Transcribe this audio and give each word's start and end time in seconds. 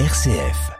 RCF. 0.00 0.72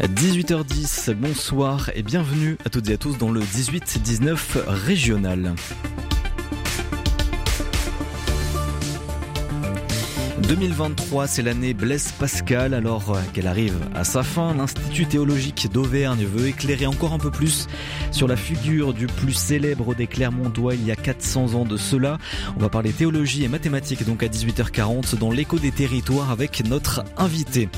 18h10, 0.00 1.14
bonsoir 1.14 1.90
et 1.94 2.02
bienvenue 2.02 2.58
à 2.64 2.70
toutes 2.70 2.90
et 2.90 2.94
à 2.94 2.96
tous 2.96 3.18
dans 3.18 3.30
le 3.30 3.40
18-19 3.40 4.58
régional. 4.66 5.54
2023, 10.56 11.28
c'est 11.28 11.40
l'année 11.40 11.72
Blaise 11.72 12.12
Pascal. 12.12 12.74
Alors 12.74 13.16
qu'elle 13.32 13.46
arrive 13.46 13.74
à 13.94 14.04
sa 14.04 14.22
fin, 14.22 14.52
l'Institut 14.54 15.06
théologique 15.06 15.72
d'Auvergne 15.72 16.26
veut 16.26 16.48
éclairer 16.48 16.84
encore 16.84 17.14
un 17.14 17.18
peu 17.18 17.30
plus 17.30 17.68
sur 18.10 18.28
la 18.28 18.36
figure 18.36 18.92
du 18.92 19.06
plus 19.06 19.32
célèbre 19.32 19.94
des 19.94 20.06
Clermontois 20.06 20.74
il 20.74 20.84
y 20.84 20.90
a 20.90 20.96
400 20.96 21.54
ans 21.54 21.64
de 21.64 21.78
cela. 21.78 22.18
On 22.58 22.60
va 22.60 22.68
parler 22.68 22.92
théologie 22.92 23.44
et 23.44 23.48
mathématiques 23.48 24.04
donc 24.04 24.22
à 24.22 24.26
18h40 24.26 25.16
dans 25.16 25.30
l'écho 25.30 25.58
des 25.58 25.70
territoires 25.70 26.30
avec 26.30 26.62
notre 26.68 27.02
invité. 27.16 27.70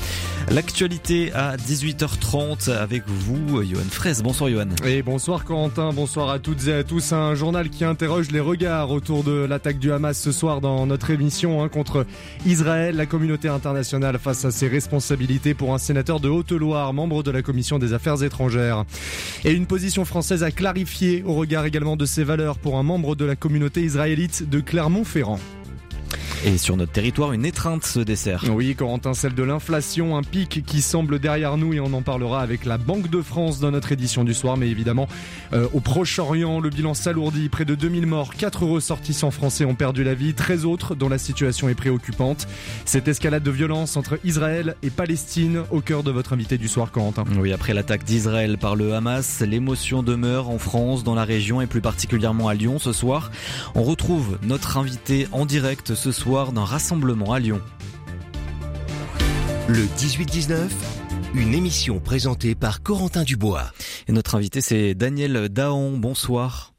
L'actualité 0.51 1.31
à 1.31 1.55
18h30 1.55 2.71
avec 2.71 3.03
vous, 3.07 3.63
Johan 3.63 3.83
Fraisse. 3.89 4.21
Bonsoir 4.21 4.49
Johan. 4.49 4.67
Et 4.83 5.01
bonsoir 5.01 5.45
Corentin, 5.45 5.93
bonsoir 5.93 6.29
à 6.29 6.39
toutes 6.39 6.67
et 6.67 6.73
à 6.73 6.83
tous. 6.83 7.13
Un 7.13 7.35
journal 7.35 7.69
qui 7.69 7.85
interroge 7.85 8.31
les 8.31 8.41
regards 8.41 8.91
autour 8.91 9.23
de 9.23 9.31
l'attaque 9.31 9.79
du 9.79 9.93
Hamas 9.93 10.19
ce 10.19 10.33
soir 10.33 10.59
dans 10.59 10.85
notre 10.85 11.09
émission 11.09 11.63
hein, 11.63 11.69
contre 11.69 12.05
Israël. 12.45 12.64
La 12.65 13.05
communauté 13.05 13.47
internationale 13.47 14.17
face 14.17 14.43
à 14.43 14.49
ses 14.49 14.67
responsabilités 14.67 15.53
pour 15.53 15.75
un 15.75 15.77
sénateur 15.77 16.19
de 16.19 16.29
Haute-Loire, 16.29 16.93
membre 16.93 17.21
de 17.21 17.29
la 17.29 17.43
commission 17.43 17.77
des 17.77 17.93
affaires 17.93 18.23
étrangères. 18.23 18.85
Et 19.43 19.51
une 19.51 19.67
position 19.67 20.03
française 20.03 20.41
à 20.41 20.49
clarifier 20.49 21.21
au 21.27 21.35
regard 21.35 21.65
également 21.65 21.95
de 21.95 22.05
ses 22.05 22.23
valeurs 22.23 22.57
pour 22.57 22.79
un 22.79 22.83
membre 22.83 23.15
de 23.15 23.23
la 23.23 23.35
communauté 23.35 23.83
israélite 23.83 24.49
de 24.49 24.61
Clermont-Ferrand. 24.61 25.39
Et 26.47 26.59
sur 26.59 26.77
notre 26.77 26.91
territoire, 26.91 27.33
une 27.33 27.43
étreinte 27.43 27.87
se 27.87 27.99
dessert. 27.99 28.43
Oui, 28.51 28.75
Corentin, 28.75 29.15
celle 29.15 29.33
de 29.33 29.41
l'inflation, 29.41 30.15
un 30.15 30.21
pic 30.21 30.63
qui 30.63 30.81
semble 30.83 31.17
derrière 31.17 31.57
nous 31.57 31.73
et 31.73 31.79
on 31.79 31.91
en 31.91 32.03
parlera 32.03 32.41
avec 32.41 32.65
la 32.65 32.77
Banque 32.77 33.09
de 33.09 33.23
France 33.23 33.59
dans 33.59 33.71
notre 33.71 33.91
édition 33.91 34.23
du 34.23 34.35
soir. 34.35 34.55
Mais 34.55 34.69
évidemment, 34.69 35.07
euh, 35.53 35.67
au 35.73 35.79
Proche-Orient, 35.79 36.59
le 36.59 36.69
bilan 36.69 36.93
s'alourdit. 36.93 37.49
Près 37.49 37.65
de 37.65 37.73
2000 37.73 38.05
morts, 38.05 38.35
4 38.35 38.63
ressortissants 38.63 39.31
français 39.31 39.65
ont 39.65 39.73
perdu 39.73 40.03
la 40.03 40.13
vie, 40.13 40.35
13 40.35 40.65
autres 40.65 40.93
dont 40.93 41.09
la 41.09 41.17
situation 41.17 41.67
est 41.67 41.73
préoccupante. 41.73 42.47
Cette 42.85 43.07
escalade 43.07 43.41
de 43.41 43.49
violence 43.49 43.97
entre 43.97 44.19
Israël 44.23 44.75
et 44.83 44.91
Palestine 44.91 45.63
au 45.71 45.81
cœur 45.81 46.03
de 46.03 46.11
votre 46.11 46.33
invité 46.33 46.59
du 46.59 46.67
soir, 46.67 46.91
Corentin. 46.91 47.23
Oui, 47.39 47.53
après 47.53 47.73
l'attaque 47.73 48.03
d'Israël 48.03 48.59
par 48.59 48.75
le 48.75 48.93
Hamas, 48.93 49.41
l'émotion 49.41 50.03
demeure 50.03 50.51
en 50.51 50.59
France, 50.59 51.03
dans 51.03 51.15
la 51.15 51.25
région 51.25 51.59
et 51.59 51.65
plus 51.65 51.81
particulièrement 51.81 52.49
à 52.49 52.53
Lyon 52.53 52.77
ce 52.77 52.93
soir. 52.93 53.31
On 53.73 53.81
retrouve 53.81 54.37
notre 54.43 54.77
invité 54.77 55.27
en 55.31 55.47
direct 55.47 55.95
ce 55.95 56.11
soir 56.11 56.34
d'un 56.43 56.65
rassemblement 56.65 57.31
à 57.31 57.39
Lyon. 57.39 57.61
Le 59.69 59.85
18-19, 59.85 60.67
une 61.33 61.53
émission 61.53 62.01
présentée 62.01 62.55
par 62.55 62.83
Corentin 62.83 63.23
Dubois. 63.23 63.71
Et 64.09 64.11
notre 64.11 64.35
invité 64.35 64.59
c'est 64.59 64.95
Daniel 64.95 65.47
Daon. 65.47 65.97
Bonsoir. 65.97 66.73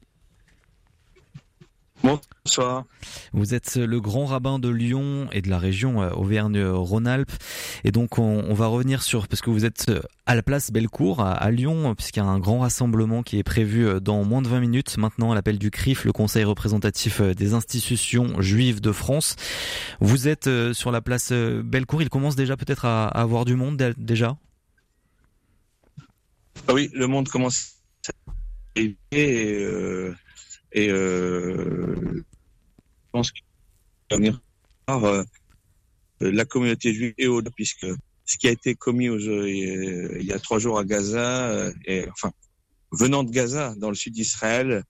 Bonsoir. 2.47 2.85
Vous 3.33 3.53
êtes 3.55 3.75
le 3.75 3.99
grand 3.99 4.25
rabbin 4.25 4.57
de 4.57 4.69
Lyon 4.69 5.27
et 5.33 5.41
de 5.41 5.49
la 5.49 5.59
région 5.59 6.01
euh, 6.01 6.11
Auvergne-Rhône-Alpes. 6.11 7.33
Et 7.83 7.91
donc, 7.91 8.19
on, 8.19 8.53
va 8.53 8.67
revenir 8.67 9.03
sur, 9.03 9.27
parce 9.27 9.41
que 9.41 9.49
vous 9.49 9.65
êtes 9.65 9.89
euh, 9.89 9.99
à 10.25 10.33
la 10.33 10.41
place 10.43 10.71
Bellecour, 10.71 11.19
à, 11.19 11.51
Lyon, 11.51 11.93
puisqu'il 11.93 12.19
y 12.19 12.23
a 12.23 12.25
un 12.25 12.39
grand 12.39 12.59
rassemblement 12.59 13.21
qui 13.21 13.37
est 13.37 13.43
prévu 13.43 13.85
euh, 13.85 13.99
dans 13.99 14.23
moins 14.23 14.41
de 14.41 14.47
20 14.47 14.61
minutes 14.61 14.97
maintenant 14.97 15.33
à 15.33 15.35
l'appel 15.35 15.59
du 15.59 15.71
CRIF, 15.71 16.05
le 16.05 16.13
Conseil 16.13 16.45
représentatif 16.45 17.21
des 17.21 17.53
institutions 17.53 18.41
juives 18.41 18.79
de 18.79 18.93
France. 18.93 19.35
Vous 19.99 20.29
êtes 20.29 20.49
sur 20.71 20.93
la 20.93 21.01
place 21.01 21.33
Bellecour. 21.33 22.01
Il 22.01 22.07
commence 22.09 22.37
déjà 22.37 22.55
peut-être 22.55 22.85
à, 22.85 23.07
avoir 23.09 23.43
du 23.43 23.55
monde 23.55 23.93
déjà? 23.97 24.37
Ah 26.65 26.73
Oui, 26.73 26.89
le 26.93 27.07
monde 27.07 27.27
commence 27.27 27.73
à 28.77 28.81
et, 29.11 30.17
et 30.71 30.89
euh, 30.89 31.95
je 32.05 32.36
pense 33.11 33.31
qu'il 33.31 33.43
va 34.11 34.17
venir 34.17 34.41
par 34.85 35.03
euh, 35.05 35.23
la 36.19 36.45
communauté 36.45 36.93
juive 36.93 37.13
et 37.17 37.27
au 37.27 37.41
puisque 37.41 37.87
ce 38.25 38.37
qui 38.37 38.47
a 38.47 38.51
été 38.51 38.75
commis 38.75 39.07
euh, 39.07 40.17
il 40.19 40.25
y 40.25 40.33
a 40.33 40.39
trois 40.39 40.59
jours 40.59 40.79
à 40.79 40.85
Gaza, 40.85 41.71
et, 41.85 42.07
enfin 42.09 42.31
venant 42.91 43.23
de 43.23 43.31
Gaza, 43.31 43.73
dans 43.77 43.89
le 43.89 43.95
sud 43.95 44.13
d'Israël, 44.13 44.83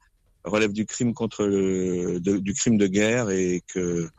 relève 0.43 0.71
du 0.71 0.85
crime 0.85 1.13
contre 1.13 1.45
le, 1.45 2.19
du 2.19 2.53
crime 2.53 2.77
de 2.77 2.87
guerre 2.87 3.29
et 3.31 3.63
que 3.67 4.09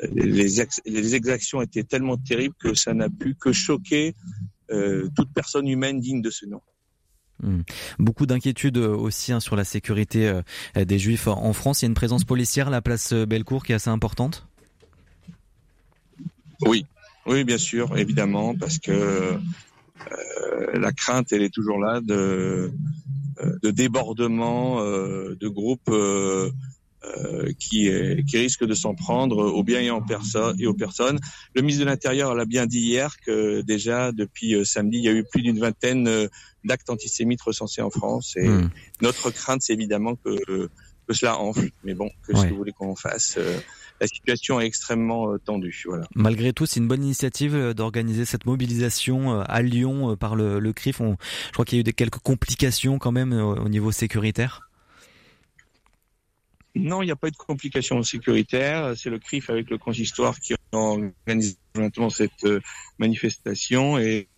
les, 0.00 0.66
les 0.86 1.14
exactions 1.14 1.62
étaient 1.62 1.84
tellement 1.84 2.16
terribles 2.16 2.54
que 2.58 2.74
ça 2.74 2.94
n'a 2.94 3.08
pu 3.08 3.34
que 3.34 3.52
choquer 3.52 4.14
euh, 4.70 5.08
toute 5.14 5.32
personne 5.34 5.68
humaine 5.68 6.00
digne 6.00 6.22
de 6.22 6.30
ce 6.30 6.46
nom. 6.46 6.62
Hmm. 7.42 7.62
Beaucoup 7.98 8.26
d'inquiétudes 8.26 8.78
euh, 8.78 8.94
aussi 8.94 9.32
hein, 9.32 9.40
sur 9.40 9.56
la 9.56 9.64
sécurité 9.64 10.28
euh, 10.28 10.84
des 10.84 10.98
Juifs 10.98 11.26
en 11.26 11.52
France. 11.52 11.82
Il 11.82 11.84
y 11.84 11.86
a 11.86 11.88
une 11.88 11.94
présence 11.94 12.24
policière 12.24 12.68
à 12.68 12.70
la 12.70 12.80
place 12.80 13.12
euh, 13.12 13.26
Bellecour 13.26 13.64
qui 13.64 13.72
est 13.72 13.74
assez 13.74 13.90
importante? 13.90 14.46
Oui, 16.62 16.86
oui, 17.26 17.44
bien 17.44 17.58
sûr, 17.58 17.98
évidemment, 17.98 18.54
parce 18.54 18.78
que 18.78 19.38
la 20.74 20.92
crainte, 20.92 21.32
elle 21.32 21.42
est 21.42 21.52
toujours 21.52 21.78
là 21.78 22.00
de, 22.00 22.70
de 23.62 23.70
débordement 23.70 24.80
de 24.80 25.48
groupes 25.48 25.90
qui, 27.58 27.90
risquent 27.90 28.64
de 28.64 28.74
s'en 28.74 28.94
prendre 28.94 29.38
aux 29.38 29.62
biens 29.62 29.80
et, 29.80 29.90
et 30.58 30.66
aux 30.66 30.74
personnes. 30.74 31.18
Le 31.54 31.62
ministre 31.62 31.84
de 31.84 31.90
l'Intérieur 31.90 32.34
l'a 32.34 32.44
bien 32.44 32.66
dit 32.66 32.80
hier 32.80 33.16
que 33.20 33.62
déjà 33.62 34.12
depuis 34.12 34.64
samedi, 34.64 34.98
il 34.98 35.04
y 35.04 35.08
a 35.08 35.12
eu 35.12 35.24
plus 35.24 35.42
d'une 35.42 35.58
vingtaine 35.58 36.28
d'actes 36.64 36.90
antisémites 36.90 37.42
recensés 37.42 37.82
en 37.82 37.90
France. 37.90 38.34
Et 38.36 38.48
hmm. 38.48 38.70
notre 39.02 39.30
crainte, 39.30 39.62
c'est 39.62 39.72
évidemment 39.72 40.16
que, 40.16 40.68
que 41.06 41.14
cela 41.14 41.38
enfle. 41.38 41.70
Mais 41.84 41.94
bon, 41.94 42.10
que 42.26 42.36
ce 42.36 42.44
que 42.44 42.50
vous 42.50 42.56
voulez 42.56 42.72
qu'on 42.72 42.96
fasse 42.96 43.36
euh, 43.38 43.58
la 44.00 44.06
situation 44.06 44.60
est 44.60 44.66
extrêmement 44.66 45.32
euh, 45.32 45.38
tendue. 45.38 45.82
Voilà. 45.86 46.06
Malgré 46.14 46.52
tout, 46.52 46.66
c'est 46.66 46.80
une 46.80 46.88
bonne 46.88 47.04
initiative 47.04 47.54
euh, 47.54 47.74
d'organiser 47.74 48.24
cette 48.24 48.46
mobilisation 48.46 49.40
à 49.40 49.62
Lyon 49.62 50.16
par 50.16 50.34
le, 50.36 50.58
le 50.58 50.72
CRIF. 50.72 51.00
On, 51.00 51.16
je 51.46 51.52
crois 51.52 51.64
qu'il 51.64 51.76
y 51.76 51.78
a 51.78 51.80
eu 51.80 51.84
des, 51.84 51.92
quelques 51.92 52.18
complications 52.18 52.98
quand 52.98 53.12
même 53.12 53.32
au 53.32 53.68
niveau 53.68 53.92
sécuritaire. 53.92 54.68
Non, 56.76 57.02
il 57.02 57.06
n'y 57.06 57.12
a 57.12 57.16
pas 57.16 57.28
eu 57.28 57.30
de 57.30 57.36
complications 57.36 58.02
sécuritaires. 58.02 58.94
C'est 58.96 59.10
le 59.10 59.20
CRIF 59.20 59.48
avec 59.48 59.70
le 59.70 59.78
consistoire 59.78 60.40
qui 60.40 60.54
organise 60.72 61.56
cette 62.10 62.46
manifestation 62.98 63.96
et 63.98 64.28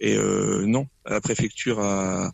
et 0.00 0.16
euh, 0.16 0.64
non, 0.66 0.86
la 1.06 1.20
préfecture 1.20 1.80
a, 1.80 2.32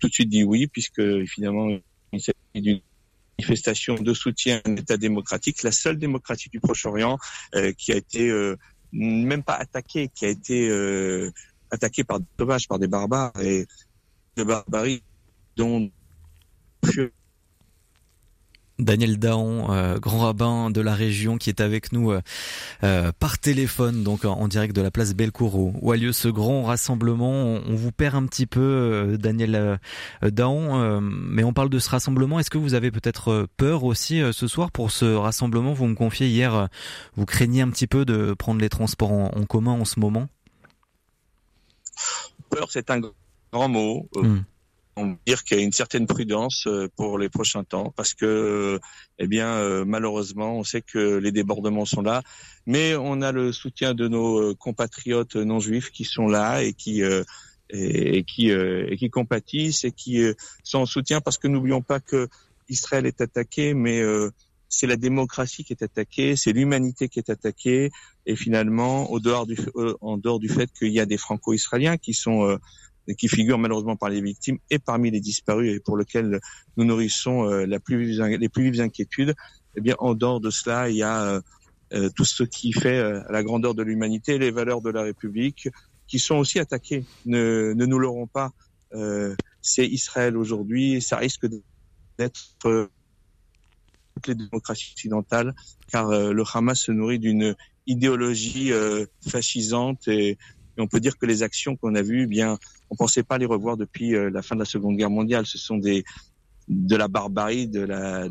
tout 0.00 0.08
de 0.08 0.12
suite 0.12 0.30
dit 0.30 0.44
oui, 0.44 0.66
puisque 0.66 1.24
finalement 1.26 1.68
il 2.12 2.20
s'agit 2.20 2.34
d'une 2.54 2.80
manifestation 3.38 3.94
de 3.96 4.14
soutien 4.14 4.60
à 4.64 4.68
l'État 4.68 4.96
démocratique, 4.96 5.62
la 5.62 5.72
seule 5.72 5.98
démocratie 5.98 6.48
du 6.48 6.60
Proche-Orient 6.60 7.18
euh, 7.54 7.72
qui 7.72 7.92
a 7.92 7.96
été 7.96 8.30
euh, 8.30 8.56
même 8.92 9.42
pas 9.42 9.54
attaquée, 9.54 10.08
qui 10.08 10.24
a 10.24 10.28
été 10.28 10.70
attaquée 11.70 12.04
par 12.04 12.20
des 12.20 12.26
sauvages, 12.38 12.68
par 12.68 12.78
des 12.78 12.86
barbares 12.86 13.32
et 13.42 13.66
de 14.36 14.44
barbarie 14.44 15.02
dont 15.56 15.90
Daniel 18.78 19.18
Daon, 19.18 19.72
euh, 19.72 19.98
grand 19.98 20.18
rabbin 20.18 20.70
de 20.70 20.80
la 20.80 20.94
région, 20.94 21.38
qui 21.38 21.48
est 21.48 21.60
avec 21.60 21.92
nous 21.92 22.10
euh, 22.10 22.20
euh, 22.84 23.10
par 23.18 23.38
téléphone, 23.38 24.02
donc 24.02 24.24
en, 24.24 24.48
direct 24.48 24.76
de 24.76 24.82
la 24.82 24.90
place 24.90 25.14
Belcourt, 25.14 25.56
où 25.56 25.92
a 25.92 25.96
lieu 25.96 26.12
ce 26.12 26.28
grand 26.28 26.62
rassemblement. 26.62 27.30
On, 27.30 27.74
vous 27.74 27.92
perd 27.92 28.14
un 28.14 28.26
petit 28.26 28.46
peu, 28.46 29.16
Daniel 29.18 29.78
Daon, 30.22 31.00
mais 31.00 31.44
on 31.44 31.52
parle 31.52 31.70
de 31.70 31.78
ce 31.78 31.90
rassemblement. 31.90 32.38
Est-ce 32.38 32.50
que 32.50 32.58
vous 32.58 32.74
avez 32.74 32.90
peut-être 32.90 33.48
peur 33.56 33.84
aussi 33.84 34.20
ce 34.32 34.46
soir 34.46 34.70
pour 34.70 34.90
ce 34.90 35.04
rassemblement? 35.04 35.72
Vous 35.72 35.86
me 35.86 35.94
confiez 35.94 36.28
hier, 36.28 36.68
vous 37.16 37.26
craignez 37.26 37.62
un 37.62 37.70
petit 37.70 37.86
peu 37.86 38.04
de 38.04 38.34
prendre 38.34 38.60
les 38.60 38.68
transports 38.68 39.12
en, 39.12 39.44
commun 39.46 39.72
en 39.72 39.84
ce 39.84 40.00
moment? 40.00 40.28
Peur, 42.50 42.68
c'est 42.70 42.90
un 42.90 43.00
grand 43.52 43.68
mot. 43.68 44.08
Hmm 44.14 44.40
on 44.96 45.16
dire 45.26 45.44
qu'il 45.44 45.58
y 45.58 45.60
a 45.60 45.64
une 45.64 45.72
certaine 45.72 46.06
prudence 46.06 46.64
euh, 46.66 46.88
pour 46.96 47.18
les 47.18 47.28
prochains 47.28 47.64
temps 47.64 47.92
parce 47.96 48.14
que, 48.14 48.24
euh, 48.24 48.78
eh 49.18 49.26
bien, 49.26 49.48
euh, 49.48 49.84
malheureusement, 49.84 50.56
on 50.56 50.64
sait 50.64 50.82
que 50.82 51.18
les 51.18 51.32
débordements 51.32 51.84
sont 51.84 52.02
là, 52.02 52.22
mais 52.64 52.96
on 52.96 53.20
a 53.20 53.30
le 53.30 53.52
soutien 53.52 53.94
de 53.94 54.08
nos 54.08 54.54
compatriotes 54.54 55.36
non 55.36 55.60
juifs 55.60 55.90
qui 55.90 56.04
sont 56.04 56.26
là 56.26 56.62
et 56.62 56.72
qui 56.72 57.02
et, 57.70 58.24
qui 58.24 58.50
et 58.50 58.96
qui 58.96 59.10
compatissent 59.10 59.84
et 59.84 59.92
qui 59.92 60.22
sont 60.64 60.80
en 60.80 60.86
soutien 60.86 61.20
parce 61.20 61.38
que 61.38 61.48
n'oublions 61.48 61.82
pas 61.82 62.00
que 62.00 62.28
Israël 62.68 63.06
est 63.06 63.20
attaqué, 63.20 63.74
mais 63.74 64.02
c'est 64.68 64.88
la 64.88 64.96
démocratie 64.96 65.62
qui 65.62 65.72
est 65.72 65.82
attaquée, 65.82 66.34
c'est 66.34 66.52
l'humanité 66.52 67.08
qui 67.08 67.20
est 67.20 67.30
attaquée, 67.30 67.90
et 68.26 68.34
finalement, 68.34 69.10
au 69.12 69.20
dehors 69.20 69.46
du, 69.46 69.56
en 70.00 70.18
dehors 70.18 70.40
du 70.40 70.48
fait 70.48 70.70
qu'il 70.76 70.92
y 70.92 71.00
a 71.00 71.06
des 71.06 71.18
Franco-Israéliens 71.18 71.98
qui 71.98 72.14
sont 72.14 72.58
qui 73.14 73.28
figurent 73.28 73.58
malheureusement 73.58 73.96
par 73.96 74.08
les 74.08 74.20
victimes 74.20 74.58
et 74.70 74.78
parmi 74.78 75.10
les 75.10 75.20
disparus 75.20 75.76
et 75.76 75.80
pour 75.80 75.96
lesquels 75.96 76.40
nous 76.76 76.84
nourrissons 76.84 77.48
euh, 77.48 77.66
la 77.66 77.78
plus, 77.78 78.20
les 78.20 78.48
plus 78.48 78.70
vives 78.70 78.80
inquiétudes, 78.80 79.34
eh 79.76 79.80
bien, 79.80 79.94
en 79.98 80.14
dehors 80.14 80.40
de 80.40 80.50
cela, 80.50 80.88
il 80.88 80.96
y 80.96 81.02
a 81.02 81.40
euh, 81.92 82.10
tout 82.16 82.24
ce 82.24 82.42
qui 82.42 82.72
fait 82.72 83.00
la 83.30 83.42
grandeur 83.42 83.74
de 83.74 83.82
l'humanité, 83.82 84.38
les 84.38 84.50
valeurs 84.50 84.80
de 84.80 84.90
la 84.90 85.02
République, 85.02 85.68
qui 86.08 86.18
sont 86.18 86.36
aussi 86.36 86.58
attaquées. 86.58 87.04
Ne, 87.26 87.74
ne 87.74 87.86
nous 87.86 87.98
l'aurons 87.98 88.26
pas. 88.26 88.52
c'est 89.60 89.86
Israël 89.86 90.36
aujourd'hui, 90.36 91.02
ça 91.02 91.16
risque 91.18 91.46
d'être 92.18 92.40
toutes 92.58 94.26
les 94.28 94.34
démocraties 94.34 94.92
occidentales, 94.94 95.54
car 95.92 96.08
le 96.10 96.44
Hamas 96.54 96.80
se 96.80 96.92
nourrit 96.92 97.18
d'une 97.18 97.54
idéologie 97.86 98.72
fascisante 99.20 100.08
et, 100.08 100.38
on 100.78 100.86
peut 100.86 101.00
dire 101.00 101.18
que 101.18 101.26
les 101.26 101.42
actions 101.42 101.76
qu'on 101.76 101.94
a 101.94 102.02
vues, 102.02 102.24
eh 102.24 102.26
bien, 102.26 102.58
on 102.90 102.96
pensait 102.96 103.22
pas 103.22 103.38
les 103.38 103.46
revoir 103.46 103.76
depuis 103.76 104.12
la 104.12 104.42
fin 104.42 104.54
de 104.54 104.60
la 104.60 104.64
Seconde 104.64 104.96
Guerre 104.96 105.10
mondiale. 105.10 105.46
Ce 105.46 105.58
sont 105.58 105.78
des 105.78 106.04
de 106.68 106.96
la 106.96 107.08
barbarie, 107.08 107.68
de 107.68 107.80
la 107.80 108.28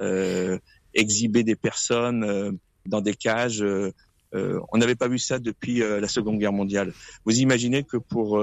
euh, 0.00 0.58
exhiber 0.94 1.44
des 1.44 1.56
personnes 1.56 2.24
euh, 2.24 2.52
dans 2.86 3.00
des 3.00 3.14
cages. 3.14 3.62
Euh, 3.62 3.92
on 4.72 4.78
n'avait 4.78 4.94
pas 4.94 5.08
vu 5.08 5.18
ça 5.18 5.38
depuis 5.38 5.78
la 5.78 6.06
Seconde 6.08 6.38
Guerre 6.38 6.52
mondiale. 6.52 6.92
Vous 7.24 7.38
imaginez 7.38 7.82
que 7.82 7.96
pour 7.96 8.38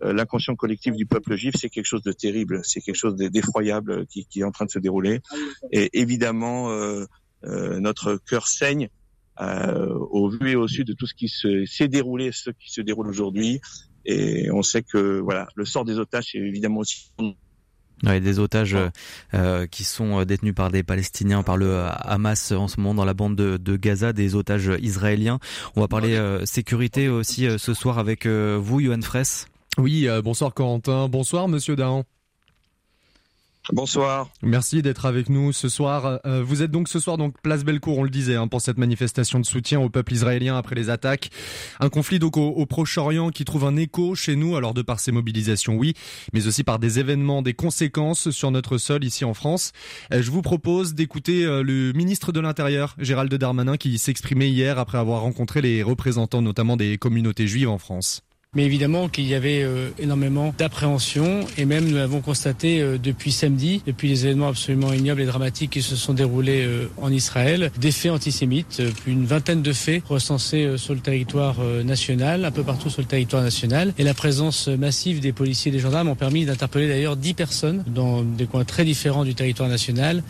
l'inconscient 0.00 0.54
collectif 0.54 0.94
du 0.94 1.04
peuple 1.04 1.36
juif, 1.36 1.56
c'est 1.58 1.68
quelque 1.68 1.84
chose 1.84 2.02
de 2.02 2.12
terrible, 2.12 2.62
c'est 2.64 2.80
quelque 2.80 2.96
chose 2.96 3.16
d'effroyable 3.16 4.06
qui, 4.06 4.24
qui, 4.24 4.40
est 4.40 4.44
en 4.44 4.50
train 4.50 4.64
de 4.64 4.70
se 4.70 4.78
dérouler. 4.78 5.20
Et 5.72 5.90
évidemment, 6.00 6.70
notre 7.42 8.16
cœur 8.16 8.48
saigne 8.48 8.88
au 9.38 10.28
vu 10.28 10.50
et 10.50 10.56
au 10.56 10.68
sud 10.68 10.86
de 10.86 10.92
tout 10.92 11.06
ce 11.06 11.14
qui 11.14 11.28
s'est 11.28 11.88
déroulé, 11.88 12.30
ce 12.32 12.50
qui 12.50 12.72
se 12.72 12.80
déroule 12.80 13.08
aujourd'hui. 13.08 13.60
Et 14.04 14.50
on 14.52 14.62
sait 14.62 14.82
que 14.82 15.18
voilà, 15.18 15.48
le 15.56 15.64
sort 15.64 15.84
des 15.84 15.98
otages 15.98 16.34
est 16.34 16.38
évidemment 16.38 16.80
aussi 16.80 17.10
Ouais, 18.04 18.20
des 18.20 18.38
otages 18.38 18.74
euh, 18.74 18.90
euh, 19.32 19.66
qui 19.66 19.82
sont 19.82 20.20
euh, 20.20 20.24
détenus 20.26 20.54
par 20.54 20.70
des 20.70 20.82
Palestiniens, 20.82 21.42
par 21.42 21.56
le 21.56 21.86
Hamas 22.02 22.52
en 22.52 22.68
ce 22.68 22.78
moment 22.78 22.94
dans 22.94 23.06
la 23.06 23.14
bande 23.14 23.36
de, 23.36 23.56
de 23.56 23.76
Gaza, 23.76 24.12
des 24.12 24.34
otages 24.34 24.70
israéliens. 24.82 25.38
On 25.76 25.80
va 25.80 25.88
parler 25.88 26.18
sécurité 26.44 27.08
aussi 27.08 27.46
ce 27.58 27.74
soir 27.74 27.98
avec 27.98 28.26
vous, 28.26 28.80
Johan 28.80 29.00
Fraisse. 29.02 29.46
Oui, 29.78 30.08
bonsoir 30.22 30.54
Corentin, 30.54 31.08
bonsoir 31.08 31.48
Monsieur 31.48 31.76
Dahan. 31.76 32.04
Bonsoir. 33.72 34.28
Merci 34.42 34.80
d'être 34.80 35.06
avec 35.06 35.28
nous 35.28 35.52
ce 35.52 35.68
soir. 35.68 36.20
Euh, 36.24 36.42
vous 36.42 36.62
êtes 36.62 36.70
donc 36.70 36.88
ce 36.88 37.00
soir 37.00 37.16
donc 37.16 37.40
place 37.40 37.64
Bellecour, 37.64 37.98
on 37.98 38.04
le 38.04 38.10
disait, 38.10 38.36
hein, 38.36 38.46
pour 38.46 38.60
cette 38.60 38.78
manifestation 38.78 39.40
de 39.40 39.46
soutien 39.46 39.80
au 39.80 39.88
peuple 39.88 40.12
israélien 40.12 40.56
après 40.56 40.76
les 40.76 40.88
attaques. 40.88 41.30
Un 41.80 41.88
conflit 41.88 42.20
donc 42.20 42.36
au, 42.36 42.66
Proche-Orient 42.66 43.30
qui 43.30 43.44
trouve 43.44 43.64
un 43.64 43.76
écho 43.76 44.14
chez 44.14 44.36
nous, 44.36 44.56
alors 44.56 44.72
de 44.72 44.82
par 44.82 45.00
ces 45.00 45.10
mobilisations, 45.10 45.74
oui, 45.76 45.94
mais 46.32 46.46
aussi 46.46 46.62
par 46.62 46.78
des 46.78 47.00
événements, 47.00 47.42
des 47.42 47.54
conséquences 47.54 48.30
sur 48.30 48.50
notre 48.52 48.78
sol 48.78 49.02
ici 49.04 49.24
en 49.24 49.34
France. 49.34 49.72
Euh, 50.12 50.22
je 50.22 50.30
vous 50.30 50.42
propose 50.42 50.94
d'écouter 50.94 51.44
euh, 51.44 51.62
le 51.62 51.92
ministre 51.92 52.30
de 52.30 52.40
l'Intérieur, 52.40 52.94
Gérald 52.98 53.34
Darmanin, 53.34 53.76
qui 53.76 53.98
s'exprimait 53.98 54.50
hier 54.50 54.78
après 54.78 54.98
avoir 54.98 55.22
rencontré 55.22 55.60
les 55.60 55.82
représentants 55.82 56.42
notamment 56.42 56.76
des 56.76 56.98
communautés 56.98 57.46
juives 57.46 57.68
en 57.68 57.78
France. 57.78 58.25
Mais 58.56 58.64
évidemment 58.64 59.10
qu'il 59.10 59.26
y 59.26 59.34
avait 59.34 59.62
euh, 59.62 59.90
énormément 59.98 60.54
d'appréhension 60.56 61.40
et 61.58 61.66
même 61.66 61.84
nous 61.90 61.96
l'avons 61.96 62.22
constaté 62.22 62.80
euh, 62.80 62.96
depuis 62.96 63.30
samedi, 63.30 63.82
depuis 63.86 64.08
les 64.08 64.24
événements 64.24 64.48
absolument 64.48 64.94
ignobles 64.94 65.20
et 65.20 65.26
dramatiques 65.26 65.72
qui 65.72 65.82
se 65.82 65.94
sont 65.94 66.14
déroulés 66.14 66.64
euh, 66.64 66.88
en 66.96 67.12
Israël, 67.12 67.70
des 67.78 67.92
faits 67.92 68.12
antisémites, 68.12 68.82
plus 69.02 69.12
une 69.12 69.26
vingtaine 69.26 69.60
de 69.60 69.74
faits 69.74 70.02
recensés 70.08 70.78
sur 70.78 70.94
le 70.94 71.00
territoire 71.00 71.56
national, 71.84 72.46
un 72.46 72.50
peu 72.50 72.62
partout 72.62 72.88
sur 72.88 73.02
le 73.02 73.06
territoire 73.06 73.42
national. 73.42 73.92
Et 73.98 74.04
la 74.04 74.14
présence 74.14 74.68
massive 74.68 75.20
des 75.20 75.32
policiers 75.32 75.68
et 75.70 75.72
des 75.72 75.78
gendarmes 75.78 76.08
ont 76.08 76.14
permis 76.14 76.46
d'interpeller 76.46 76.88
d'ailleurs 76.88 77.16
dix 77.16 77.34
personnes 77.34 77.84
dans 77.86 78.22
des 78.22 78.46
coins 78.46 78.64
très 78.64 78.84
différents 78.84 79.24
du 79.24 79.34
territoire 79.34 79.68
national 79.68 80.22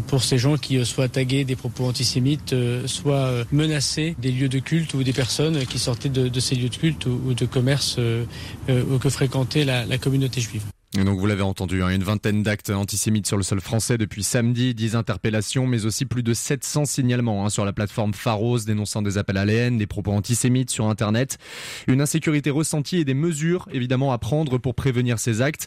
pour 0.00 0.22
ces 0.22 0.38
gens 0.38 0.56
qui 0.56 0.84
soient 0.84 1.08
tagués 1.08 1.44
des 1.44 1.56
propos 1.56 1.84
antisémites, 1.84 2.54
soit 2.86 3.44
menacés 3.52 4.16
des 4.18 4.30
lieux 4.30 4.48
de 4.48 4.58
culte 4.58 4.94
ou 4.94 5.02
des 5.02 5.12
personnes 5.12 5.66
qui 5.66 5.78
sortaient 5.78 6.08
de, 6.08 6.40
ces 6.40 6.54
lieux 6.54 6.68
de 6.68 6.76
culte 6.76 7.06
ou, 7.06 7.34
de 7.34 7.46
commerce 7.46 7.96
euh, 7.98 8.24
euh, 8.68 8.98
que 8.98 9.08
fréquentait 9.08 9.64
la, 9.64 9.98
communauté 9.98 10.40
juive. 10.40 10.62
Donc 10.94 11.18
vous 11.18 11.26
l'avez 11.26 11.42
entendu, 11.42 11.82
hein, 11.82 11.88
une 11.88 12.02
vingtaine 12.02 12.42
d'actes 12.42 12.68
antisémites 12.68 13.26
sur 13.26 13.38
le 13.38 13.42
sol 13.42 13.62
français 13.62 13.96
depuis 13.96 14.22
samedi, 14.22 14.74
10 14.74 14.94
interpellations, 14.94 15.66
mais 15.66 15.86
aussi 15.86 16.04
plus 16.04 16.22
de 16.22 16.34
700 16.34 16.84
signalements 16.84 17.46
hein, 17.46 17.50
sur 17.50 17.64
la 17.64 17.72
plateforme 17.72 18.12
Pharos 18.12 18.58
dénonçant 18.66 19.00
des 19.00 19.16
appels 19.16 19.38
à 19.38 19.46
la 19.46 19.70
des 19.70 19.86
propos 19.86 20.12
antisémites 20.12 20.70
sur 20.70 20.86
Internet, 20.88 21.38
une 21.86 22.02
insécurité 22.02 22.50
ressentie 22.50 22.98
et 22.98 23.04
des 23.06 23.14
mesures 23.14 23.68
évidemment 23.72 24.12
à 24.12 24.18
prendre 24.18 24.58
pour 24.58 24.74
prévenir 24.74 25.18
ces 25.18 25.40
actes. 25.40 25.66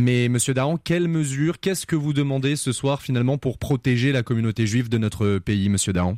Mais 0.00 0.28
Monsieur 0.28 0.54
Dahan, 0.54 0.76
quelles 0.76 1.08
mesures, 1.08 1.60
qu'est-ce 1.60 1.86
que 1.86 1.96
vous 1.96 2.12
demandez 2.12 2.56
ce 2.56 2.72
soir 2.72 3.00
finalement 3.00 3.38
pour 3.38 3.58
protéger 3.58 4.10
la 4.10 4.24
communauté 4.24 4.66
juive 4.66 4.88
de 4.88 4.98
notre 4.98 5.38
pays, 5.38 5.68
Monsieur 5.68 5.92
Dahan? 5.92 6.16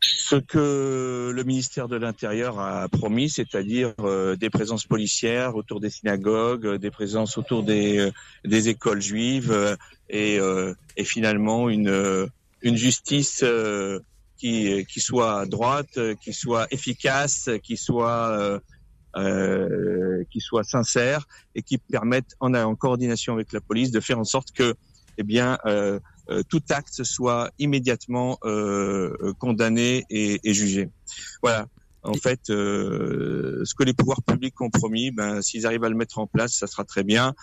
Ce 0.00 0.36
que 0.36 1.32
le 1.34 1.44
ministère 1.44 1.88
de 1.88 1.96
l'Intérieur 1.96 2.60
a 2.60 2.88
promis, 2.88 3.28
c'est-à-dire 3.28 3.94
euh, 4.00 4.36
des 4.36 4.50
présences 4.50 4.84
policières 4.84 5.56
autour 5.56 5.80
des 5.80 5.90
synagogues, 5.90 6.66
euh, 6.66 6.78
des 6.78 6.90
présences 6.90 7.36
autour 7.36 7.64
des, 7.64 7.98
euh, 7.98 8.10
des 8.44 8.68
écoles 8.68 9.02
juives 9.02 9.76
et, 10.08 10.38
et 10.96 11.04
finalement 11.04 11.68
une, 11.68 12.28
une 12.62 12.76
justice 12.76 13.44
qui, 14.38 14.86
qui 14.86 15.00
soit 15.00 15.44
droite, 15.46 15.98
qui 16.22 16.32
soit 16.32 16.66
efficace, 16.70 17.50
qui 17.62 17.76
soit 17.76 18.60
qui 20.30 20.40
soit 20.40 20.64
sincère 20.64 21.26
et 21.54 21.62
qui 21.62 21.76
permette 21.76 22.36
en, 22.40 22.54
en 22.54 22.74
coordination 22.74 23.34
avec 23.34 23.52
la 23.52 23.60
police 23.60 23.90
de 23.90 24.00
faire 24.00 24.18
en 24.18 24.24
sorte 24.24 24.52
que 24.52 24.74
eh 25.18 25.24
bien 25.24 25.58
euh, 25.66 26.00
tout 26.48 26.62
acte 26.70 27.04
soit 27.04 27.50
immédiatement 27.58 28.38
euh, 28.44 29.16
euh, 29.22 29.32
condamné 29.34 30.04
et, 30.10 30.40
et, 30.42 30.54
jugé. 30.54 30.90
Voilà. 31.42 31.66
En 32.02 32.14
fait, 32.14 32.40
ce 32.46 33.74
que 33.74 33.82
les 33.82 33.92
pouvoirs 33.92 34.22
publics 34.22 34.58
ont 34.60 34.70
promis, 34.70 35.10
ben, 35.10 35.42
s'ils 35.42 35.66
arrivent 35.66 35.84
à 35.84 35.88
le 35.88 35.96
mettre 35.96 36.18
en 36.18 36.26
place, 36.26 36.54
ça 36.54 36.66
sera 36.66 36.84
très 36.84 37.02
bien. 37.02 37.34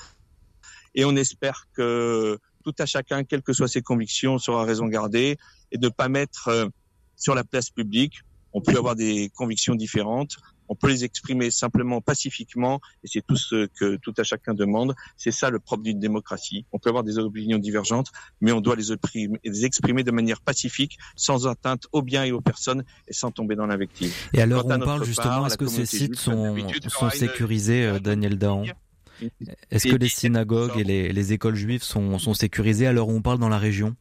Et 0.96 1.04
on 1.06 1.16
espère 1.16 1.68
que 1.74 2.40
tout 2.64 2.74
à 2.80 2.86
chacun, 2.86 3.24
quelles 3.24 3.44
que 3.44 3.54
soient 3.54 3.68
ses 3.68 3.82
convictions, 3.82 4.40
sera 4.40 4.64
raison 4.64 4.88
gardée 4.88 5.38
et 5.72 5.78
de 5.78 5.88
ne 5.88 5.92
pas 5.92 6.08
mettre 6.08 6.70
sur 7.16 7.36
la 7.36 7.44
place 7.44 7.70
publique. 7.70 8.22
On 8.54 8.62
peut 8.62 8.78
avoir 8.78 8.96
des 8.96 9.30
convictions 9.36 9.76
différentes, 9.76 10.38
on 10.70 10.76
peut 10.76 10.90
les 10.90 11.04
exprimer 11.04 11.52
simplement 11.52 12.02
pacifiquement, 12.02 12.80
et 13.04 13.08
c'est 13.08 13.26
tout 13.26 13.36
ce 13.36 13.68
que 13.68 13.98
tout 13.98 14.14
à 14.18 14.24
chacun 14.24 14.54
demande. 14.54 14.96
C'est 15.18 15.32
ça 15.32 15.50
le 15.50 15.60
propre 15.60 15.84
d'une 15.84 16.00
démocratie. 16.00 16.66
On 16.72 16.80
peut 16.80 16.90
avoir 16.90 17.04
des 17.04 17.18
opinions 17.18 17.58
divergentes, 17.58 18.12
mais 18.42 18.52
on 18.52 18.62
doit 18.62 18.76
les 18.76 18.92
exprimer, 18.92 20.04
de 20.04 20.12
manière 20.12 20.42
pacifique, 20.42 20.98
sans 21.16 21.48
atteinte 21.48 21.88
aux 21.92 22.02
biens 22.02 22.24
et 22.24 22.32
aux 22.32 22.42
personnes, 22.42 22.84
et 23.08 23.14
sans 23.14 23.32
tomber 23.32 23.56
dans 23.56 23.66
l'invective. 23.66 24.14
Et 24.34 24.42
alors, 24.42 24.66
on 24.66 24.80
parle 24.80 25.04
justement, 25.06 25.48
est-ce 25.48 25.58
que 25.58 25.68
ces 25.68 25.86
sites 25.86 26.16
sont, 26.16 26.56
sont 26.88 27.10
sécurisés, 27.10 27.86
euh, 27.86 28.00
Daniel 28.00 28.38
Dahan 28.38 28.64
Est-ce 29.72 29.88
que 29.88 29.96
les 29.96 30.10
synagogues 30.10 30.78
et 30.78 30.84
les, 30.84 31.12
les 31.12 31.34
écoles 31.34 31.56
juives 31.56 31.84
sont, 31.84 32.20
sont 32.20 32.34
sécurisées 32.34 32.88
à 32.88 32.94
l'heure 32.94 33.08
où 33.08 33.14
on 33.14 33.22
parle 33.22 33.40
dans 33.40 33.50
la 33.50 33.60
région? 33.60 33.96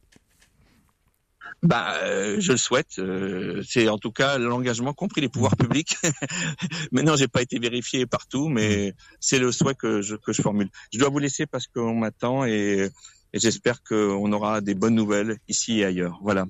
Bah, 1.65 1.95
euh, 2.03 2.37
je 2.39 2.51
le 2.51 2.57
souhaite. 2.57 2.99
Euh, 2.99 3.61
c'est 3.67 3.89
en 3.89 3.97
tout 3.97 4.11
cas 4.11 4.37
l'engagement, 4.37 4.93
compris 4.93 5.21
les 5.21 5.29
pouvoirs 5.29 5.57
publics. 5.57 5.97
Maintenant, 6.91 7.15
j'ai 7.15 7.27
pas 7.27 7.41
été 7.41 7.57
vérifié 7.57 8.05
partout, 8.05 8.49
mais 8.49 8.93
c'est 9.19 9.39
le 9.39 9.51
souhait 9.51 9.73
que 9.73 10.01
je, 10.01 10.15
que 10.15 10.31
je 10.31 10.41
formule. 10.41 10.69
Je 10.93 10.99
dois 10.99 11.09
vous 11.09 11.19
laisser 11.19 11.47
parce 11.47 11.67
qu'on 11.67 11.95
m'attend 11.95 12.45
et, 12.45 12.89
et 13.33 13.39
j'espère 13.39 13.81
qu'on 13.83 14.31
aura 14.31 14.61
des 14.61 14.75
bonnes 14.75 14.95
nouvelles 14.95 15.37
ici 15.47 15.79
et 15.79 15.85
ailleurs. 15.85 16.19
Voilà. 16.21 16.45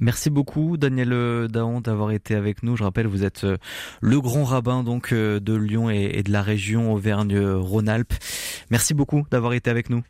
Merci 0.00 0.30
beaucoup 0.30 0.76
Daniel 0.76 1.48
Daon 1.48 1.80
d'avoir 1.80 2.12
été 2.12 2.34
avec 2.34 2.62
nous. 2.62 2.76
Je 2.76 2.84
rappelle, 2.84 3.06
vous 3.06 3.24
êtes 3.24 3.44
euh, 3.44 3.56
le 4.00 4.20
grand 4.20 4.44
rabbin 4.44 4.84
donc 4.84 5.12
de 5.12 5.54
Lyon 5.54 5.90
et 5.90 6.22
de 6.22 6.30
la 6.30 6.42
région 6.42 6.92
Auvergne-Rhône-Alpes. 6.92 8.14
Merci 8.70 8.92
beaucoup 8.92 9.24
d'avoir 9.30 9.54
été 9.54 9.70
avec 9.70 9.88
nous. 9.90 10.04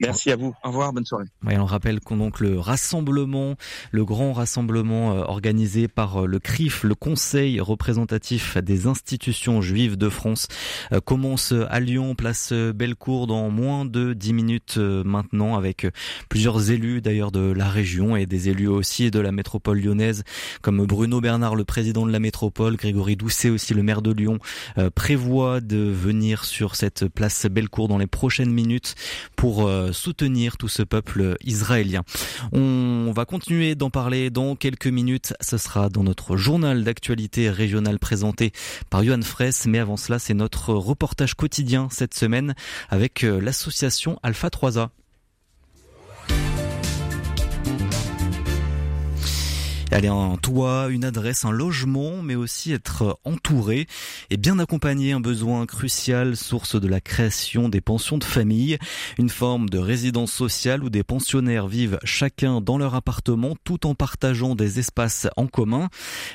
Merci 0.00 0.30
à 0.30 0.36
vous. 0.36 0.54
Au 0.64 0.68
revoir, 0.68 0.92
bonne 0.92 1.04
soirée. 1.04 1.26
on 1.44 1.64
rappelle 1.64 2.00
qu'on 2.00 2.20
donc 2.20 2.40
le 2.40 2.58
rassemblement, 2.58 3.56
le 3.92 4.04
grand 4.04 4.32
rassemblement 4.32 5.14
euh, 5.14 5.22
organisé 5.22 5.88
par 5.88 6.24
euh, 6.24 6.26
le 6.26 6.38
CRIF, 6.38 6.84
le 6.84 6.94
Conseil 6.94 7.60
représentatif 7.60 8.58
des 8.58 8.86
institutions 8.86 9.62
juives 9.62 9.96
de 9.96 10.08
France, 10.10 10.48
euh, 10.92 11.00
commence 11.00 11.54
à 11.70 11.80
Lyon, 11.80 12.14
place 12.14 12.52
Bellecour 12.52 13.26
dans 13.26 13.48
moins 13.48 13.84
de 13.84 14.12
dix 14.12 14.32
minutes 14.32 14.76
maintenant, 14.76 15.56
avec 15.56 15.86
plusieurs 16.28 16.70
élus 16.70 17.00
d'ailleurs 17.00 17.32
de 17.32 17.52
la 17.52 17.68
région 17.68 18.16
et 18.16 18.26
des 18.26 18.48
élus 18.48 18.68
aussi 18.68 19.10
de 19.10 19.18
la 19.18 19.32
métropole 19.32 19.80
lyonnaise, 19.80 20.24
comme 20.62 20.84
Bruno 20.84 21.20
Bernard, 21.20 21.56
le 21.56 21.64
président 21.64 22.06
de 22.06 22.12
la 22.12 22.18
métropole, 22.18 22.76
Grégory 22.76 23.16
Doucet 23.16 23.50
aussi, 23.50 23.72
le 23.72 23.82
maire 23.82 24.02
de 24.02 24.12
Lyon, 24.12 24.38
prévoit 24.94 25.60
de 25.60 25.78
venir 25.78 26.44
sur 26.44 26.76
cette 26.76 27.08
place 27.08 27.46
Bellecour 27.46 27.88
dans 27.88 27.98
les 27.98 28.06
prochaines 28.06 28.52
minutes 28.52 28.94
pour 29.36 29.49
pour 29.50 29.66
euh, 29.66 29.90
soutenir 29.90 30.56
tout 30.56 30.68
ce 30.68 30.84
peuple 30.84 31.34
israélien. 31.44 32.04
On 32.52 33.10
va 33.12 33.24
continuer 33.24 33.74
d'en 33.74 33.90
parler 33.90 34.30
dans 34.30 34.54
quelques 34.54 34.86
minutes. 34.86 35.34
Ce 35.40 35.58
sera 35.58 35.88
dans 35.88 36.04
notre 36.04 36.36
journal 36.36 36.84
d'actualité 36.84 37.50
régionale 37.50 37.98
présenté 37.98 38.52
par 38.90 39.02
Johan 39.02 39.22
Fraisse. 39.22 39.66
Mais 39.66 39.80
avant 39.80 39.96
cela, 39.96 40.20
c'est 40.20 40.34
notre 40.34 40.72
reportage 40.72 41.34
quotidien 41.34 41.88
cette 41.90 42.14
semaine 42.14 42.54
avec 42.90 43.24
euh, 43.24 43.40
l'association 43.40 44.20
Alpha 44.22 44.50
3A. 44.50 44.90
Aller 49.92 50.06
un 50.06 50.36
toit, 50.36 50.86
une 50.88 51.04
adresse, 51.04 51.44
un 51.44 51.50
logement, 51.50 52.22
mais 52.22 52.36
aussi 52.36 52.72
être 52.72 53.18
entouré 53.24 53.88
et 54.30 54.36
bien 54.36 54.60
accompagné, 54.60 55.10
un 55.10 55.20
besoin 55.20 55.66
crucial, 55.66 56.36
source 56.36 56.80
de 56.80 56.86
la 56.86 57.00
création 57.00 57.68
des 57.68 57.80
pensions 57.80 58.16
de 58.16 58.22
famille, 58.22 58.78
une 59.18 59.28
forme 59.28 59.68
de 59.68 59.78
résidence 59.78 60.32
sociale 60.32 60.84
où 60.84 60.90
des 60.90 61.02
pensionnaires 61.02 61.66
vivent 61.66 61.98
chacun 62.04 62.60
dans 62.60 62.78
leur 62.78 62.94
appartement 62.94 63.56
tout 63.64 63.84
en 63.84 63.96
partageant 63.96 64.54
des 64.54 64.78
espaces 64.78 65.26
en 65.36 65.48
commun. 65.48 65.88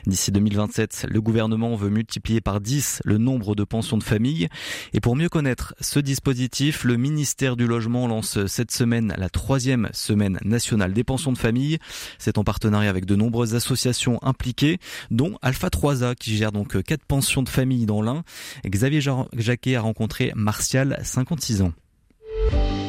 D'ici 0.05 0.33
2027, 0.33 1.07
le 1.09 1.21
gouvernement 1.21 1.77
veut 1.77 1.89
multiplier 1.89 2.41
par 2.41 2.59
10 2.59 3.03
le 3.05 3.17
nombre 3.17 3.55
de 3.55 3.63
pensions 3.63 3.97
de 3.97 4.03
famille. 4.03 4.49
Et 4.91 4.99
pour 4.99 5.15
mieux 5.15 5.29
connaître 5.29 5.75
ce 5.79 5.99
dispositif, 5.99 6.83
le 6.83 6.97
ministère 6.97 7.55
du 7.55 7.67
Logement 7.67 8.07
lance 8.07 8.45
cette 8.47 8.71
semaine 8.71 9.13
la 9.17 9.29
troisième 9.29 9.87
semaine 9.93 10.39
nationale 10.43 10.91
des 10.91 11.05
pensions 11.05 11.31
de 11.31 11.37
famille. 11.37 11.77
C'est 12.17 12.37
en 12.37 12.43
partenariat 12.43 12.89
avec 12.89 13.05
de 13.05 13.15
nombreuses 13.45 13.55
associations 13.55 14.19
impliquées, 14.21 14.79
dont 15.11 15.37
Alpha 15.41 15.67
3A 15.67 16.15
qui 16.15 16.35
gère 16.35 16.51
donc 16.51 16.81
quatre 16.83 17.05
pensions 17.05 17.43
de 17.43 17.49
famille 17.49 17.85
dans 17.85 18.01
l'un. 18.01 18.23
Xavier 18.65 19.01
Jacquet 19.33 19.75
a 19.75 19.81
rencontré 19.81 20.31
Martial, 20.35 20.99
56 21.03 21.61
ans. 21.61 21.73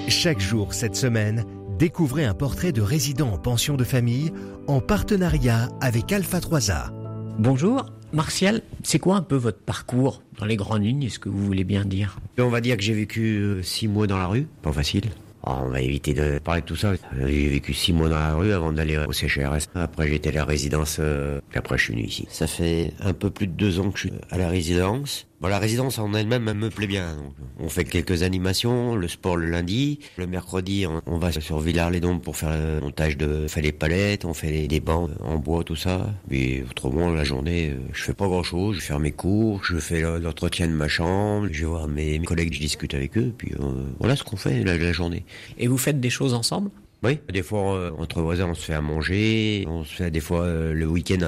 Chaque 0.09 0.41
jour 0.41 0.73
cette 0.73 0.97
semaine, 0.97 1.45
découvrez 1.79 2.25
un 2.25 2.35
portrait 2.35 2.73
de 2.73 2.81
résident 2.81 3.33
en 3.33 3.39
pension 3.39 3.77
de 3.77 3.85
famille 3.85 4.33
en 4.67 4.81
partenariat 4.81 5.69
avec 5.81 6.13
Alpha 6.13 6.39
3A. 6.39 6.93
Bonjour, 7.39 7.87
Martial, 8.13 8.63
c'est 8.83 8.99
quoi 8.99 9.17
un 9.17 9.23
peu 9.23 9.37
votre 9.37 9.59
parcours 9.59 10.23
dans 10.39 10.47
les 10.47 10.57
grandes 10.57 10.85
lignes 10.85 11.03
Est-ce 11.03 11.19
que 11.19 11.29
vous 11.29 11.45
voulez 11.45 11.65
bien 11.65 11.85
dire? 11.85 12.19
On 12.39 12.49
va 12.49 12.61
dire 12.61 12.77
que 12.77 12.83
j'ai 12.83 12.95
vécu 12.95 13.37
euh, 13.39 13.63
six 13.63 13.89
mois 13.89 14.07
dans 14.07 14.19
la 14.19 14.27
rue, 14.27 14.47
pas 14.63 14.73
facile. 14.73 15.11
Oh, 15.49 15.53
on 15.63 15.69
va 15.69 15.81
éviter 15.81 16.13
de 16.13 16.41
parler 16.41 16.61
de 16.61 16.67
tout 16.67 16.75
ça. 16.75 16.95
J'ai 17.17 17.49
vécu 17.49 17.73
six 17.73 17.93
mois 17.93 18.09
dans 18.09 18.19
la 18.19 18.35
rue 18.35 18.53
avant 18.53 18.73
d'aller 18.73 18.99
au 18.99 19.13
CHRS. 19.13 19.69
Après, 19.77 20.09
j'étais 20.09 20.31
à 20.31 20.33
la 20.33 20.45
résidence, 20.45 20.97
euh, 20.99 21.41
puis 21.49 21.59
après, 21.59 21.79
je 21.79 21.85
suis 21.85 21.93
venu 21.95 22.05
ici. 22.05 22.27
Ça 22.29 22.49
fait 22.49 22.93
un 23.01 23.13
peu 23.13 23.31
plus 23.31 23.47
de 23.47 23.53
deux 23.53 23.79
ans 23.79 23.93
que 23.93 23.99
je 23.99 24.09
suis 24.09 24.13
à 24.31 24.39
la 24.39 24.49
résidence. 24.49 25.29
Bon, 25.47 25.51
la 25.51 25.61
résidence 25.61 26.01
en 26.01 26.13
elle-même, 26.13 26.49
elle 26.49 26.57
me 26.57 26.71
plaît 26.71 26.89
bien. 26.89 27.17
on 27.61 27.69
fait 27.69 27.85
quelques 27.85 28.25
animations, 28.25 28.97
le 28.97 29.07
sport 29.07 29.37
le 29.37 29.49
lundi. 29.49 30.01
Le 30.17 30.27
mercredi, 30.27 30.87
on, 31.07 31.19
va 31.19 31.31
sur 31.31 31.61
Villars-les-Dombes 31.61 32.21
pour 32.21 32.37
faire 32.37 32.51
le 32.51 32.81
montage 32.81 33.17
de, 33.17 33.47
faire 33.47 33.63
les 33.63 33.71
palettes, 33.71 34.25
on 34.25 34.35
fait 34.35 34.67
des 34.67 34.81
bancs 34.81 35.09
en 35.23 35.37
bois, 35.37 35.63
tout 35.63 35.77
ça. 35.77 36.13
Mais 36.29 36.65
autrement, 36.69 37.11
la 37.11 37.23
journée, 37.23 37.71
euh, 37.71 37.79
je 37.93 38.03
fais 38.03 38.13
pas 38.13 38.27
grand-chose. 38.27 38.79
Je 38.79 38.81
fais 38.81 38.99
mes 38.99 39.13
cours, 39.13 39.63
je 39.63 39.79
fais 39.79 40.01
l'entretien 40.01 40.67
de 40.67 40.73
ma 40.73 40.89
chambre, 40.89 41.47
je 41.53 41.61
vais 41.61 41.67
voir 41.67 41.87
mes, 41.87 42.19
collègues, 42.23 42.53
je 42.53 42.59
discute 42.59 42.95
avec 42.95 43.17
eux, 43.17 43.33
puis 43.39 43.53
euh, 43.61 43.85
voilà 44.01 44.17
ce 44.17 44.25
qu'on 44.25 44.37
fait 44.37 44.65
la, 44.65 44.91
journée. 44.91 45.25
Et 45.59 45.69
vous 45.69 45.79
faites 45.79 46.01
des 46.01 46.11
choses 46.11 46.35
ensemble? 46.35 46.71
Oui, 47.05 47.21
des 47.33 47.45
fois 47.45 47.77
euh, 47.77 47.91
entre 47.99 48.21
voisins 48.21 48.49
on 48.49 48.55
se 48.55 48.65
fait 48.65 48.75
à 48.75 48.81
manger, 48.81 49.65
on 49.69 49.85
se 49.85 49.95
fait 49.95 50.11
des 50.11 50.19
fois 50.19 50.49
le 50.49 50.87
week-end 50.87 51.25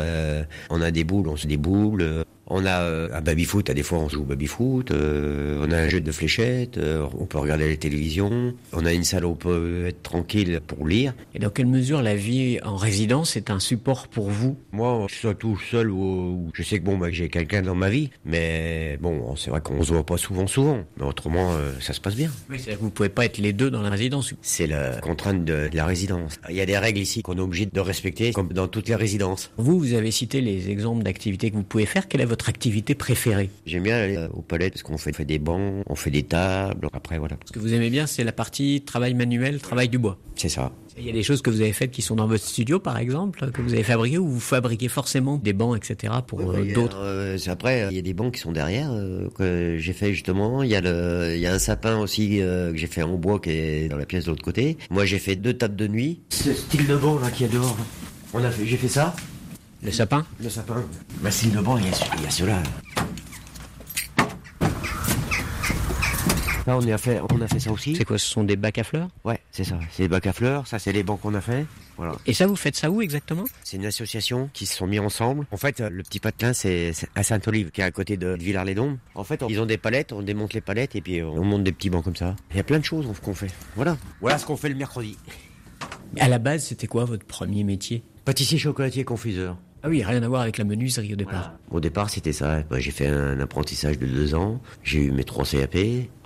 on 0.71 0.81
a 0.81 0.91
des 0.91 1.05
boules, 1.05 1.29
on 1.29 1.37
se 1.37 1.47
fait 1.47 1.57
boules. 1.57 2.25
On 2.51 2.65
a 2.65 2.81
euh, 2.81 3.09
un 3.13 3.21
baby-foot, 3.21 3.69
à 3.69 3.75
des 3.75 3.83
fois 3.83 3.99
on 3.99 4.09
joue 4.09 4.23
au 4.23 4.25
baby-foot, 4.25 4.91
euh, 4.91 5.65
on 5.67 5.71
a 5.71 5.77
un 5.77 5.89
jeu 5.89 6.01
de 6.01 6.11
fléchettes, 6.11 6.79
euh, 6.79 7.07
on 7.19 7.27
peut 7.27 7.39
regarder 7.39 7.69
la 7.69 7.77
télévision, 7.77 8.55
on 8.73 8.87
a 8.87 8.93
une 8.95 9.05
salle 9.05 9.27
où 9.27 9.31
on 9.31 9.35
peut 9.35 9.87
être 9.87 10.03
tranquille 10.03 10.61
pour 10.67 10.87
lire. 10.87 11.13
Et 11.35 11.39
dans 11.39 11.51
quelle 11.51 11.67
mesure 11.67 12.01
la 12.01 12.17
vie 12.17 12.59
en 12.65 12.77
résidence 12.77 13.37
est 13.37 13.51
un 13.51 13.61
support 13.61 14.09
pour 14.09 14.31
vous? 14.31 14.57
Moi, 14.73 15.07
je 15.11 15.15
suis 15.15 15.29
tout 15.39 15.59
seul 15.59 15.91
ou 15.91 16.51
je 16.55 16.63
sais 16.63 16.79
que 16.79 16.85
bon, 16.85 16.97
bah, 16.97 17.09
j'ai 17.11 17.29
quelqu'un 17.29 17.61
dans 17.61 17.75
ma 17.75 17.91
vie, 17.91 18.11
mais 18.25 18.99
bon, 19.01 19.37
c'est 19.37 19.51
vrai 19.51 19.61
qu'on 19.61 19.83
se 19.83 19.93
voit 19.93 20.07
pas 20.07 20.17
souvent, 20.17 20.47
souvent, 20.47 20.85
mais 20.97 21.05
autrement, 21.05 21.53
ça 21.81 21.93
se 21.93 22.01
passe 22.01 22.17
bien. 22.17 22.31
Oui, 22.49 22.59
c'est 22.59 22.77
vous 22.77 22.91
pouvez 22.91 23.11
pas 23.11 23.27
être 23.27 23.39
les 23.39 23.53
deux 23.53 23.71
dans 23.71 23.83
la 23.83 23.91
résidence. 23.91 24.33
C'est 24.41 24.67
la 24.67 25.01
contrainte 25.01 25.45
de, 25.45 25.69
de 25.69 25.77
la 25.77 25.85
résidence. 25.85 26.39
Il 26.49 26.57
y 26.57 26.61
a 26.61 26.67
des 26.67 26.79
règles 26.79 27.01
ici 27.01 27.23
qu'on 27.23 27.37
est 27.37 27.41
obligé 27.41 27.67
de 27.67 27.81
respecter, 27.81 28.33
comme 28.33 28.49
dans 28.49 28.69
toutes 28.69 28.89
les 28.89 28.95
résidences. 28.95 29.51
Vous, 29.59 29.79
vous 29.79 29.93
avez 29.93 30.11
cité 30.11 30.41
les 30.41 30.71
exemples 30.71 31.03
d'activités 31.03 31.51
que 31.51 31.57
vous 31.57 31.63
pouvez 31.63 31.87
faire. 31.87 32.09
Quelle 32.09 32.23
est 32.23 32.25
votre 32.25 32.38
votre 32.39 32.49
activité 32.49 32.95
préférée 32.95 33.51
J'aime 33.67 33.83
bien 33.83 33.97
aller 33.97 34.29
au 34.33 34.43
palais 34.43 34.71
parce 34.71 34.85
qu'on 34.85 34.97
fait, 34.97 35.13
fait, 35.13 35.25
des 35.25 35.41
bancs, 35.41 35.83
on 35.89 35.97
fait 35.97 36.13
des 36.13 36.23
tables. 36.23 36.89
Après, 36.93 37.19
voilà. 37.19 37.37
Ce 37.45 37.53
que 37.53 37.59
vous 37.59 37.75
aimez 37.75 37.91
bien, 37.91 38.07
c'est 38.07 38.23
la 38.23 38.31
partie 38.31 38.83
travail 38.83 39.15
manuel, 39.15 39.61
travail 39.61 39.89
du 39.89 39.99
bois. 39.99 40.19
C'est 40.37 40.49
ça. 40.49 40.71
Il 40.97 41.05
y 41.05 41.11
a 41.11 41.13
des 41.13 41.25
choses 41.25 41.43
que 41.43 41.51
vous 41.51 41.61
avez 41.61 41.73
faites 41.73 41.91
qui 41.91 42.01
sont 42.01 42.15
dans 42.15 42.29
votre 42.29 42.45
studio, 42.45 42.79
par 42.79 42.97
exemple, 42.97 43.51
que 43.51 43.61
vous 43.61 43.75
avez 43.75 43.83
fabriquées, 43.83 44.19
ou 44.19 44.29
vous 44.29 44.41
fabriquez 44.41 44.87
forcément 44.87 45.37
des 45.37 45.53
bancs, 45.53 45.77
etc., 45.77 46.13
pour 46.25 46.41
euh, 46.41 46.73
d'autres 46.73 47.01
euh, 47.01 47.37
Après, 47.49 47.89
il 47.91 47.97
y 47.97 47.99
a 47.99 48.03
des 48.03 48.15
bancs 48.15 48.35
qui 48.35 48.41
sont 48.41 48.53
derrière, 48.53 48.91
euh, 48.93 49.29
que 49.37 49.77
j'ai 49.79 49.93
fait 49.93 50.13
justement. 50.13 50.63
Il 50.63 50.71
y, 50.71 50.77
a 50.77 50.81
le, 50.81 51.33
il 51.35 51.41
y 51.41 51.47
a 51.47 51.55
un 51.55 51.59
sapin 51.59 51.99
aussi 51.99 52.39
que 52.39 52.73
j'ai 52.77 52.87
fait 52.87 53.03
en 53.03 53.17
bois 53.17 53.41
qui 53.41 53.51
est 53.51 53.89
dans 53.89 53.97
la 53.97 54.07
pièce 54.07 54.25
de 54.25 54.31
l'autre 54.31 54.45
côté. 54.45 54.77
Moi, 54.91 55.05
j'ai 55.07 55.19
fait 55.19 55.35
deux 55.35 55.55
tables 55.55 55.77
de 55.77 55.89
nuit. 55.89 56.21
Ce 56.31 56.53
style 56.53 56.87
de 56.87 56.97
banc 56.97 57.19
là 57.19 57.31
qui 57.31 57.45
est 57.45 57.53
dehors, 57.53 57.77
on 58.33 58.45
a 58.45 58.51
fait, 58.51 58.65
j'ai 58.65 58.77
fait 58.77 58.89
ça. 58.89 59.15
Le 59.83 59.91
sapin 59.93 60.27
Le 60.43 60.49
sapin. 60.51 60.85
Bah, 61.21 61.31
c'est 61.31 61.53
le 61.55 61.61
banc, 61.63 61.79
il 61.79 61.85
y 61.85 61.89
a, 61.89 61.93
il 62.17 62.23
y 62.25 62.27
a 62.27 62.31
ceux-là. 62.31 62.63
Là, 66.67 66.77
on 66.77 66.87
a 66.87 66.99
fait, 66.99 67.21
on 67.33 67.41
a 67.41 67.49
fait 67.49 67.61
ça 67.61 67.73
aussi. 67.73 67.97
C'est 67.97 68.05
quoi 68.05 68.19
Ce 68.19 68.27
sont 68.27 68.45
des 68.45 68.57
bacs 68.57 68.77
à 68.77 68.85
fleurs 68.85 69.09
Ouais, 69.25 69.41
c'est 69.53 69.65
ça. 69.65 69.79
C'est 69.91 70.03
des 70.03 70.09
bacs 70.09 70.27
à 70.27 70.35
fleurs. 70.35 70.67
Ça, 70.67 70.79
c'est 70.79 70.93
les 70.93 71.03
bancs 71.03 71.19
qu'on 71.19 71.33
a 71.35 71.41
fait. 71.41 71.65
Voilà. 71.97 72.13
Et 72.27 72.35
ça, 72.35 72.47
vous 72.47 72.57
faites 72.57 72.77
ça 72.77 72.91
où 72.91 73.01
exactement? 73.01 73.45
C'est 73.65 73.79
une 73.79 73.87
association 73.87 74.51
qui 74.53 74.67
se 74.67 74.77
sont 74.77 74.87
mis 74.87 74.99
ensemble. 74.99 75.47
En 75.51 75.57
fait, 75.57 75.81
le 75.81 76.03
petit 76.03 76.21
patelin, 76.21 76.53
c'est 76.53 76.93
à 77.15 77.23
Sainte-Olive, 77.23 77.71
qui 77.71 77.81
est 77.81 77.85
à 77.85 77.91
côté 77.91 78.19
de 78.19 78.37
Villars-les-Dombes. 78.39 78.99
En 79.15 79.25
fait, 79.25 79.43
ils 79.49 79.61
ont 79.61 79.67
des 79.67 79.79
palettes, 79.79 80.13
on 80.13 80.21
démonte 80.21 80.53
les 80.53 80.61
palettes 80.61 80.95
et 80.95 81.01
puis 81.01 81.23
on 81.23 81.43
monte 81.43 81.65
des 81.65 81.73
petits 81.73 81.89
bancs 81.89 82.05
comme 82.05 82.17
ça. 82.17 82.37
Il 82.51 82.59
y 82.59 82.61
a 82.61 82.65
plein 82.65 82.81
de 82.81 82.85
choses 82.85 83.07
qu'on 83.23 83.35
fait. 83.35 83.51
Voilà. 83.75 83.97
Voilà 84.21 84.37
ce 84.37 84.45
qu'on 84.45 84.57
fait 84.59 84.69
le 84.69 84.75
mercredi. 84.75 85.17
À 86.21 86.29
la 86.29 86.39
base, 86.39 86.67
c'était 86.67 86.87
quoi 86.87 87.07
votre 87.07 87.25
premier 87.25 87.65
métier? 87.65 88.03
Pâtissier, 88.27 88.59
chocolatier, 88.59 89.05
confiseur. 89.05 89.57
Ah 89.83 89.89
oui, 89.89 90.03
rien 90.03 90.23
à 90.23 90.29
voir 90.29 90.43
avec 90.43 90.59
la 90.59 90.65
menuiserie 90.65 91.13
au 91.13 91.17
départ. 91.17 91.53
Au 91.71 91.81
départ, 91.81 92.11
c'était 92.11 92.33
ça. 92.33 92.63
Bah, 92.69 92.81
j'ai 92.81 92.91
fait 92.91 93.07
un 93.07 93.39
apprentissage 93.41 93.99
de 93.99 94.07
deux 94.07 94.35
ans. 94.35 94.61
J'ai 94.83 95.05
eu 95.05 95.13
mes 95.13 95.25
trois 95.25 95.45
CAP. 95.45 95.77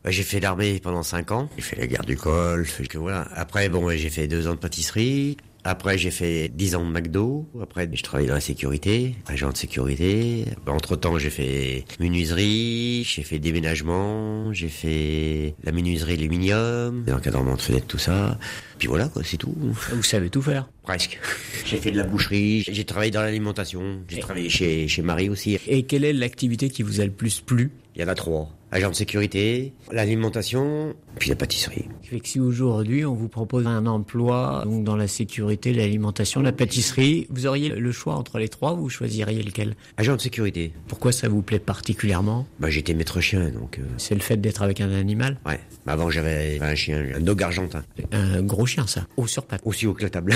Bah, 0.03 0.11
j'ai 0.11 0.23
fait 0.23 0.41
l'armée 0.41 0.81
pendant 0.83 1.03
cinq 1.03 1.33
ans. 1.33 1.49
J'ai 1.57 1.63
fait 1.63 1.77
la 1.77 1.87
guerre 1.87 2.05
du 2.05 2.17
col. 2.17 2.67
Que 2.89 2.99
voilà. 2.99 3.29
Après, 3.35 3.69
bon, 3.69 3.91
j'ai 3.91 4.09
fait 4.09 4.27
deux 4.27 4.47
ans 4.49 4.53
de 4.53 4.59
pâtisserie. 4.59 5.37
Après, 5.65 5.97
j'ai 5.97 6.11
fait 6.11 6.49
10 6.49 6.75
ans 6.75 6.85
de 6.85 6.91
McDo. 6.91 7.49
Après, 7.63 7.89
je 7.93 8.03
travaillais 8.03 8.29
dans 8.29 8.35
la 8.35 8.41
sécurité, 8.41 9.15
agent 9.27 9.51
de 9.51 9.57
sécurité. 9.57 10.45
Entre-temps, 10.67 11.19
j'ai 11.19 11.31
fait 11.31 11.85
menuiserie, 12.01 13.05
j'ai 13.05 13.23
fait 13.23 13.39
déménagement, 13.39 14.53
j'ai 14.53 14.69
fait 14.69 15.55
la 15.63 15.71
menuiserie 15.71 16.15
aluminium, 16.15 17.05
l'encadrement 17.07 17.55
de 17.55 17.61
fenêtres, 17.61 17.87
tout 17.87 17.99
ça. 17.99 18.39
Puis 18.79 18.89
voilà, 18.89 19.09
quoi, 19.09 19.23
c'est 19.25 19.37
tout. 19.37 19.55
Vous 19.61 20.03
savez 20.03 20.31
tout 20.31 20.43
faire 20.43 20.69
Presque. 20.83 21.21
J'ai 21.65 21.77
fait 21.77 21.93
de 21.93 21.97
la 21.97 22.05
boucherie, 22.05 22.65
j'ai 22.69 22.85
travaillé 22.85 23.13
dans 23.13 23.23
l'alimentation, 23.23 24.01
j'ai 24.09 24.19
travaillé 24.19 24.49
chez, 24.49 24.89
chez 24.89 25.03
Marie 25.03 25.29
aussi. 25.29 25.59
Et 25.69 25.85
quelle 25.85 26.05
est 26.05 26.13
l'activité 26.13 26.71
qui 26.71 26.83
vous 26.83 27.01
a 27.01 27.05
le 27.05 27.13
plus 27.13 27.41
plu? 27.41 27.71
Il 27.95 28.03
y 28.03 28.05
en 28.05 28.09
a 28.09 28.15
trois 28.17 28.51
agent 28.73 28.89
de 28.91 28.95
sécurité, 28.95 29.73
l'alimentation, 29.93 30.95
puis 31.19 31.29
la 31.29 31.37
pâtisserie. 31.37 31.85
Fait 32.03 32.21
que 32.21 32.27
si 32.27 32.41
aujourd'hui 32.41 33.05
on 33.05 33.15
vous 33.15 33.29
propose 33.29 33.67
un 33.67 33.85
emploi 33.87 34.63
donc 34.65 34.83
dans 34.83 34.97
la 34.97 35.07
sécurité, 35.07 35.73
l'alimentation, 35.75 36.41
la 36.41 36.53
pâtisserie, 36.53 37.27
vous 37.31 37.47
auriez 37.47 37.69
le 37.69 37.93
choix 37.93 38.15
entre 38.15 38.39
les 38.39 38.49
trois, 38.49 38.73
vous 38.73 38.89
choisiriez 38.89 39.43
lequel? 39.43 39.77
Agent 39.99 40.17
de 40.17 40.21
sécurité. 40.23 40.73
Pourquoi 40.89 41.13
ça 41.13 41.29
vous 41.29 41.43
plaît 41.43 41.59
particulièrement? 41.59 42.47
Bah 42.59 42.71
j'étais 42.71 42.95
maître 42.95 43.21
chien 43.21 43.51
donc. 43.51 43.79
Euh, 43.79 43.83
C'est 43.99 44.15
le 44.15 44.21
fait 44.21 44.39
d'être 44.39 44.63
avec 44.63 44.81
un 44.81 44.91
animal? 44.91 45.39
Ouais. 45.45 45.61
Bah, 45.85 45.93
avant 45.93 46.11
j'avais 46.11 46.59
un 46.61 46.75
chien, 46.75 47.05
un 47.15 47.21
dog 47.21 47.43
argentin. 47.43 47.85
Un 48.11 48.43
gros 48.43 48.65
chien 48.65 48.87
ça, 48.87 49.07
haut 49.19 49.27
sur 49.27 49.45
pattes. 49.45 49.61
Aussi 49.65 49.87
haut 49.87 49.93
que 49.95 50.03
la 50.03 50.11
table. 50.11 50.33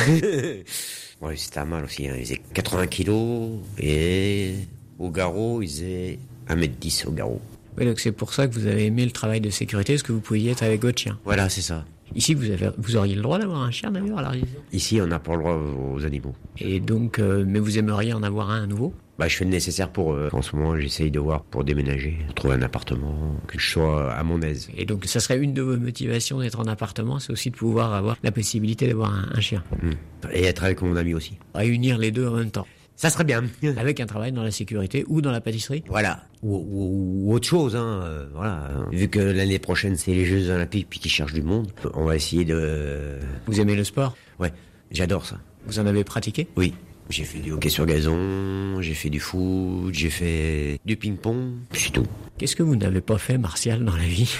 ouais 1.23 1.37
c'était 1.37 1.65
mal 1.65 1.85
aussi, 1.85 2.07
hein. 2.07 2.15
il 2.19 2.25
faisait 2.25 2.41
80 2.53 2.87
kilos 2.89 3.53
et 3.79 4.55
au 4.99 5.11
garrot 5.11 5.63
il 5.63 5.69
faisait 5.69 6.19
1m10 6.51 7.07
au 7.07 7.13
garrot. 7.13 7.41
Oui, 7.79 7.85
donc 7.85 8.01
c'est 8.01 8.13
pour 8.13 8.33
ça 8.33 8.47
que 8.49 8.55
vous 8.55 8.67
avez 8.67 8.87
aimé 8.87 9.05
le 9.05 9.11
travail 9.11 9.41
de 9.41 9.51
sécurité, 9.51 9.95
parce 9.95 10.03
que 10.03 10.13
vous 10.13 10.21
pouviez 10.21 10.53
être 10.53 10.63
avec 10.63 10.83
votre 10.83 10.99
chien. 10.99 11.19
Voilà, 11.25 11.49
c'est 11.49 11.63
ça. 11.63 11.85
Ici, 12.15 12.35
vous, 12.35 12.51
avez, 12.51 12.71
vous 12.79 12.97
auriez 12.97 13.15
le 13.15 13.23
droit 13.23 13.39
d'avoir 13.39 13.63
un 13.63 13.71
chien 13.71 13.91
d'ailleurs 13.91 14.19
à 14.19 14.23
la 14.23 14.33
Ici, 14.73 15.01
on 15.01 15.07
n'a 15.07 15.19
pas 15.19 15.33
le 15.33 15.41
droit 15.41 15.59
aux 15.93 16.05
animaux. 16.05 16.35
Et 16.59 16.81
donc, 16.81 17.19
euh, 17.19 17.45
mais 17.47 17.59
vous 17.59 17.79
aimeriez 17.79 18.13
en 18.13 18.23
avoir 18.23 18.51
un 18.51 18.63
à 18.63 18.67
nouveau? 18.67 18.95
Bah, 19.19 19.29
je 19.29 19.37
fais 19.37 19.45
le 19.45 19.51
nécessaire 19.51 19.91
pour. 19.91 20.13
Euh, 20.13 20.29
en 20.33 20.43
ce 20.43 20.55
moment, 20.55 20.77
j'essaye 20.77 21.11
de 21.11 21.19
voir 21.19 21.43
pour 21.43 21.65
déménager, 21.65 22.19
trouver 22.35 22.55
un 22.55 22.63
appartement, 22.63 23.37
que 23.47 23.59
je 23.59 23.71
sois 23.71 24.13
à 24.13 24.23
mon 24.23 24.41
aise. 24.43 24.69
Et 24.77 24.85
donc, 24.85 25.07
ça 25.07 25.21
serait 25.21 25.39
une 25.39 25.55
de 25.55 25.63
vos 25.63 25.77
motivations 25.77 26.41
d'être 26.41 26.61
en 26.61 26.67
appartement, 26.67 27.19
c'est 27.19 27.33
aussi 27.33 27.51
de 27.51 27.57
pouvoir 27.57 27.95
avoir 27.95 28.17
la 28.23 28.31
possibilité 28.31 28.87
d'avoir 28.87 29.13
un, 29.13 29.41
chien. 29.41 29.65
Hmm. 29.83 29.93
Et 30.33 30.45
être 30.45 30.65
avec 30.65 30.83
mon 30.83 30.97
ami 30.97 31.15
aussi. 31.15 31.39
Réunir 31.55 31.99
les 31.99 32.11
deux 32.11 32.27
en 32.27 32.33
même 32.37 32.51
temps. 32.51 32.67
Ça 32.97 33.11
serait 33.11 33.25
bien. 33.25 33.45
Avec 33.77 34.01
un 34.01 34.07
travail 34.07 34.33
dans 34.33 34.43
la 34.43 34.51
sécurité 34.51 35.05
ou 35.07 35.21
dans 35.21 35.31
la 35.31 35.41
pâtisserie 35.43 35.85
Voilà. 35.89 36.25
Ou, 36.43 37.33
autre 37.33 37.47
chose, 37.47 37.77
hein. 37.77 38.01
Euh, 38.05 38.27
voilà. 38.35 38.71
Vu 38.91 39.09
que 39.09 39.19
l'année 39.19 39.59
prochaine, 39.59 39.97
c'est 39.97 40.13
les 40.13 40.25
Jeux 40.25 40.51
Olympiques 40.51 40.87
puis 40.89 40.99
qu'ils 40.99 41.11
cherchent 41.11 41.35
du 41.35 41.43
monde, 41.43 41.71
on 41.95 42.05
va 42.05 42.17
essayer 42.17 42.45
de... 42.45 43.19
Vous 43.47 43.61
aimez 43.61 43.77
le 43.77 43.85
sport? 43.85 44.17
Ouais, 44.39 44.53
j'adore 44.91 45.27
ça. 45.27 45.39
Vous 45.67 45.79
en 45.79 45.87
avez 45.87 46.05
pratiqué? 46.05 46.49
Oui. 46.57 46.73
J'ai 47.09 47.23
fait 47.25 47.39
du 47.39 47.53
hockey 47.53 47.69
sur 47.69 47.87
gazon, 47.87 48.81
j'ai 48.81 48.95
fait 48.95 49.11
du 49.11 49.21
foot, 49.21 49.95
j'ai 49.95 50.11
fait 50.11 50.81
du 50.85 50.97
ping-pong, 50.97 51.53
c'est 51.73 51.93
tout. 51.93 52.07
Qu'est-ce 52.37 52.57
que 52.57 52.65
vous 52.65 52.75
n'avez 52.75 53.01
pas 53.01 53.17
fait, 53.17 53.39
Martial, 53.39 53.85
dans 53.85 53.97
la 53.97 54.03
vie? 54.03 54.35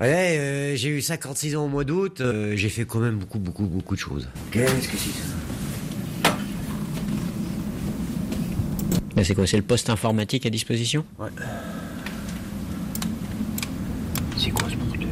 Ouais, 0.00 0.38
euh, 0.38 0.76
j'ai 0.76 0.90
eu 0.90 1.00
56 1.02 1.56
ans 1.56 1.64
au 1.64 1.68
mois 1.68 1.82
d'août, 1.82 2.20
euh, 2.20 2.54
j'ai 2.54 2.68
fait 2.68 2.84
quand 2.84 3.00
même 3.00 3.18
beaucoup, 3.18 3.40
beaucoup, 3.40 3.66
beaucoup 3.66 3.96
de 3.96 4.00
choses. 4.00 4.28
Qu'est-ce 4.52 4.88
que 4.88 4.96
c'est 4.96 5.10
ça? 5.10 5.24
C'est 9.24 9.34
quoi 9.34 9.46
C'est 9.46 9.56
le 9.56 9.62
poste 9.62 9.90
informatique 9.90 10.46
à 10.46 10.50
disposition? 10.50 11.04
Ouais. 11.18 11.28
C'est 14.38 14.50
quoi 14.50 14.68
ce 14.70 14.76
bordel? 14.76 15.08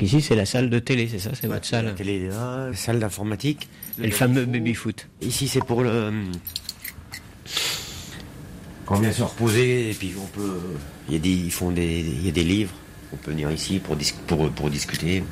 Ici, 0.00 0.22
c'est 0.22 0.36
la 0.36 0.46
salle 0.46 0.70
de 0.70 0.78
télé, 0.78 1.08
c'est 1.10 1.18
ça 1.18 1.30
C'est 1.34 1.48
votre 1.48 1.66
salle? 1.66 1.86
La 1.86 1.92
télé 1.92 2.28
là, 2.28 2.70
salle 2.74 3.00
d'informatique. 3.00 3.68
Et 4.00 4.06
le 4.06 4.12
fameux 4.12 4.46
baby-foot. 4.46 5.08
Ici, 5.22 5.48
c'est 5.48 5.64
pour 5.64 5.82
le. 5.82 6.12
Quand 8.86 8.96
on 8.96 9.00
vient 9.00 9.12
se 9.12 9.22
reposer, 9.24 9.90
et 9.90 9.94
puis 9.94 10.12
on 10.22 10.26
peut. 10.26 10.60
Il 11.08 11.14
y 11.14 11.16
a 11.16 11.20
des, 11.20 11.30
ils 11.30 11.50
font 11.50 11.72
des, 11.72 12.00
il 12.00 12.24
y 12.24 12.28
a 12.28 12.32
des 12.32 12.44
livres. 12.44 12.72
On 13.12 13.16
peut 13.16 13.32
venir 13.32 13.50
ici 13.50 13.80
pour, 13.80 13.96
dis- 13.96 14.14
pour, 14.28 14.48
pour 14.50 14.70
discuter. 14.70 15.24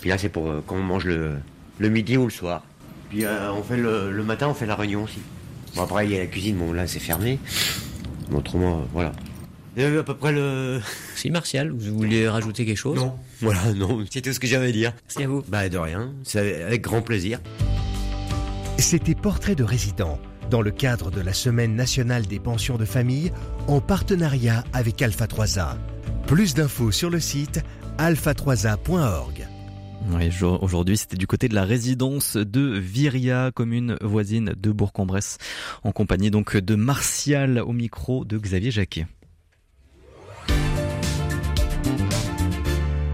Puis 0.00 0.10
là, 0.10 0.18
c'est 0.18 0.28
pour 0.28 0.48
euh, 0.50 0.60
quand 0.66 0.76
on 0.76 0.82
mange 0.82 1.04
le, 1.04 1.34
le 1.80 1.88
midi 1.88 2.16
ou 2.16 2.24
le 2.24 2.30
soir. 2.30 2.62
Puis 3.08 3.24
euh, 3.24 3.52
on 3.52 3.62
fait 3.64 3.76
le, 3.76 4.12
le 4.12 4.22
matin, 4.22 4.48
on 4.48 4.54
fait 4.54 4.66
la 4.66 4.76
réunion 4.76 5.02
aussi. 5.02 5.18
Bon, 5.74 5.82
après, 5.82 6.06
il 6.06 6.12
y 6.12 6.16
a 6.16 6.20
la 6.20 6.26
cuisine, 6.26 6.56
bon, 6.56 6.72
là, 6.72 6.86
c'est 6.86 7.00
fermé. 7.00 7.40
Mais 8.30 8.36
autrement, 8.36 8.80
euh, 8.80 8.84
voilà. 8.92 9.12
Vu 9.76 9.98
à 9.98 10.02
peu 10.02 10.14
près 10.14 10.32
le. 10.32 10.80
Si, 11.16 11.30
Martial, 11.30 11.70
vous 11.70 11.96
vouliez 11.96 12.28
rajouter 12.28 12.64
quelque 12.64 12.76
chose? 12.76 12.96
Non. 12.96 13.14
Voilà, 13.40 13.72
non, 13.76 14.04
c'est 14.10 14.20
tout 14.20 14.32
ce 14.32 14.40
que 14.40 14.46
j'avais 14.46 14.68
à 14.68 14.72
dire. 14.72 14.92
Merci 15.08 15.24
à 15.24 15.28
vous. 15.28 15.42
Bah, 15.48 15.68
de 15.68 15.78
rien. 15.78 16.12
C'est 16.22 16.62
avec 16.62 16.82
grand 16.82 17.02
plaisir. 17.02 17.40
C'était 18.78 19.14
Portrait 19.14 19.54
de 19.54 19.64
résident 19.64 20.18
dans 20.50 20.62
le 20.62 20.70
cadre 20.70 21.10
de 21.10 21.20
la 21.20 21.32
Semaine 21.32 21.76
nationale 21.76 22.26
des 22.26 22.40
pensions 22.40 22.76
de 22.76 22.84
famille 22.84 23.32
en 23.68 23.80
partenariat 23.80 24.64
avec 24.72 25.00
Alpha 25.02 25.26
3A. 25.26 25.76
Plus 26.26 26.54
d'infos 26.54 26.90
sur 26.90 27.10
le 27.10 27.20
site 27.20 27.62
alpha3a.org. 27.98 29.46
Aujourd'hui, 30.60 30.96
c'était 30.96 31.16
du 31.16 31.26
côté 31.26 31.48
de 31.48 31.54
la 31.54 31.64
résidence 31.64 32.36
de 32.36 32.78
Viria, 32.78 33.50
commune 33.54 33.96
voisine 34.00 34.54
de 34.56 34.70
Bourg-en-Bresse, 34.70 35.38
en 35.82 35.92
compagnie 35.92 36.30
donc 36.30 36.56
de 36.56 36.74
Martial 36.74 37.58
au 37.58 37.72
micro 37.72 38.24
de 38.24 38.38
Xavier 38.38 38.70
Jacquet. 38.70 39.06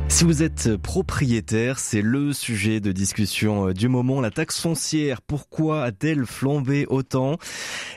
Si 0.08 0.24
vous 0.24 0.42
êtes 0.42 0.76
propriétaire, 0.76 1.78
c'est 1.78 2.00
le 2.00 2.32
sujet 2.32 2.80
de 2.80 2.90
discussion 2.90 3.68
euh, 3.68 3.74
du 3.74 3.88
moment. 3.88 4.22
La 4.22 4.30
taxe 4.30 4.58
foncière, 4.58 5.20
pourquoi 5.20 5.84
a-t-elle 5.84 6.24
flambé 6.24 6.86
autant? 6.88 7.36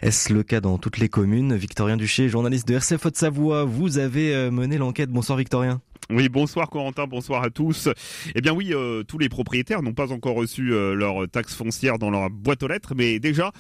Est-ce 0.01 0.33
le 0.33 0.43
cas 0.43 0.59
dans 0.59 0.77
toutes 0.77 0.97
les 0.97 1.07
communes? 1.07 1.55
Victorien 1.55 1.95
Duché, 1.95 2.27
journaliste 2.27 2.67
de 2.67 2.73
RCF 2.73 3.05
Haute-Savoie, 3.05 3.63
vous 3.63 3.99
avez 3.99 4.35
euh, 4.35 4.51
mené 4.51 4.77
l'enquête. 4.77 5.09
Bonsoir 5.09 5.37
Victorien. 5.37 5.79
Oui, 6.11 6.27
bonsoir 6.27 6.71
Corentin, 6.71 7.05
bonsoir 7.05 7.43
à 7.43 7.51
tous. 7.51 7.87
Eh 8.33 8.41
bien 8.41 8.51
oui, 8.51 8.73
euh, 8.73 9.03
tous 9.03 9.19
les 9.19 9.29
propriétaires 9.29 9.83
n'ont 9.83 9.93
pas 9.93 10.11
encore 10.11 10.33
reçu 10.35 10.73
euh, 10.73 10.95
leur 10.95 11.29
taxe 11.29 11.53
foncière 11.53 11.99
dans 11.99 12.09
leur 12.09 12.31
boîte 12.31 12.63
aux 12.63 12.67
lettres, 12.67 12.93
mais 12.95 13.19
déjà, 13.19 13.51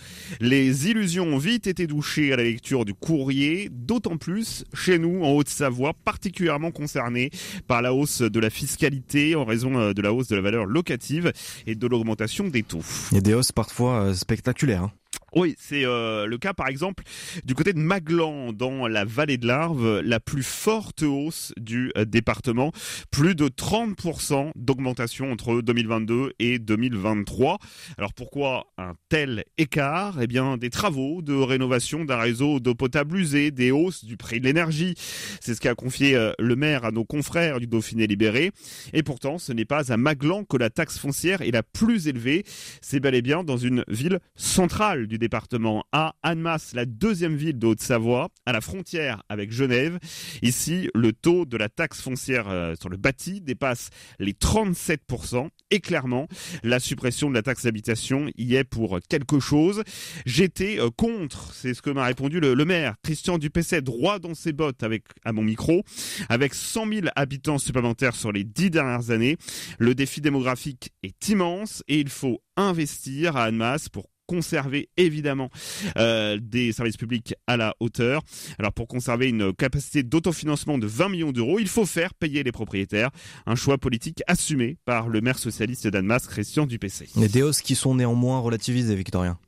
les 0.41 0.89
illusions 0.89 1.25
ont 1.25 1.37
vite 1.37 1.67
été 1.67 1.85
douchées 1.85 2.33
à 2.33 2.37
la 2.37 2.43
lecture 2.43 2.85
du 2.85 2.95
courrier, 2.95 3.69
d'autant 3.71 4.17
plus 4.17 4.65
chez 4.73 4.97
nous 4.97 5.23
en 5.23 5.29
Haute-Savoie, 5.33 5.93
particulièrement 5.93 6.71
concernés 6.71 7.29
par 7.67 7.83
la 7.83 7.93
hausse 7.93 8.21
de 8.21 8.39
la 8.39 8.49
fiscalité 8.49 9.35
en 9.35 9.45
raison 9.45 9.77
euh, 9.77 9.93
de 9.93 10.01
la 10.01 10.11
hausse 10.11 10.27
de 10.27 10.35
la 10.35 10.41
valeur 10.41 10.65
locative 10.65 11.31
et 11.67 11.75
de 11.75 11.85
l'augmentation 11.87 12.47
des 12.47 12.63
taux. 12.63 12.81
Il 13.11 13.19
y 13.19 13.21
des 13.21 13.35
hausses 13.35 13.51
parfois 13.51 14.15
spectaculaires. 14.15 14.85
hein. 14.85 14.91
Oui, 15.35 15.55
c'est 15.59 15.85
euh, 15.85 16.25
le 16.25 16.37
cas 16.37 16.53
par 16.53 16.67
exemple 16.67 17.03
du 17.43 17.53
côté 17.53 17.73
de 17.73 17.79
Maglan 17.79 18.51
dans 18.53 18.87
la 18.87 19.05
vallée 19.05 19.37
de 19.37 19.47
l'Arve, 19.47 19.99
la 19.99 20.19
plus 20.19 20.43
forte 20.43 21.03
hausse 21.03 21.53
du 21.57 21.91
euh, 21.97 22.05
département, 22.05 22.71
plus 23.11 23.35
de 23.35 23.47
30% 23.47 24.51
d'augmentation 24.55 25.31
entre 25.31 25.61
2022 25.61 26.33
et 26.39 26.57
2023. 26.57 27.59
Alors 27.97 28.13
pourquoi 28.13 28.67
un 28.77 28.93
tel 29.09 29.43
écart? 29.57 30.19
Eh 30.21 30.27
bien 30.27 30.57
des 30.57 30.69
travaux 30.69 31.21
de 31.21 31.33
rénovation 31.33 32.05
d'un 32.05 32.17
réseau 32.17 32.59
d'eau 32.59 32.75
potable 32.75 33.17
usée, 33.17 33.51
des 33.51 33.71
hausses 33.71 34.05
du 34.05 34.17
prix 34.17 34.39
de 34.39 34.45
l'énergie. 34.45 34.95
C'est 35.41 35.53
ce 35.53 35.61
qu'a 35.61 35.75
confié 35.75 36.15
euh, 36.15 36.31
le 36.39 36.55
maire 36.55 36.85
à 36.85 36.91
nos 36.91 37.05
confrères 37.05 37.59
du 37.59 37.67
Dauphiné 37.67 38.07
libéré. 38.07 38.51
Et 38.93 39.03
pourtant, 39.03 39.37
ce 39.37 39.53
n'est 39.53 39.65
pas 39.65 39.91
à 39.91 39.97
Maglan 39.97 40.43
que 40.43 40.57
la 40.57 40.69
taxe 40.69 40.97
foncière 40.97 41.41
est 41.41 41.51
la 41.51 41.63
plus 41.63 42.07
élevée. 42.07 42.43
C'est 42.81 42.99
bel 42.99 43.13
et 43.13 43.21
bien 43.21 43.43
dans 43.43 43.57
une 43.57 43.83
ville 43.87 44.19
centrale 44.35 45.07
du 45.07 45.18
département, 45.19 45.85
à 45.91 46.15
Annemasse, 46.23 46.73
la 46.73 46.85
deuxième 46.85 47.35
ville 47.35 47.59
de 47.59 47.67
Haute-Savoie, 47.67 48.29
à 48.45 48.51
la 48.51 48.61
frontière 48.61 49.23
avec 49.29 49.51
Genève. 49.51 49.99
Ici, 50.41 50.89
le 50.95 51.13
taux 51.13 51.45
de 51.45 51.57
la 51.57 51.69
taxe 51.69 52.01
foncière 52.01 52.49
euh, 52.49 52.73
sur 52.79 52.89
le 52.89 52.97
bâti 52.97 53.41
dépasse 53.41 53.89
les 54.17 54.33
37%. 54.33 55.49
Et 55.71 55.81
clairement, 55.81 56.27
la 56.63 56.79
suppression 56.79 57.29
de 57.29 57.35
la 57.35 57.43
taxe 57.43 57.65
d'habitation 57.65 58.27
y 58.37 58.55
est 58.55 58.63
pour 58.63 58.99
quelque 59.07 59.39
chose. 59.39 59.83
J'étais 60.25 60.79
euh, 60.79 60.89
contre, 60.89 61.53
c'est 61.53 61.73
ce 61.73 61.81
que 61.81 61.91
m'a 61.91 62.05
répondu 62.05 62.39
le, 62.39 62.65
maire, 62.65 62.95
Christian 63.03 63.37
Dupesset, 63.37 63.81
droit 63.81 64.19
dans 64.19 64.33
ses 64.33 64.53
bottes 64.53 64.81
avec, 64.83 65.03
à 65.25 65.31
mon 65.31 65.43
micro. 65.43 65.83
Avec 66.29 66.53
100 66.55 66.87
000 66.91 67.07
habitants 67.15 67.59
supplémentaires 67.59 68.15
sur 68.15 68.31
les 68.31 68.43
dix 68.43 68.71
dernières 68.71 69.11
années, 69.11 69.37
le 69.77 69.93
défi 69.93 70.21
démographique 70.21 70.91
est 71.03 71.29
immense 71.29 71.83
et 71.87 71.99
il 71.99 72.09
faut 72.09 72.41
investir 72.57 73.37
à 73.37 73.45
Annemasse 73.45 73.89
pour 73.89 74.09
conserver 74.29 74.89
évidemment 74.95 75.49
euh, 75.97 76.37
des 76.39 76.71
services 76.71 76.97
publics 76.97 77.33
à 77.47 77.57
la 77.57 77.73
hauteur. 77.79 78.21
Alors 78.59 78.71
pour 78.71 78.87
conserver 78.87 79.27
une 79.27 79.53
capacité 79.53 80.03
d'autofinancement 80.03 80.77
de 80.77 80.85
20 80.85 81.09
millions 81.09 81.31
d'euros, 81.31 81.57
il 81.57 81.67
faut 81.67 81.87
faire 81.87 82.13
payer 82.13 82.43
les 82.43 82.51
propriétaires. 82.51 83.09
Un 83.47 83.55
choix 83.55 83.79
politique 83.79 84.21
assumé 84.27 84.77
par 84.85 85.09
le 85.09 85.21
maire 85.21 85.39
socialiste 85.39 85.87
d'Annemasse, 85.87 86.27
Christian 86.27 86.67
Dupessé. 86.67 87.09
Mais 87.15 87.27
des 87.27 87.41
hausses 87.41 87.63
qui 87.63 87.73
sont 87.73 87.95
néanmoins 87.95 88.39
relativisées, 88.39 88.93
Victorien. 88.93 89.39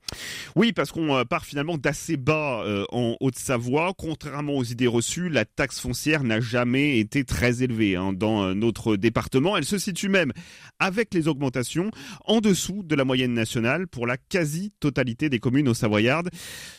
Oui, 0.56 0.74
parce 0.74 0.92
qu'on 0.92 1.16
euh, 1.16 1.24
part 1.24 1.46
finalement 1.46 1.78
d'assez 1.78 2.18
bas 2.18 2.64
euh, 2.66 2.86
en 2.92 3.16
Haute-Savoie. 3.20 3.94
Contrairement 3.98 4.54
aux 4.54 4.64
idées 4.64 4.88
reçues, 4.88 5.30
la 5.30 5.46
taxe 5.46 5.80
foncière 5.80 6.24
n'a 6.24 6.40
jamais 6.40 7.00
été 7.00 7.24
très 7.24 7.64
élevée 7.64 7.96
hein, 7.96 8.14
dans 8.14 8.44
euh, 8.44 8.54
notre 8.54 8.96
département. 8.96 9.58
Elle 9.58 9.66
se 9.66 9.78
situe 9.78 10.10
même, 10.10 10.34
avec 10.80 11.14
les 11.14 11.28
augmentations, 11.28 11.92
en 12.26 12.42
dessous 12.42 12.84
de 12.84 12.96
la 12.96 13.06
moyenne 13.06 13.34
nationale 13.34 13.88
pour 13.88 14.08
la 14.08 14.18
quasi-totalité 14.18 15.30
des 15.30 15.40
communes 15.40 15.70
au 15.70 15.74
Savoyardes. 15.74 16.30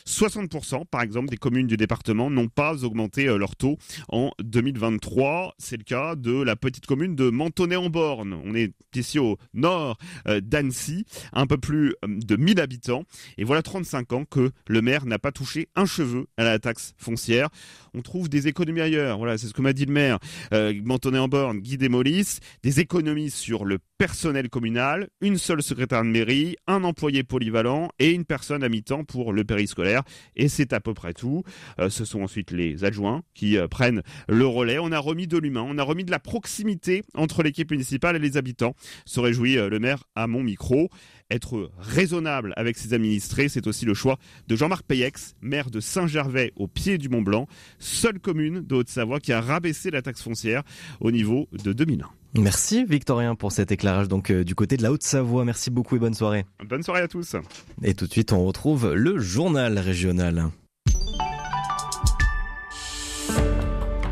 60% 0.07 0.85
par 0.85 1.01
exemple 1.01 1.29
des 1.29 1.37
communes 1.37 1.67
du 1.67 1.77
département 1.77 2.29
n'ont 2.29 2.47
pas 2.47 2.83
augmenté 2.83 3.25
leur 3.25 3.55
taux 3.55 3.77
en 4.09 4.31
2023. 4.43 5.55
C'est 5.57 5.77
le 5.77 5.83
cas 5.83 6.15
de 6.15 6.41
la 6.41 6.55
petite 6.55 6.85
commune 6.85 7.15
de 7.15 7.29
Mentonnet-en-Borne. 7.29 8.33
On 8.45 8.53
est 8.53 8.73
ici 8.95 9.19
au 9.19 9.37
nord 9.53 9.97
d'Annecy, 10.25 11.05
un 11.31 11.47
peu 11.47 11.57
plus 11.57 11.95
de 12.05 12.35
1000 12.35 12.59
habitants. 12.59 13.05
Et 13.37 13.43
voilà 13.43 13.61
35 13.61 14.13
ans 14.13 14.25
que 14.25 14.51
le 14.67 14.81
maire 14.81 15.05
n'a 15.05 15.19
pas 15.19 15.31
touché 15.31 15.67
un 15.75 15.85
cheveu 15.85 16.27
à 16.37 16.43
la 16.43 16.59
taxe 16.59 16.93
foncière. 16.97 17.49
On 17.93 18.01
trouve 18.01 18.29
des 18.29 18.47
économies 18.47 18.81
ailleurs. 18.81 19.17
Voilà, 19.17 19.37
c'est 19.37 19.47
ce 19.47 19.53
que 19.53 19.61
m'a 19.61 19.73
dit 19.73 19.85
le 19.85 19.93
maire. 19.93 20.19
Euh, 20.53 20.73
Mentonnet-en-Borne, 20.83 21.59
Guy 21.59 21.77
Desmolis, 21.77 22.39
des 22.63 22.79
économies 22.79 23.29
sur 23.29 23.65
le 23.65 23.79
personnel 23.97 24.49
communal, 24.49 25.07
une 25.21 25.37
seule 25.37 25.63
secrétaire 25.63 26.03
de 26.03 26.09
mairie, 26.09 26.57
un 26.67 26.83
employé 26.83 27.23
polyvalent 27.23 27.89
et 27.99 28.11
une 28.11 28.25
personne 28.25 28.63
à 28.63 28.67
mi-temps 28.67 29.03
pour 29.05 29.31
le 29.31 29.43
périscolaire. 29.45 30.03
Et 30.35 30.49
c'est 30.49 30.73
à 30.73 30.81
peu 30.81 30.93
près 30.93 31.13
tout. 31.13 31.43
Euh, 31.79 31.89
ce 31.89 32.03
sont 32.03 32.21
ensuite 32.21 32.51
les 32.51 32.83
adjoints 32.83 33.21
qui 33.33 33.57
euh, 33.57 33.67
prennent 33.67 34.01
le 34.27 34.45
relais. 34.45 34.79
On 34.79 34.91
a 34.91 34.99
remis 34.99 35.27
de 35.27 35.37
l'humain, 35.37 35.65
on 35.65 35.77
a 35.77 35.83
remis 35.83 36.03
de 36.03 36.11
la 36.11 36.19
proximité 36.19 37.03
entre 37.13 37.43
l'équipe 37.43 37.71
municipale 37.71 38.15
et 38.15 38.19
les 38.19 38.37
habitants. 38.37 38.75
Se 39.05 39.19
réjouit 39.19 39.57
euh, 39.57 39.69
le 39.69 39.79
maire 39.79 40.03
à 40.15 40.27
mon 40.27 40.43
micro. 40.43 40.89
Être 41.33 41.71
raisonnable 41.79 42.53
avec 42.57 42.77
ses 42.77 42.93
administrés, 42.93 43.49
c'est 43.49 43.65
aussi 43.65 43.85
le 43.85 43.95
choix 43.95 44.19
de 44.47 44.55
Jean-Marc 44.55 44.83
Payex, 44.85 45.33
maire 45.41 45.71
de 45.71 45.79
Saint-Gervais 45.79 46.53
au 46.55 46.67
pied 46.67 46.99
du 46.99 47.09
Mont-Blanc, 47.09 47.47
seule 47.79 48.19
commune 48.19 48.61
de 48.61 48.75
Haute-Savoie 48.75 49.19
qui 49.19 49.33
a 49.33 49.41
rabaissé 49.41 49.89
la 49.89 50.03
taxe 50.03 50.21
foncière 50.21 50.61
au 50.99 51.09
niveau 51.09 51.47
de 51.63 51.73
2001. 51.73 52.07
Merci 52.35 52.85
Victorien 52.85 53.33
pour 53.33 53.51
cet 53.51 53.71
éclairage 53.71 54.07
donc 54.07 54.29
euh, 54.29 54.43
du 54.43 54.53
côté 54.53 54.77
de 54.77 54.83
la 54.83 54.91
Haute-Savoie. 54.91 55.43
Merci 55.43 55.71
beaucoup 55.71 55.95
et 55.95 55.99
bonne 55.99 56.13
soirée. 56.13 56.45
Bonne 56.69 56.83
soirée 56.83 57.01
à 57.01 57.07
tous. 57.07 57.35
Et 57.81 57.95
tout 57.95 58.05
de 58.05 58.11
suite, 58.11 58.31
on 58.31 58.45
retrouve 58.45 58.93
le 58.93 59.17
journal 59.17 59.79
régional. 59.79 60.49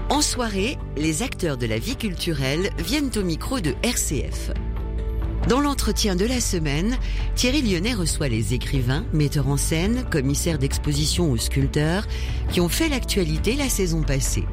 En 0.09 0.21
soirée, 0.21 0.79
les 0.97 1.21
acteurs 1.21 1.57
de 1.57 1.67
la 1.67 1.77
vie 1.77 1.95
culturelle 1.95 2.71
viennent 2.79 3.11
au 3.15 3.23
micro 3.23 3.59
de 3.59 3.75
RCF. 3.83 4.51
Dans 5.47 5.59
l'entretien 5.59 6.15
de 6.15 6.25
la 6.25 6.39
semaine, 6.39 6.97
Thierry 7.35 7.61
Lyonnais 7.61 7.93
reçoit 7.93 8.29
les 8.29 8.53
écrivains, 8.53 9.05
metteurs 9.11 9.47
en 9.47 9.57
scène, 9.57 10.05
commissaires 10.09 10.59
d'exposition 10.59 11.29
ou 11.31 11.37
sculpteurs 11.37 12.05
qui 12.51 12.61
ont 12.61 12.69
fait 12.69 12.89
l'actualité 12.89 13.55
la 13.55 13.67
saison 13.67 14.03
passée. 14.03 14.45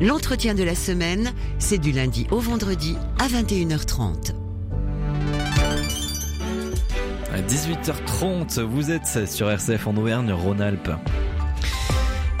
L'entretien 0.00 0.54
de 0.54 0.62
la 0.62 0.74
semaine, 0.74 1.32
c'est 1.58 1.78
du 1.78 1.92
lundi 1.92 2.26
au 2.30 2.38
vendredi 2.38 2.96
à 3.18 3.26
21h30. 3.26 4.34
À 7.32 7.40
18h30, 7.40 8.60
vous 8.60 8.92
êtes 8.92 9.28
sur 9.28 9.50
RCF 9.50 9.88
en 9.88 9.96
Auvergne-Rhône-Alpes. 9.96 10.92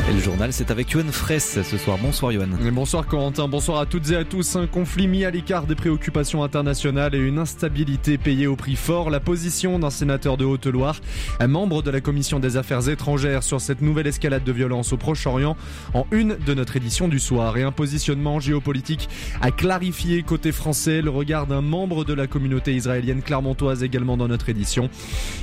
Et 0.06 0.12
le 0.12 0.20
journal, 0.20 0.52
c'est 0.52 0.70
avec 0.70 0.90
Yoann 0.90 1.10
Fraisse 1.10 1.62
ce 1.62 1.78
soir. 1.78 1.96
Bonsoir 1.96 2.30
Yoann. 2.30 2.54
bonsoir 2.72 3.06
Corentin, 3.06 3.48
bonsoir 3.48 3.80
à 3.80 3.86
toutes 3.86 4.10
et 4.10 4.16
à 4.16 4.24
tous. 4.24 4.54
Un 4.54 4.66
conflit 4.66 5.08
mis 5.08 5.24
à 5.24 5.30
l'écart 5.30 5.64
des 5.66 5.74
préoccupations 5.74 6.44
internationales 6.44 7.14
et 7.14 7.18
une 7.18 7.38
instabilité 7.38 8.18
payée 8.18 8.46
au 8.46 8.54
prix 8.54 8.76
fort. 8.76 9.08
La 9.08 9.18
position 9.18 9.78
d'un 9.78 9.88
sénateur 9.88 10.36
de 10.36 10.44
Haute-Loire, 10.44 11.00
un 11.40 11.46
membre 11.46 11.80
de 11.80 11.90
la 11.90 12.02
commission 12.02 12.38
des 12.38 12.58
affaires 12.58 12.86
étrangères 12.86 13.42
sur 13.42 13.62
cette 13.62 13.80
nouvelle 13.80 14.06
escalade 14.06 14.44
de 14.44 14.52
violence 14.52 14.92
au 14.92 14.98
Proche-Orient 14.98 15.56
en 15.94 16.06
une 16.10 16.36
de 16.36 16.52
notre 16.52 16.76
édition 16.76 17.08
du 17.08 17.18
soir. 17.18 17.56
Et 17.56 17.62
un 17.62 17.72
positionnement 17.72 18.40
géopolitique 18.40 19.08
à 19.40 19.52
clarifier 19.52 20.22
côté 20.22 20.52
français 20.52 21.00
le 21.00 21.08
regard 21.08 21.46
d'un 21.46 21.62
membre 21.62 22.04
de 22.04 22.12
la 22.12 22.26
communauté 22.26 22.74
israélienne 22.74 23.22
clermontoise 23.22 23.82
également 23.82 24.18
dans 24.18 24.28
notre 24.28 24.50
édition. 24.50 24.90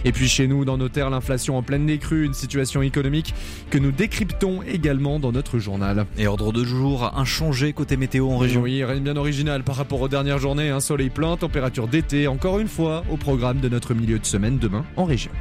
Et 0.06 0.12
puis 0.12 0.30
chez 0.30 0.46
nous, 0.46 0.66
dans 0.66 0.78
nos 0.78 0.90
terres, 0.90 1.10
l'inflation 1.10 1.58
en 1.58 1.64
pleine 1.64 1.88
décrue, 1.88 2.26
une 2.26 2.36
situation 2.36 2.84
économique 2.84 3.34
que 3.72 3.80
nous 3.80 3.92
décryptons 3.92 4.51
également 4.68 5.20
dans 5.20 5.32
notre 5.32 5.60
journal. 5.60 6.06
Et 6.18 6.28
ordre 6.28 6.52
de 6.52 6.64
jour, 6.64 7.12
inchangé 7.16 7.74
côté 7.74 7.98
météo 7.98 8.30
en 8.30 8.38
région. 8.38 8.62
Oui, 8.62 8.84
rien 8.84 8.96
de 8.96 9.02
bien 9.02 9.18
original 9.18 9.64
par 9.64 9.76
rapport 9.76 10.02
aux 10.02 10.08
dernières 10.08 10.40
journées. 10.40 10.70
Un 10.70 10.80
soleil 10.80 11.10
plein, 11.10 11.38
température 11.38 11.88
d'été, 11.88 12.28
encore 12.28 12.60
une 12.60 12.68
fois, 12.68 13.04
au 13.12 13.18
programme 13.18 13.60
de 13.60 13.70
notre 13.70 13.94
milieu 13.94 14.20
de 14.20 14.26
semaine 14.26 14.58
demain 14.58 14.86
en 14.96 15.06
région. 15.06 15.32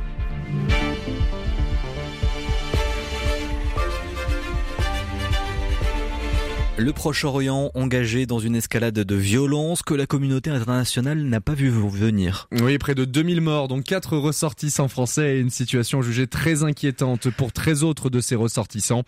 Le 6.81 6.95
Proche-Orient 6.95 7.71
engagé 7.75 8.25
dans 8.25 8.39
une 8.39 8.57
escalade 8.57 8.95
de 8.95 9.15
violence 9.15 9.83
que 9.83 9.93
la 9.93 10.07
communauté 10.07 10.49
internationale 10.49 11.19
n'a 11.25 11.43
pas 11.43 11.53
vu 11.53 11.69
venir. 11.69 12.49
Oui, 12.63 12.79
près 12.79 12.95
de 12.95 13.05
2000 13.05 13.43
morts, 13.43 13.69
dont 13.69 13.83
4 13.83 14.17
ressortissants 14.17 14.89
français 14.89 15.37
et 15.37 15.41
une 15.41 15.51
situation 15.51 16.01
jugée 16.01 16.27
très 16.27 16.65
inquiétante 16.65 17.29
pour 17.29 17.53
13 17.53 17.85
autres 17.85 18.09
de 18.09 18.23
ces 18.23 18.35
ressortissants. 18.35 19.03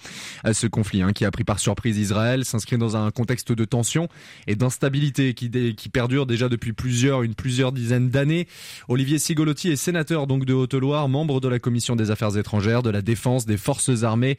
Ce 0.52 0.66
conflit 0.66 1.00
hein, 1.00 1.14
qui 1.14 1.24
a 1.24 1.30
pris 1.30 1.44
par 1.44 1.60
surprise 1.60 1.96
Israël 1.96 2.44
s'inscrit 2.44 2.76
dans 2.76 2.94
un 2.94 3.10
contexte 3.10 3.52
de 3.52 3.64
tension 3.64 4.06
et 4.46 4.54
d'instabilité 4.54 5.32
qui, 5.32 5.50
qui 5.74 5.88
perdure 5.88 6.26
déjà 6.26 6.50
depuis 6.50 6.74
plusieurs, 6.74 7.22
une 7.22 7.34
plusieurs 7.34 7.72
dizaines 7.72 8.10
d'années. 8.10 8.48
Olivier 8.88 9.18
Sigolotti 9.18 9.70
est 9.70 9.76
sénateur 9.76 10.26
donc 10.26 10.44
de 10.44 10.52
Haute-Loire, 10.52 11.08
membre 11.08 11.40
de 11.40 11.48
la 11.48 11.58
commission 11.58 11.96
des 11.96 12.10
affaires 12.10 12.36
étrangères, 12.36 12.82
de 12.82 12.90
la 12.90 13.00
défense, 13.00 13.46
des 13.46 13.56
forces 13.56 14.02
armées. 14.02 14.36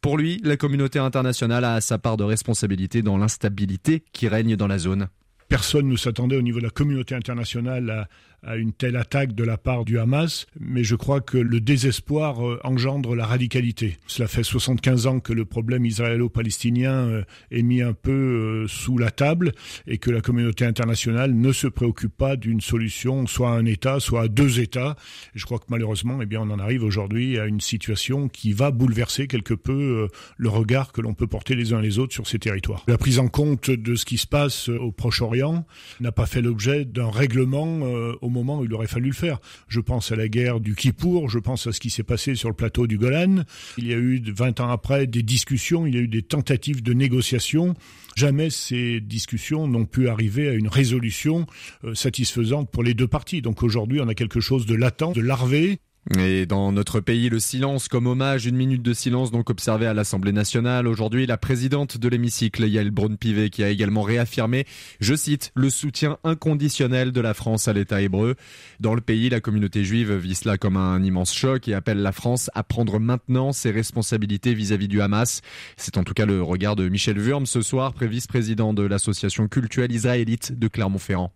Pour 0.00 0.16
lui, 0.18 0.40
la 0.44 0.56
communauté 0.56 1.00
internationale 1.00 1.64
a 1.64 1.80
sa 1.80 1.98
part 1.98 2.16
de 2.16 2.22
responsabilité 2.22 2.75
dans 3.02 3.18
l'instabilité 3.18 4.04
qui 4.12 4.28
règne 4.28 4.56
dans 4.56 4.66
la 4.66 4.78
zone. 4.78 5.08
Personne 5.48 5.88
ne 5.88 5.96
s'attendait 5.96 6.36
au 6.36 6.42
niveau 6.42 6.58
de 6.58 6.64
la 6.64 6.70
communauté 6.70 7.14
internationale 7.14 7.90
à, 7.90 8.08
à 8.42 8.56
une 8.56 8.72
telle 8.72 8.96
attaque 8.96 9.34
de 9.34 9.44
la 9.44 9.56
part 9.56 9.84
du 9.84 9.98
Hamas, 9.98 10.46
mais 10.60 10.84
je 10.84 10.94
crois 10.94 11.20
que 11.20 11.38
le 11.38 11.60
désespoir 11.60 12.46
euh, 12.46 12.60
engendre 12.64 13.14
la 13.14 13.26
radicalité. 13.26 13.96
Cela 14.06 14.28
fait 14.28 14.42
75 14.42 15.06
ans 15.06 15.20
que 15.20 15.32
le 15.32 15.44
problème 15.44 15.84
israélo-palestinien 15.84 16.92
euh, 16.92 17.22
est 17.50 17.62
mis 17.62 17.82
un 17.82 17.92
peu 17.92 18.12
euh, 18.12 18.68
sous 18.68 18.98
la 18.98 19.10
table 19.10 19.52
et 19.86 19.98
que 19.98 20.10
la 20.10 20.20
communauté 20.20 20.64
internationale 20.64 21.34
ne 21.34 21.52
se 21.52 21.66
préoccupe 21.66 22.16
pas 22.16 22.36
d'une 22.36 22.60
solution 22.60 23.26
soit 23.26 23.50
à 23.50 23.54
un 23.54 23.66
État, 23.66 24.00
soit 24.00 24.22
à 24.22 24.28
deux 24.28 24.60
États. 24.60 24.96
je 25.34 25.44
crois 25.44 25.58
que 25.58 25.66
malheureusement, 25.68 26.18
eh 26.22 26.26
bien, 26.26 26.40
on 26.40 26.50
en 26.50 26.58
arrive 26.58 26.84
aujourd'hui 26.84 27.38
à 27.38 27.46
une 27.46 27.60
situation 27.60 28.28
qui 28.28 28.52
va 28.52 28.70
bouleverser 28.70 29.26
quelque 29.26 29.54
peu 29.54 30.08
le 30.36 30.48
regard 30.48 30.92
que 30.92 31.00
l'on 31.00 31.14
peut 31.14 31.26
porter 31.26 31.54
les 31.54 31.72
uns 31.72 31.80
les 31.80 31.98
autres 31.98 32.12
sur 32.12 32.26
ces 32.26 32.38
territoires. 32.38 32.84
La 32.86 32.98
prise 32.98 33.18
en 33.18 33.28
compte 33.28 33.70
de 33.70 33.94
ce 33.94 34.04
qui 34.04 34.18
se 34.18 34.26
passe 34.26 34.68
au 34.68 34.92
Proche-Orient 34.92 35.66
n'a 36.00 36.12
pas 36.12 36.26
fait 36.26 36.42
l'objet 36.42 36.84
d'un 36.84 37.10
règlement 37.10 37.80
au 38.20 38.28
moment 38.36 38.60
où 38.60 38.64
il 38.64 38.72
aurait 38.74 38.86
fallu 38.86 39.08
le 39.08 39.14
faire. 39.14 39.38
Je 39.68 39.80
pense 39.80 40.12
à 40.12 40.16
la 40.16 40.28
guerre 40.28 40.60
du 40.60 40.74
Kippour, 40.74 41.28
je 41.28 41.38
pense 41.38 41.66
à 41.66 41.72
ce 41.72 41.80
qui 41.80 41.90
s'est 41.90 42.02
passé 42.02 42.34
sur 42.34 42.48
le 42.48 42.54
plateau 42.54 42.86
du 42.86 42.98
Golan. 42.98 43.42
Il 43.78 43.86
y 43.86 43.92
a 43.92 43.96
eu 43.96 44.22
20 44.24 44.60
ans 44.60 44.70
après 44.70 45.06
des 45.06 45.22
discussions, 45.22 45.86
il 45.86 45.94
y 45.94 45.98
a 45.98 46.00
eu 46.00 46.08
des 46.08 46.22
tentatives 46.22 46.82
de 46.82 46.92
négociation. 46.92 47.74
Jamais 48.16 48.50
ces 48.50 49.00
discussions 49.00 49.68
n'ont 49.68 49.84
pu 49.84 50.08
arriver 50.08 50.48
à 50.48 50.54
une 50.54 50.68
résolution 50.68 51.46
euh, 51.84 51.94
satisfaisante 51.94 52.70
pour 52.70 52.82
les 52.82 52.94
deux 52.94 53.08
parties. 53.08 53.42
Donc 53.42 53.62
aujourd'hui, 53.62 54.00
on 54.00 54.08
a 54.08 54.14
quelque 54.14 54.40
chose 54.40 54.64
de 54.64 54.74
latent, 54.74 55.12
de 55.14 55.20
larvé, 55.20 55.80
et 56.14 56.46
dans 56.46 56.70
notre 56.70 57.00
pays, 57.00 57.28
le 57.28 57.40
silence 57.40 57.88
comme 57.88 58.06
hommage, 58.06 58.46
une 58.46 58.54
minute 58.54 58.82
de 58.82 58.92
silence 58.92 59.32
donc 59.32 59.50
observé 59.50 59.86
à 59.86 59.94
l'Assemblée 59.94 60.32
nationale. 60.32 60.86
Aujourd'hui, 60.86 61.26
la 61.26 61.36
présidente 61.36 61.98
de 61.98 62.08
l'hémicycle, 62.08 62.64
Yael 62.64 62.92
Braun-Pivet, 62.92 63.50
qui 63.50 63.64
a 63.64 63.70
également 63.70 64.02
réaffirmé, 64.02 64.66
je 65.00 65.16
cite, 65.16 65.50
le 65.56 65.68
soutien 65.68 66.18
inconditionnel 66.22 67.10
de 67.10 67.20
la 67.20 67.34
France 67.34 67.66
à 67.66 67.72
l'État 67.72 68.00
hébreu. 68.00 68.36
Dans 68.78 68.94
le 68.94 69.00
pays, 69.00 69.28
la 69.30 69.40
communauté 69.40 69.84
juive 69.84 70.14
vit 70.14 70.36
cela 70.36 70.58
comme 70.58 70.76
un 70.76 71.02
immense 71.02 71.34
choc 71.34 71.66
et 71.66 71.74
appelle 71.74 72.02
la 72.02 72.12
France 72.12 72.50
à 72.54 72.62
prendre 72.62 73.00
maintenant 73.00 73.52
ses 73.52 73.72
responsabilités 73.72 74.54
vis-à-vis 74.54 74.88
du 74.88 75.02
Hamas. 75.02 75.40
C'est 75.76 75.98
en 75.98 76.04
tout 76.04 76.14
cas 76.14 76.26
le 76.26 76.40
regard 76.40 76.76
de 76.76 76.88
Michel 76.88 77.18
Wurm 77.18 77.46
ce 77.46 77.62
soir, 77.62 77.94
vice-président 78.00 78.72
de 78.72 78.84
l'association 78.84 79.48
culturelle 79.48 79.90
israélite 79.90 80.56
de 80.56 80.68
Clermont-Ferrand. 80.68 81.32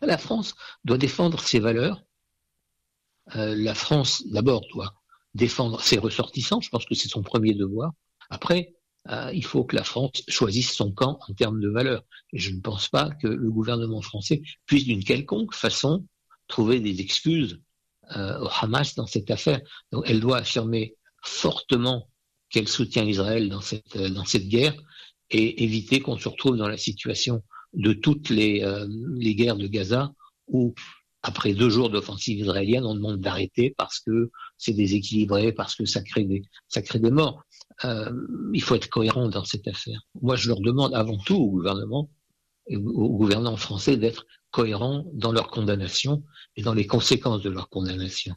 La 0.00 0.16
France 0.16 0.54
doit 0.86 0.96
défendre 0.96 1.40
ses 1.40 1.58
valeurs 1.58 2.04
euh, 3.36 3.54
la 3.56 3.74
France, 3.74 4.22
d'abord, 4.26 4.62
doit 4.72 4.94
défendre 5.34 5.80
ses 5.80 5.98
ressortissants. 5.98 6.60
Je 6.60 6.70
pense 6.70 6.84
que 6.84 6.94
c'est 6.94 7.08
son 7.08 7.22
premier 7.22 7.54
devoir. 7.54 7.92
Après, 8.30 8.74
euh, 9.08 9.30
il 9.34 9.44
faut 9.44 9.64
que 9.64 9.76
la 9.76 9.84
France 9.84 10.22
choisisse 10.28 10.72
son 10.72 10.92
camp 10.92 11.18
en 11.28 11.34
termes 11.34 11.60
de 11.60 11.68
valeurs. 11.68 12.02
Je 12.32 12.50
ne 12.50 12.60
pense 12.60 12.88
pas 12.88 13.10
que 13.22 13.28
le 13.28 13.50
gouvernement 13.50 14.02
français 14.02 14.42
puisse 14.66 14.84
d'une 14.84 15.04
quelconque 15.04 15.54
façon 15.54 16.06
trouver 16.46 16.80
des 16.80 17.00
excuses 17.00 17.60
euh, 18.16 18.38
au 18.40 18.48
Hamas 18.60 18.94
dans 18.94 19.06
cette 19.06 19.30
affaire. 19.30 19.60
Donc, 19.92 20.04
elle 20.06 20.20
doit 20.20 20.38
affirmer 20.38 20.96
fortement 21.22 22.08
qu'elle 22.50 22.68
soutient 22.68 23.04
Israël 23.04 23.48
dans 23.48 23.60
cette, 23.60 23.98
dans 23.98 24.24
cette 24.24 24.48
guerre 24.48 24.74
et 25.30 25.62
éviter 25.62 26.00
qu'on 26.00 26.18
se 26.18 26.28
retrouve 26.28 26.56
dans 26.56 26.68
la 26.68 26.78
situation 26.78 27.42
de 27.74 27.92
toutes 27.92 28.30
les, 28.30 28.64
les 29.18 29.34
guerres 29.34 29.58
de 29.58 29.66
Gaza 29.66 30.14
où 30.46 30.74
après 31.22 31.52
deux 31.52 31.70
jours 31.70 31.90
d'offensive 31.90 32.38
israélienne, 32.38 32.84
on 32.84 32.94
demande 32.94 33.20
d'arrêter 33.20 33.74
parce 33.76 34.00
que 34.00 34.30
c'est 34.56 34.72
déséquilibré, 34.72 35.52
parce 35.52 35.74
que 35.74 35.84
ça 35.84 36.02
crée 36.02 36.24
des, 36.24 36.42
ça 36.68 36.82
crée 36.82 37.00
des 37.00 37.10
morts. 37.10 37.42
Euh, 37.84 38.10
il 38.54 38.62
faut 38.62 38.74
être 38.74 38.88
cohérent 38.88 39.28
dans 39.28 39.44
cette 39.44 39.66
affaire. 39.66 40.00
Moi, 40.22 40.36
je 40.36 40.48
leur 40.48 40.60
demande 40.60 40.94
avant 40.94 41.18
tout 41.18 41.36
au 41.36 41.50
gouvernement, 41.50 42.10
au 42.70 43.16
gouvernement 43.16 43.56
français 43.56 43.96
d'être 43.96 44.26
cohérent 44.50 45.04
dans 45.12 45.32
leur 45.32 45.48
condamnation 45.48 46.22
et 46.56 46.62
dans 46.62 46.74
les 46.74 46.86
conséquences 46.86 47.42
de 47.42 47.50
leur 47.50 47.68
condamnation. 47.68 48.34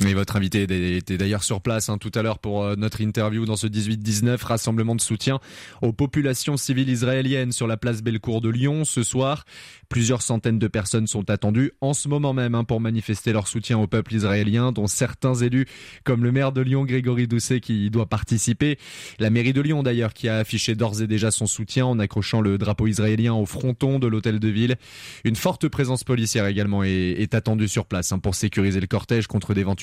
Et 0.00 0.14
votre 0.14 0.36
invité 0.36 0.62
était 0.96 1.18
d'ailleurs 1.18 1.44
sur 1.44 1.60
place 1.60 1.88
hein, 1.88 1.98
tout 1.98 2.10
à 2.14 2.22
l'heure 2.22 2.38
pour 2.38 2.64
euh, 2.64 2.74
notre 2.76 3.00
interview 3.00 3.44
dans 3.44 3.56
ce 3.56 3.68
18-19 3.68 4.42
rassemblement 4.42 4.96
de 4.96 5.00
soutien 5.00 5.38
aux 5.80 5.92
populations 5.92 6.56
civiles 6.56 6.88
israéliennes 6.88 7.52
sur 7.52 7.68
la 7.68 7.76
place 7.76 8.02
Bellecour 8.02 8.40
de 8.40 8.48
Lyon 8.48 8.84
ce 8.84 9.04
soir. 9.04 9.44
Plusieurs 9.88 10.22
centaines 10.22 10.58
de 10.58 10.66
personnes 10.66 11.06
sont 11.06 11.30
attendues 11.30 11.72
en 11.80 11.92
ce 11.92 12.08
moment 12.08 12.32
même 12.32 12.54
hein, 12.54 12.64
pour 12.64 12.80
manifester 12.80 13.32
leur 13.32 13.46
soutien 13.46 13.78
au 13.78 13.86
peuple 13.86 14.14
israélien, 14.14 14.72
dont 14.72 14.86
certains 14.86 15.34
élus, 15.34 15.66
comme 16.02 16.24
le 16.24 16.32
maire 16.32 16.50
de 16.50 16.62
Lyon 16.62 16.84
Grégory 16.84 17.28
Doucet, 17.28 17.60
qui 17.60 17.90
doit 17.90 18.08
participer. 18.08 18.78
La 19.20 19.30
mairie 19.30 19.52
de 19.52 19.60
Lyon 19.60 19.84
d'ailleurs 19.84 20.14
qui 20.14 20.28
a 20.28 20.38
affiché 20.38 20.74
d'ores 20.74 21.02
et 21.02 21.06
déjà 21.06 21.30
son 21.30 21.46
soutien 21.46 21.86
en 21.86 21.98
accrochant 22.00 22.40
le 22.40 22.58
drapeau 22.58 22.86
israélien 22.88 23.34
au 23.34 23.46
fronton 23.46 23.98
de 23.98 24.08
l'hôtel 24.08 24.40
de 24.40 24.48
ville. 24.48 24.76
Une 25.24 25.36
forte 25.36 25.68
présence 25.68 26.02
policière 26.02 26.46
également 26.46 26.82
est, 26.82 27.34
attendue 27.34 27.68
sur 27.68 27.86
place 27.86 28.10
hein, 28.12 28.18
pour 28.18 28.34
sécuriser 28.34 28.80
le 28.80 28.86
cortège 28.86 29.26
contre 29.26 29.54
d'éventuels 29.54 29.81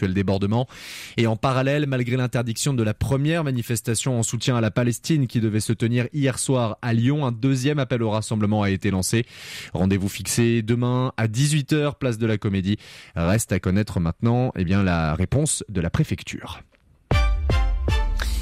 Et 1.17 1.27
en 1.27 1.35
parallèle, 1.35 1.85
malgré 1.87 2.17
l'interdiction 2.17 2.73
de 2.73 2.83
la 2.83 2.93
première 2.93 3.43
manifestation 3.43 4.17
en 4.19 4.23
soutien 4.23 4.55
à 4.55 4.61
la 4.61 4.71
Palestine 4.71 5.27
qui 5.27 5.39
devait 5.39 5.59
se 5.59 5.73
tenir 5.73 6.07
hier 6.13 6.39
soir 6.39 6.77
à 6.81 6.93
Lyon, 6.93 7.25
un 7.25 7.31
deuxième 7.31 7.79
appel 7.79 8.03
au 8.03 8.09
rassemblement 8.09 8.63
a 8.63 8.69
été 8.69 8.91
lancé. 8.91 9.25
Rendez 9.73 9.97
vous 9.97 10.09
fixez 10.09 10.61
demain 10.61 11.13
à 11.17 11.27
18h, 11.27 11.97
place 11.97 12.17
de 12.17 12.27
la 12.27 12.37
Comédie. 12.37 12.77
Reste 13.15 13.51
à 13.51 13.59
connaître 13.59 13.99
maintenant 13.99 14.51
eh 14.55 14.63
bien, 14.63 14.83
la 14.83 15.15
réponse 15.15 15.63
de 15.69 15.81
la 15.81 15.89
préfecture. 15.89 16.61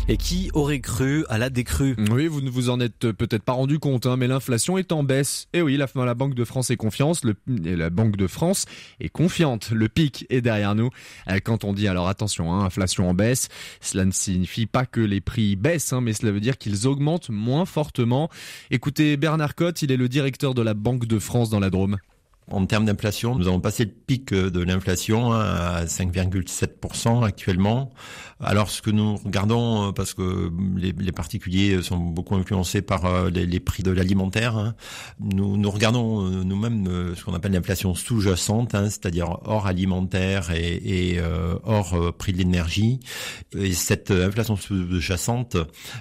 Et 0.10 0.15
qui 0.15 0.50
aurait 0.54 0.80
cru 0.80 1.26
à 1.28 1.38
la 1.38 1.50
décrue 1.50 1.98
Oui, 2.10 2.28
vous 2.28 2.39
ne 2.39 2.50
vous 2.50 2.70
en 2.70 2.80
êtes 2.80 3.12
peut-être 3.12 3.43
pas 3.43 3.52
rendu 3.52 3.78
compte, 3.78 4.06
hein, 4.06 4.15
mais 4.15 4.28
l'inflation 4.28 4.78
est 4.78 4.93
en 4.93 5.04
baisse. 5.04 5.50
Et 5.52 5.62
oui, 5.62 5.76
la, 5.76 6.13
Banque 6.13 6.34
de 6.34 6.46
France 6.46 6.70
est 6.70 6.78
confiance, 6.78 7.24
la 7.46 7.89
Banque 7.89 8.15
de 8.15 8.26
France 8.26 8.65
est 9.02 9.10
confiante. 9.10 9.70
Le 9.72 9.89
pic 9.89 10.26
est 10.30 10.39
derrière 10.39 10.76
nous. 10.76 10.91
Euh, 11.30 11.39
quand 11.43 11.65
on 11.65 11.74
dit 11.74 11.89
alors 11.89 12.08
attention, 12.08 12.54
hein, 12.54 12.63
inflation 12.63 13.10
en 13.10 13.13
baisse, 13.13 13.50
cela 13.82 14.06
ne 14.06 14.12
signifie 14.12 14.65
pas 14.65 14.86
que 14.86 15.02
les 15.02 15.20
prix 15.20 15.58
baissent, 15.58 15.91
hein, 15.91 16.00
mais 16.00 16.13
cela 16.13 16.32
veut 16.32 16.39
dire 16.39 16.58
qu'ils 16.58 16.88
augmentent 16.88 17.30
moins 17.30 17.65
fortement. 17.65 18.30
Écoutez 18.72 19.17
Bernard 19.17 19.56
Cotte, 19.56 19.82
il 19.82 19.91
est 19.91 19.98
le 19.98 20.08
directeur 20.08 20.54
de 20.54 20.62
la 20.62 20.74
Banque 20.74 21.06
de 21.06 21.20
France 21.20 21.50
dans 21.50 21.60
la 21.60 21.70
Drôme. 21.70 21.98
En 22.49 22.65
termes 22.65 22.86
d'inflation, 22.86 23.36
nous 23.36 23.47
avons 23.47 23.60
passé 23.60 23.86
le 23.86 23.91
pic 23.91 24.33
de 24.33 24.62
l'inflation 24.62 25.33
hein, 25.33 25.41
à 25.41 25.86
5,7% 25.86 27.25
actuellement. 27.25 27.91
Alors 28.39 28.69
ce 28.69 28.83
que 28.83 28.91
nous 28.91 29.15
regardons, 29.15 29.88
euh, 29.88 29.91
parce 29.91 30.13
que 30.13 30.51
les, 30.75 31.12
particuliers 31.12 31.81
sont 31.81 31.97
beaucoup 31.97 32.36
influencés 32.36 32.83
par 32.83 33.05
euh, 33.05 33.29
les, 33.31 33.60
prix 33.60 33.81
de 33.81 33.89
l'alimentaire, 33.89 34.55
hein, 34.57 34.75
nous, 35.19 35.71
regardons 35.71 36.23
euh, 36.23 36.43
nous-mêmes 36.43 37.15
ce 37.15 37.23
qu'on 37.23 37.33
appelle 37.33 37.53
l'inflation 37.53 37.95
sous-jacente, 37.95 38.75
hein, 38.75 38.89
c'est-à-dire 38.89 39.39
hors 39.43 39.65
alimentaire 39.65 40.51
et, 40.51 41.19
hors 41.63 42.13
prix 42.17 42.33
de 42.33 42.38
l'énergie. 42.38 42.99
Et 43.57 43.73
cette 43.73 44.12
inflation 44.12 44.55
sous-jacente 44.55 45.57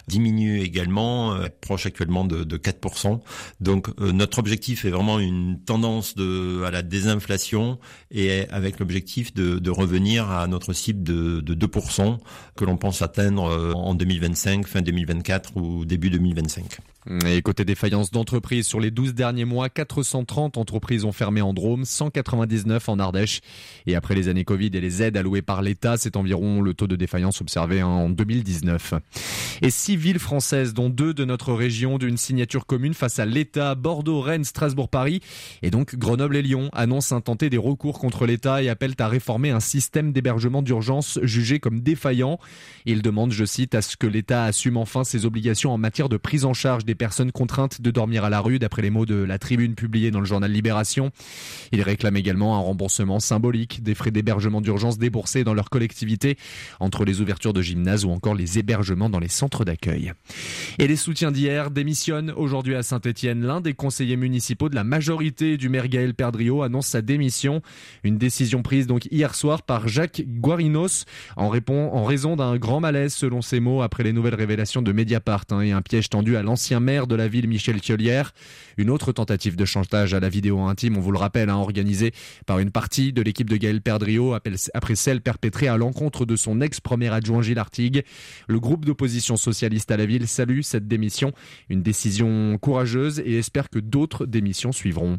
diminue 0.06 0.61
également, 0.61 1.38
proche 1.61 1.87
actuellement 1.87 2.24
de 2.24 2.56
4%. 2.56 3.20
Donc 3.61 3.88
notre 4.00 4.38
objectif 4.38 4.85
est 4.85 4.90
vraiment 4.90 5.18
une 5.18 5.59
tendance 5.64 6.14
de 6.14 6.36
à 6.66 6.70
la 6.70 6.83
désinflation 6.83 7.79
et 8.11 8.49
avec 8.51 8.79
l'objectif 8.79 9.35
de, 9.35 9.70
revenir 9.70 10.31
à 10.31 10.46
notre 10.46 10.72
cible 10.72 11.03
de, 11.03 11.40
de 11.40 11.66
2% 11.66 12.18
que 12.57 12.64
l'on 12.64 12.77
pense 12.77 13.03
atteindre 13.03 13.44
euh, 13.51 13.72
en 13.72 13.94
2025, 13.94 14.66
fin 14.66 14.81
2024 14.81 15.57
ou 15.57 15.85
début 15.85 16.11
2025. 16.11 16.79
Et 17.25 17.40
côté 17.40 17.64
défaillance 17.64 18.11
d'entreprises, 18.11 18.66
sur 18.66 18.81
les 18.81 18.90
12 18.90 19.14
derniers 19.14 19.45
mois, 19.45 19.69
430 19.69 20.57
entreprises 20.57 21.05
ont 21.05 21.12
fermé 21.12 21.40
en 21.40 21.55
Drôme, 21.55 21.85
199 21.85 22.88
en 22.88 22.99
Ardèche. 22.99 23.40
Et 23.87 23.95
après 23.95 24.16
les 24.16 24.29
années 24.29 24.45
Covid 24.45 24.71
et 24.75 24.81
les 24.81 25.03
aides 25.03 25.16
allouées 25.16 25.42
par 25.42 25.62
l'État, 25.62 25.97
c'est 25.99 26.16
environ 26.16 26.61
le 26.61 26.75
taux 26.75 26.88
de 26.88 26.97
défaillance 26.97 27.40
observé 27.40 27.83
en 27.83 28.11
2019. 28.11 28.95
Et 29.62 29.71
six 29.71 29.97
villes 29.97 30.19
françaises, 30.19 30.75
dont 30.75 30.90
deux 30.90 31.14
de 31.14 31.25
notre 31.25 31.53
région, 31.53 31.99
d'une 31.99 32.16
signature 32.16 32.66
commune 32.66 32.95
face 32.95 33.21
à 33.21 33.25
l'État, 33.25 33.77
Bordeaux, 33.77 34.21
Rennes, 34.21 34.45
Strasbourg, 34.45 34.88
Paris, 34.88 35.21
et 35.62 35.71
donc 35.71 35.95
Grenoble 35.95 36.37
et 36.37 36.42
Lyon, 36.42 36.71
annoncent 36.73 37.14
intenter 37.14 37.51
des 37.51 37.57
recours 37.57 38.01
contre 38.01 38.27
l'État 38.27 38.62
et 38.64 38.69
appellent 38.69 38.97
à 38.99 39.07
réformer 39.07 39.51
un 39.51 39.61
système 39.61 40.12
d'hébergement 40.12 40.61
d'urgence 40.61 41.21
jugé 41.23 41.61
comme 41.61 41.81
défaillant. 41.83 42.40
Ils 42.85 43.03
demandent, 43.03 43.33
je 43.33 43.45
cite, 43.45 43.77
à 43.77 43.83
ce 43.83 43.97
que 43.97 44.09
l'État 44.09 44.42
assume 44.42 44.77
enfin 44.77 45.05
ses 45.05 45.25
obligations 45.25 45.73
en 45.73 45.79
matière 45.79 46.09
de 46.09 46.16
prise 46.16 46.45
en 46.45 46.53
charge 46.53 46.85
des 46.85 46.95
personnes 46.96 47.32
contraintes 47.32 47.80
de 47.80 47.90
dormir 47.90 48.24
à 48.24 48.30
la 48.30 48.40
rue, 48.40 48.59
d'après 48.59 48.82
les 48.82 48.90
mots 48.90 49.06
de 49.06 49.14
la 49.14 49.38
tribune 49.38 49.74
publiée 49.74 50.11
dans 50.11 50.20
le 50.20 50.26
journal 50.26 50.50
Libération. 50.50 51.11
Il 51.72 51.82
réclame 51.82 52.16
également 52.16 52.56
un 52.56 52.61
remboursement 52.61 53.20
symbolique 53.20 53.82
des 53.82 53.94
frais 53.94 54.11
d'hébergement 54.11 54.61
d'urgence 54.61 54.98
déboursés 54.98 55.44
dans 55.44 55.54
leur 55.54 55.70
collectivité 55.70 56.37
entre 56.80 57.04
les 57.04 57.20
ouvertures 57.20 57.52
de 57.52 57.62
gymnases 57.62 58.04
ou 58.04 58.11
encore 58.11 58.35
les 58.35 58.59
hébergements 58.59 59.11
dans 59.11 59.18
les 59.18 59.28
centres 59.28 59.64
d'accueil. 59.64 60.12
Et 60.78 60.87
les 60.87 60.96
soutiens 60.96 61.30
d'hier 61.30 61.70
démissionnent 61.70 62.32
aujourd'hui 62.37 62.74
à 62.74 62.82
Saint-Etienne. 62.82 63.44
L'un 63.44 63.61
des 63.61 63.74
conseillers 63.74 64.16
municipaux 64.16 64.68
de 64.68 64.74
la 64.74 64.85
majorité 64.85 65.56
du 65.56 65.68
maire 65.68 65.88
Gaël 65.88 66.14
Perdriau 66.14 66.62
annonce 66.62 66.87
sa 66.87 67.02
démission. 67.02 67.62
Une 68.04 68.18
décision 68.18 68.62
prise 68.62 68.87
donc 68.87 69.06
hier 69.11 69.35
soir 69.35 69.62
par 69.62 69.88
Jacques 69.88 70.22
Guarinos 70.26 71.04
en, 71.37 71.48
répond, 71.48 71.90
en 71.92 72.04
raison 72.04 72.37
d'un 72.37 72.56
grand 72.56 72.80
malaise 72.80 73.14
selon 73.14 73.42
ses 73.42 73.61
mots 73.61 73.82
après 73.82 74.02
les 74.02 74.12
nouvelles 74.12 74.35
révélations 74.35 74.82
de 74.82 74.92
Mediapart 74.92 75.44
hein, 75.50 75.61
et 75.61 75.72
un 75.72 75.82
piège 75.82 76.09
tendu 76.09 76.37
à 76.37 76.42
l'ancien 76.42 76.80
maire 76.87 77.07
de 77.07 77.16
la 77.16 77.27
ville 77.29 77.49
Michel 77.49 77.81
Thiolière. 77.81 78.33
Une 78.79 78.90
autre 78.90 79.12
tentative 79.12 79.57
de 79.57 79.64
chantage 79.64 80.14
à 80.14 80.20
la 80.20 80.29
vidéo 80.29 80.61
intime, 80.61 80.96
on 80.96 81.01
vous 81.01 81.11
le 81.11 81.18
rappelle, 81.18 81.51
hein, 81.51 81.57
organisée 81.57 82.12
par 82.46 82.61
une 82.61 82.70
partie 82.70 83.12
de 83.12 83.20
l'équipe 83.20 83.51
de 83.51 83.57
Gaël 83.57 83.83
Perdriau 83.83 84.35
après 84.35 84.94
celle 84.94 85.20
perpétrée 85.20 85.66
à 85.66 85.77
l'encontre 85.77 86.25
de 86.25 86.37
son 86.37 86.61
ex-premier 86.61 87.12
adjoint 87.12 87.42
Gilles 87.42 87.59
Artigue. 87.59 88.05
Le 88.46 88.61
groupe 88.61 88.85
d'opposition 88.85 89.37
socialiste 89.37 89.90
à 89.90 89.96
la 89.96 90.07
ville 90.07 90.29
salue 90.29 90.61
cette 90.62 90.87
démission, 90.87 91.33
une 91.68 91.83
décision 91.83 92.57
courageuse 92.59 93.18
et 93.18 93.37
espère 93.37 93.68
que 93.68 93.81
d'autres 93.81 94.25
démissions 94.25 94.72
suivront. 94.72 95.18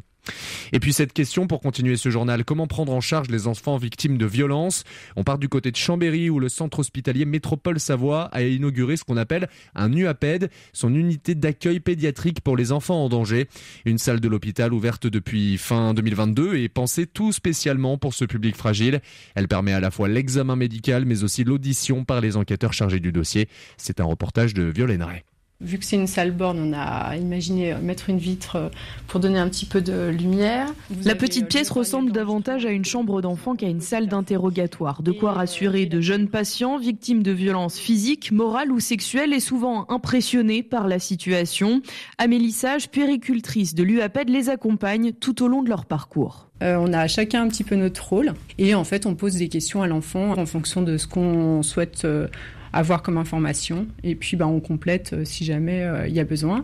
Et 0.73 0.79
puis 0.79 0.93
cette 0.93 1.13
question 1.13 1.47
pour 1.47 1.61
continuer 1.61 1.97
ce 1.97 2.09
journal, 2.09 2.43
comment 2.43 2.67
prendre 2.67 2.93
en 2.93 3.01
charge 3.01 3.29
les 3.29 3.47
enfants 3.47 3.77
victimes 3.77 4.17
de 4.17 4.25
violences? 4.25 4.83
On 5.15 5.23
part 5.23 5.37
du 5.37 5.49
côté 5.49 5.71
de 5.71 5.75
Chambéry 5.75 6.29
où 6.29 6.39
le 6.39 6.49
centre 6.49 6.79
hospitalier 6.79 7.25
Métropole 7.25 7.79
Savoie 7.79 8.25
a 8.31 8.41
inauguré 8.41 8.97
ce 8.97 9.03
qu'on 9.03 9.17
appelle 9.17 9.47
un 9.75 9.91
UAPED, 9.91 10.49
son 10.73 10.93
unité 10.93 11.35
d'accueil 11.35 11.79
pédiatrique 11.79 12.41
pour 12.41 12.57
les 12.57 12.71
enfants 12.71 13.03
en 13.03 13.09
danger. 13.09 13.47
Une 13.85 13.97
salle 13.97 14.19
de 14.19 14.27
l'hôpital 14.27 14.73
ouverte 14.73 15.07
depuis 15.07 15.57
fin 15.57 15.93
2022 15.93 16.55
et 16.55 16.69
pensée 16.69 17.07
tout 17.07 17.31
spécialement 17.31 17.97
pour 17.97 18.13
ce 18.13 18.25
public 18.25 18.55
fragile. 18.55 19.01
Elle 19.35 19.47
permet 19.47 19.73
à 19.73 19.79
la 19.79 19.91
fois 19.91 20.07
l'examen 20.07 20.55
médical 20.55 21.05
mais 21.05 21.23
aussi 21.23 21.43
l'audition 21.43 22.03
par 22.03 22.21
les 22.21 22.37
enquêteurs 22.37 22.73
chargés 22.73 22.99
du 22.99 23.11
dossier. 23.11 23.47
C'est 23.77 23.99
un 23.99 24.05
reportage 24.05 24.53
de 24.53 24.63
Violaine 24.63 25.03
Ray. 25.03 25.23
Vu 25.59 25.79
que 25.79 25.85
c'est 25.85 25.95
une 25.95 26.05
salle 26.05 26.31
borne, 26.31 26.59
on 26.59 26.71
a 26.71 27.15
imaginé 27.15 27.73
mettre 27.81 28.11
une 28.11 28.19
vitre 28.19 28.69
pour 29.07 29.19
donner 29.19 29.39
un 29.39 29.49
petit 29.49 29.65
peu 29.65 29.81
de 29.81 30.09
lumière. 30.09 30.71
la 31.03 31.15
petite 31.15 31.45
euh, 31.45 31.47
pièce 31.47 31.71
ressemble 31.71 32.11
davantage 32.11 32.67
à 32.67 32.69
une 32.69 32.85
chambre 32.85 33.23
d'enfant 33.23 33.55
qu'à 33.55 33.67
une 33.67 33.81
salle 33.81 34.07
d'interrogatoire. 34.07 35.01
De 35.01 35.11
quoi 35.11 35.31
rassurer 35.31 35.87
de 35.87 35.99
jeunes 35.99 36.27
patients 36.27 36.77
victimes 36.77 37.23
de 37.23 37.31
violences 37.31 37.79
physiques, 37.79 38.31
morales 38.31 38.71
ou 38.71 38.79
sexuelles 38.79 39.33
et 39.33 39.39
souvent 39.39 39.87
impressionnés 39.89 40.61
par 40.61 40.87
la 40.87 40.99
situation. 40.99 41.81
Amélie 42.19 42.51
Sage, 42.51 42.89
puéricultrice 42.89 43.73
de 43.73 43.81
l'UAPED, 43.81 44.29
les 44.29 44.49
accompagne 44.49 45.11
tout 45.11 45.43
au 45.43 45.47
long 45.47 45.63
de 45.63 45.69
leur 45.69 45.85
parcours. 45.85 46.47
Euh, 46.61 46.75
on 46.79 46.93
a 46.93 47.07
chacun 47.07 47.43
un 47.43 47.47
petit 47.47 47.63
peu 47.63 47.75
notre 47.75 48.07
rôle 48.07 48.33
et 48.57 48.73
en 48.73 48.83
fait 48.83 49.05
on 49.05 49.13
pose 49.13 49.35
des 49.35 49.47
questions 49.47 49.83
à 49.83 49.87
l'enfant 49.87 50.35
en 50.37 50.45
fonction 50.47 50.81
de 50.81 50.97
ce 50.97 51.05
qu'on 51.05 51.61
souhaite 51.61 52.03
euh, 52.03 52.27
avoir 52.77 53.01
comme 53.01 53.17
information. 53.17 53.87
Et 54.03 54.15
puis, 54.15 54.37
bah, 54.37 54.47
on 54.47 54.59
complète 54.59 55.13
euh, 55.13 55.25
si 55.25 55.43
jamais 55.43 55.81
euh, 55.81 56.07
il 56.07 56.13
y 56.13 56.19
a 56.19 56.23
besoin. 56.23 56.63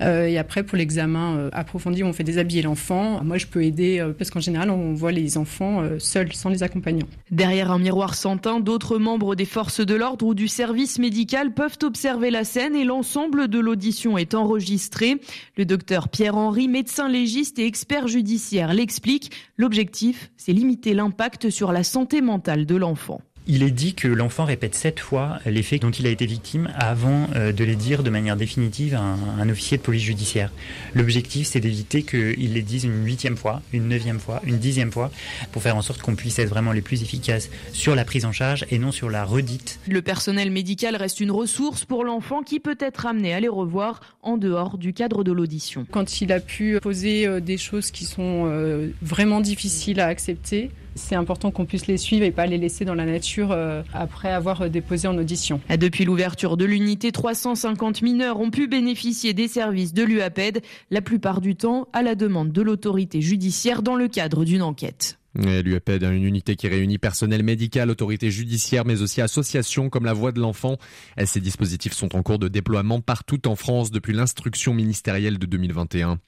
Euh, 0.00 0.26
et 0.26 0.38
après, 0.38 0.62
pour 0.62 0.78
l'examen 0.78 1.50
approfondi, 1.52 2.02
on 2.02 2.14
fait 2.14 2.24
déshabiller 2.24 2.62
l'enfant. 2.62 3.22
Moi, 3.22 3.36
je 3.36 3.46
peux 3.46 3.62
aider 3.62 4.02
parce 4.16 4.30
qu'en 4.30 4.40
général, 4.40 4.70
on 4.70 4.94
voit 4.94 5.12
les 5.12 5.36
enfants 5.36 5.82
seuls, 5.98 6.32
sans 6.32 6.48
les 6.48 6.62
accompagnants. 6.62 7.06
Derrière 7.30 7.70
un 7.70 7.78
miroir 7.78 8.14
sans 8.14 8.38
teint, 8.38 8.60
d'autres 8.60 8.96
membres 8.96 9.34
des 9.34 9.44
forces 9.44 9.84
de 9.84 9.94
l'ordre 9.94 10.24
ou 10.24 10.34
du 10.34 10.48
service 10.48 10.98
médical 10.98 11.52
peuvent 11.52 11.76
observer 11.82 12.30
la 12.30 12.44
scène 12.44 12.74
et 12.74 12.84
l'ensemble 12.84 13.48
de 13.48 13.58
l'audition 13.58 14.16
est 14.16 14.34
enregistré. 14.34 15.20
Le 15.58 15.66
docteur 15.66 16.08
Pierre-Henri, 16.08 16.68
médecin 16.68 17.06
légiste 17.06 17.58
et 17.58 17.66
expert 17.66 18.08
judiciaire, 18.08 18.72
l'explique. 18.72 19.32
L'objectif, 19.58 20.30
c'est 20.38 20.52
limiter 20.52 20.94
l'impact 20.94 21.50
sur 21.50 21.72
la 21.72 21.84
santé 21.84 22.22
mentale 22.22 22.64
de 22.64 22.76
l'enfant. 22.76 23.20
Il 23.52 23.64
est 23.64 23.72
dit 23.72 23.94
que 23.94 24.06
l'enfant 24.06 24.44
répète 24.44 24.76
sept 24.76 25.00
fois 25.00 25.40
les 25.44 25.64
faits 25.64 25.82
dont 25.82 25.90
il 25.90 26.06
a 26.06 26.10
été 26.10 26.24
victime 26.24 26.70
avant 26.76 27.26
euh, 27.34 27.50
de 27.50 27.64
les 27.64 27.74
dire 27.74 28.04
de 28.04 28.08
manière 28.10 28.36
définitive 28.36 28.94
à 28.94 29.00
un, 29.00 29.48
officier 29.48 29.76
de 29.76 29.82
police 29.82 30.04
judiciaire. 30.04 30.52
L'objectif, 30.94 31.48
c'est 31.48 31.58
d'éviter 31.58 32.04
qu'il 32.04 32.52
les 32.52 32.62
dise 32.62 32.84
une 32.84 33.04
huitième 33.04 33.36
fois, 33.36 33.60
une 33.72 33.88
neuvième 33.88 34.20
fois, 34.20 34.40
une 34.44 34.58
dixième 34.58 34.92
fois, 34.92 35.10
pour 35.50 35.62
faire 35.62 35.74
en 35.74 35.82
sorte 35.82 36.00
qu'on 36.00 36.14
puisse 36.14 36.38
être 36.38 36.48
vraiment 36.48 36.70
les 36.70 36.80
plus 36.80 37.02
efficaces 37.02 37.50
sur 37.72 37.96
la 37.96 38.04
prise 38.04 38.24
en 38.24 38.30
charge 38.30 38.66
et 38.70 38.78
non 38.78 38.92
sur 38.92 39.10
la 39.10 39.24
redite. 39.24 39.80
Le 39.88 40.00
personnel 40.00 40.52
médical 40.52 40.94
reste 40.94 41.18
une 41.18 41.32
ressource 41.32 41.84
pour 41.84 42.04
l'enfant 42.04 42.44
qui 42.44 42.60
peut 42.60 42.78
être 42.78 43.04
amené 43.04 43.34
à 43.34 43.40
les 43.40 43.48
revoir 43.48 44.00
en 44.22 44.36
dehors 44.36 44.78
du 44.78 44.92
cadre 44.92 45.24
de 45.24 45.32
l'audition. 45.32 45.88
Quand 45.90 46.20
il 46.20 46.30
a 46.30 46.38
pu 46.38 46.78
poser 46.80 47.26
euh, 47.26 47.40
des 47.40 47.56
choses 47.56 47.90
qui 47.90 48.04
sont 48.04 48.44
euh, 48.46 48.90
vraiment 49.02 49.40
difficiles 49.40 49.98
à 49.98 50.06
accepter, 50.06 50.70
c'est 50.94 51.14
important 51.14 51.50
qu'on 51.50 51.66
puisse 51.66 51.86
les 51.86 51.96
suivre 51.96 52.24
et 52.24 52.30
pas 52.30 52.46
les 52.46 52.58
laisser 52.58 52.84
dans 52.84 52.94
la 52.94 53.06
nature 53.06 53.52
euh, 53.52 53.82
après 53.94 54.30
avoir 54.30 54.62
euh, 54.62 54.68
déposé 54.68 55.08
en 55.08 55.16
audition. 55.16 55.60
Depuis 55.78 56.04
l'ouverture 56.04 56.56
de 56.56 56.64
l'unité, 56.64 57.12
350 57.12 58.02
mineurs 58.02 58.40
ont 58.40 58.50
pu 58.50 58.66
bénéficier 58.66 59.34
des 59.34 59.48
services 59.48 59.94
de 59.94 60.02
l'UAPED, 60.02 60.62
la 60.90 61.02
plupart 61.02 61.40
du 61.40 61.56
temps 61.56 61.88
à 61.92 62.02
la 62.02 62.14
demande 62.14 62.52
de 62.52 62.62
l'autorité 62.62 63.20
judiciaire 63.20 63.82
dans 63.82 63.96
le 63.96 64.08
cadre 64.08 64.44
d'une 64.44 64.62
enquête. 64.62 65.19
L'UEPED, 65.36 66.02
une 66.02 66.24
unité 66.24 66.56
qui 66.56 66.66
réunit 66.66 66.98
personnel 66.98 67.44
médical, 67.44 67.88
autorité 67.88 68.32
judiciaire, 68.32 68.84
mais 68.84 69.00
aussi 69.00 69.20
associations 69.20 69.88
comme 69.88 70.04
la 70.04 70.12
Voix 70.12 70.32
de 70.32 70.40
l'Enfant. 70.40 70.76
Ces 71.24 71.40
dispositifs 71.40 71.92
sont 71.92 72.16
en 72.16 72.22
cours 72.22 72.40
de 72.40 72.48
déploiement 72.48 73.00
partout 73.00 73.46
en 73.46 73.54
France 73.54 73.92
depuis 73.92 74.12
l'instruction 74.12 74.74
ministérielle 74.74 75.38
de 75.38 75.46
2021. 75.46 76.18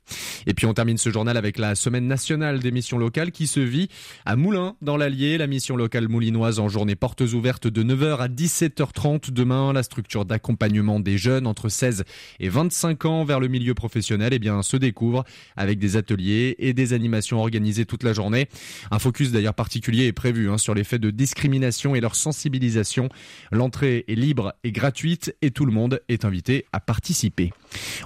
Et 0.46 0.54
puis 0.54 0.66
on 0.66 0.74
termine 0.74 0.98
ce 0.98 1.10
journal 1.10 1.36
avec 1.36 1.58
la 1.58 1.74
semaine 1.74 2.06
nationale 2.06 2.60
des 2.60 2.70
missions 2.70 2.98
locales 2.98 3.32
qui 3.32 3.48
se 3.48 3.58
vit 3.58 3.88
à 4.24 4.36
Moulins, 4.36 4.76
dans 4.82 4.96
l'Allier. 4.96 5.36
La 5.36 5.48
mission 5.48 5.76
locale 5.76 6.08
moulinoise 6.08 6.60
en 6.60 6.68
journée 6.68 6.94
portes 6.94 7.22
ouvertes 7.22 7.66
de 7.66 7.82
9h 7.82 8.18
à 8.18 8.28
17h30 8.28 9.30
demain. 9.32 9.72
La 9.72 9.82
structure 9.82 10.24
d'accompagnement 10.24 11.00
des 11.00 11.18
jeunes 11.18 11.48
entre 11.48 11.68
16 11.68 12.04
et 12.38 12.48
25 12.48 13.04
ans 13.06 13.24
vers 13.24 13.40
le 13.40 13.48
milieu 13.48 13.74
professionnel, 13.74 14.32
eh 14.32 14.38
bien, 14.38 14.62
se 14.62 14.76
découvre 14.76 15.24
avec 15.56 15.78
des 15.78 15.96
ateliers 15.96 16.54
et 16.58 16.72
des 16.72 16.92
animations 16.92 17.40
organisées 17.40 17.84
toute 17.84 18.04
la 18.04 18.12
journée. 18.12 18.48
Un 18.92 18.98
focus 18.98 19.32
d'ailleurs 19.32 19.54
particulier 19.54 20.04
est 20.04 20.12
prévu 20.12 20.50
hein, 20.50 20.58
sur 20.58 20.74
les 20.74 20.84
faits 20.84 21.00
de 21.00 21.10
discrimination 21.10 21.94
et 21.94 22.00
leur 22.02 22.14
sensibilisation. 22.14 23.08
L'entrée 23.50 24.04
est 24.06 24.14
libre 24.14 24.52
et 24.64 24.70
gratuite 24.70 25.34
et 25.40 25.50
tout 25.50 25.64
le 25.64 25.72
monde 25.72 26.02
est 26.10 26.26
invité 26.26 26.66
à 26.74 26.80
participer. 26.80 27.54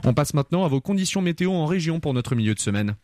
On 0.05 0.15
passe 0.15 0.33
maintenant 0.33 0.65
à 0.65 0.69
vos 0.69 0.81
conditions 0.81 1.23
météo 1.23 1.51
en 1.51 1.67
région 1.67 1.99
pour 1.99 2.15
notre 2.15 2.37
milieu 2.37 2.55
de 2.55 2.61
semaine. 2.61 2.95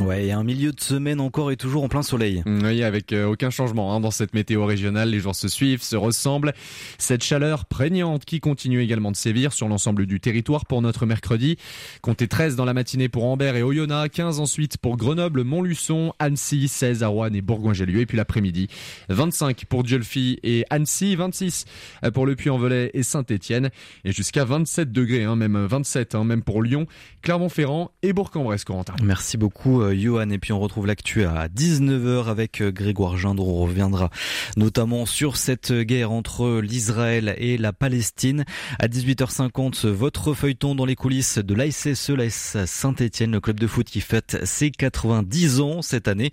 Ouais, 0.00 0.26
et 0.26 0.32
un 0.32 0.42
milieu 0.42 0.72
de 0.72 0.80
semaine 0.80 1.20
encore 1.20 1.50
et 1.50 1.56
toujours 1.56 1.84
en 1.84 1.88
plein 1.88 2.02
soleil. 2.02 2.42
Oui, 2.46 2.82
avec 2.82 3.12
euh, 3.12 3.26
aucun 3.26 3.50
changement 3.50 3.94
hein, 3.94 4.00
dans 4.00 4.10
cette 4.10 4.32
météo 4.32 4.64
régionale. 4.64 5.10
Les 5.10 5.20
jours 5.20 5.34
se 5.34 5.48
suivent, 5.48 5.82
se 5.82 5.96
ressemblent. 5.96 6.54
Cette 6.96 7.22
chaleur 7.22 7.66
prégnante 7.66 8.24
qui 8.24 8.40
continue 8.40 8.80
également 8.80 9.10
de 9.10 9.16
sévir 9.16 9.52
sur 9.52 9.68
l'ensemble 9.68 10.06
du 10.06 10.18
territoire 10.18 10.64
pour 10.64 10.80
notre 10.80 11.04
mercredi. 11.04 11.58
Comptez 12.00 12.26
13 12.26 12.56
dans 12.56 12.64
la 12.64 12.72
matinée 12.72 13.10
pour 13.10 13.24
Ambert 13.24 13.54
et 13.54 13.62
Oyonnax, 13.62 14.16
15 14.16 14.40
ensuite 14.40 14.78
pour 14.78 14.96
Grenoble, 14.96 15.44
Montluçon, 15.44 16.14
Annecy, 16.18 16.68
16 16.68 17.02
à 17.02 17.08
Rouen 17.08 17.32
et 17.34 17.42
Bourgoin-Jallieu. 17.42 18.00
Et 18.00 18.06
puis 18.06 18.16
l'après-midi, 18.16 18.68
25 19.10 19.66
pour 19.66 19.82
Dieulfi 19.82 20.38
et 20.42 20.64
Annecy, 20.70 21.16
26 21.16 21.66
pour 22.14 22.24
Le 22.24 22.34
Puy-en-Velay 22.34 22.90
et 22.94 23.02
Saint-Étienne. 23.02 23.68
Et 24.04 24.12
jusqu'à 24.12 24.46
27 24.46 24.90
degrés, 24.90 25.24
hein, 25.24 25.36
même 25.36 25.66
27, 25.66 26.14
hein, 26.14 26.24
même 26.24 26.42
pour 26.42 26.62
Lyon, 26.62 26.86
Clermont-Ferrand 27.20 27.90
et 28.02 28.14
Bourg-en-Bresse, 28.14 28.64
Corentin. 28.64 28.94
Merci 29.02 29.36
beaucoup. 29.36 29.81
Euh, 29.82 29.94
Johan. 29.94 30.30
Et 30.30 30.38
puis 30.38 30.52
on 30.52 30.60
retrouve 30.60 30.86
l'actu 30.86 31.24
à 31.24 31.48
19h 31.48 32.26
avec 32.26 32.60
euh, 32.60 32.70
Grégoire 32.70 33.16
Gindre. 33.16 33.46
On 33.46 33.62
reviendra 33.62 34.10
notamment 34.56 35.06
sur 35.06 35.36
cette 35.36 35.72
guerre 35.72 36.12
entre 36.12 36.60
l'Israël 36.60 37.34
et 37.38 37.58
la 37.58 37.72
Palestine. 37.72 38.44
À 38.78 38.88
18h50, 38.88 39.86
votre 39.86 40.34
feuilleton 40.34 40.74
dans 40.74 40.84
les 40.84 40.96
coulisses 40.96 41.38
de 41.38 41.54
l'ASSE, 41.54 42.10
l'AS 42.10 42.56
Saint-Etienne, 42.66 43.32
le 43.32 43.40
club 43.40 43.60
de 43.60 43.66
foot 43.66 43.86
qui 43.86 44.00
fête 44.00 44.38
ses 44.44 44.70
90 44.70 45.60
ans 45.60 45.82
cette 45.82 46.08
année. 46.08 46.30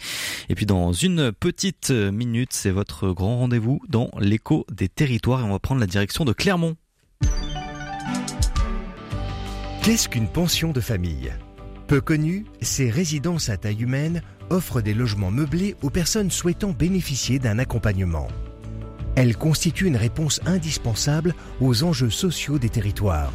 Et 0.49 0.55
puis 0.55 0.65
dans 0.65 0.93
une 0.93 1.31
petite 1.31 1.91
minute, 1.91 2.53
c'est 2.53 2.71
votre 2.71 3.11
grand 3.11 3.39
rendez-vous 3.39 3.81
dans 3.89 4.11
l'écho 4.19 4.65
des 4.71 4.89
territoires 4.89 5.41
et 5.41 5.43
on 5.43 5.51
va 5.51 5.59
prendre 5.59 5.81
la 5.81 5.87
direction 5.87 6.25
de 6.25 6.33
Clermont. 6.33 6.75
Qu'est-ce 9.83 10.09
qu'une 10.09 10.27
pension 10.27 10.71
de 10.71 10.81
famille? 10.81 11.31
Peu 11.89 12.01
connues, 12.01 12.45
ces 12.61 12.91
résidences 12.91 13.49
à 13.49 13.57
taille 13.57 13.81
humaine 13.81 14.21
offrent 14.51 14.79
des 14.79 14.93
logements 14.93 15.31
meublés 15.31 15.75
aux 15.81 15.89
personnes 15.89 16.29
souhaitant 16.29 16.69
bénéficier 16.69 17.39
d'un 17.39 17.57
accompagnement. 17.57 18.27
Elles 19.15 19.35
constituent 19.35 19.87
une 19.87 19.97
réponse 19.97 20.39
indispensable 20.45 21.33
aux 21.59 21.83
enjeux 21.83 22.11
sociaux 22.11 22.59
des 22.59 22.69
territoires. 22.69 23.33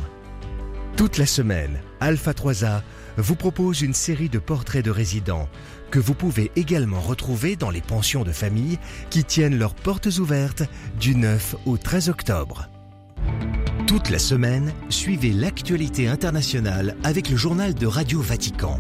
Toute 0.97 1.19
la 1.19 1.27
semaine, 1.27 1.81
Alpha 1.99 2.31
3A 2.31 2.83
vous 3.17 3.35
propose 3.35 3.83
une 3.83 3.93
série 3.93 4.29
de 4.29 4.39
portraits 4.39 4.85
de 4.85 4.93
résidents 4.93 5.49
que 5.91 5.99
vous 5.99 6.15
pouvez 6.15 6.53
également 6.55 7.01
retrouver 7.01 7.57
dans 7.57 7.71
les 7.71 7.83
pensions 7.83 8.23
de 8.23 8.31
famille 8.31 8.79
qui 9.11 9.25
tiennent 9.25 9.59
leurs 9.59 9.75
portes 9.75 10.19
ouvertes 10.19 10.63
du 11.01 11.17
9 11.17 11.57
au 11.67 11.77
13 11.77 12.09
octobre. 12.09 12.69
Toute 13.87 14.09
la 14.09 14.19
semaine, 14.19 14.73
suivez 14.89 15.31
l'actualité 15.31 16.09
internationale 16.09 16.97
avec 17.05 17.29
le 17.29 17.37
journal 17.37 17.75
de 17.75 17.87
Radio 17.87 18.21
Vatican. 18.21 18.79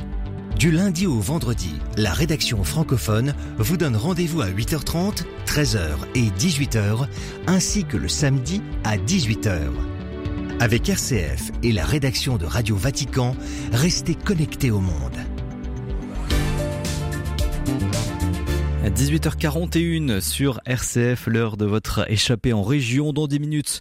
Du 0.58 0.70
lundi 0.70 1.06
au 1.06 1.20
vendredi, 1.20 1.74
la 1.98 2.12
rédaction 2.12 2.64
francophone 2.64 3.34
vous 3.58 3.76
donne 3.76 3.96
rendez-vous 3.96 4.40
à 4.40 4.48
8h30, 4.48 5.24
13h 5.46 5.88
et 6.14 6.30
18h, 6.38 7.06
ainsi 7.46 7.84
que 7.84 7.98
le 7.98 8.08
samedi 8.08 8.62
à 8.82 8.96
18h. 8.96 9.60
Avec 10.60 10.88
RCF 10.88 11.52
et 11.62 11.72
la 11.72 11.84
rédaction 11.84 12.38
de 12.38 12.46
Radio 12.46 12.74
Vatican, 12.74 13.36
restez 13.72 14.14
connectés 14.14 14.70
au 14.70 14.80
monde. 14.80 15.18
18h41 18.90 20.20
sur 20.20 20.60
RCF, 20.66 21.26
l'heure 21.26 21.56
de 21.56 21.64
votre 21.64 22.10
échappée 22.10 22.52
en 22.52 22.62
région 22.62 23.14
dans 23.14 23.26
10 23.26 23.40
minutes. 23.40 23.80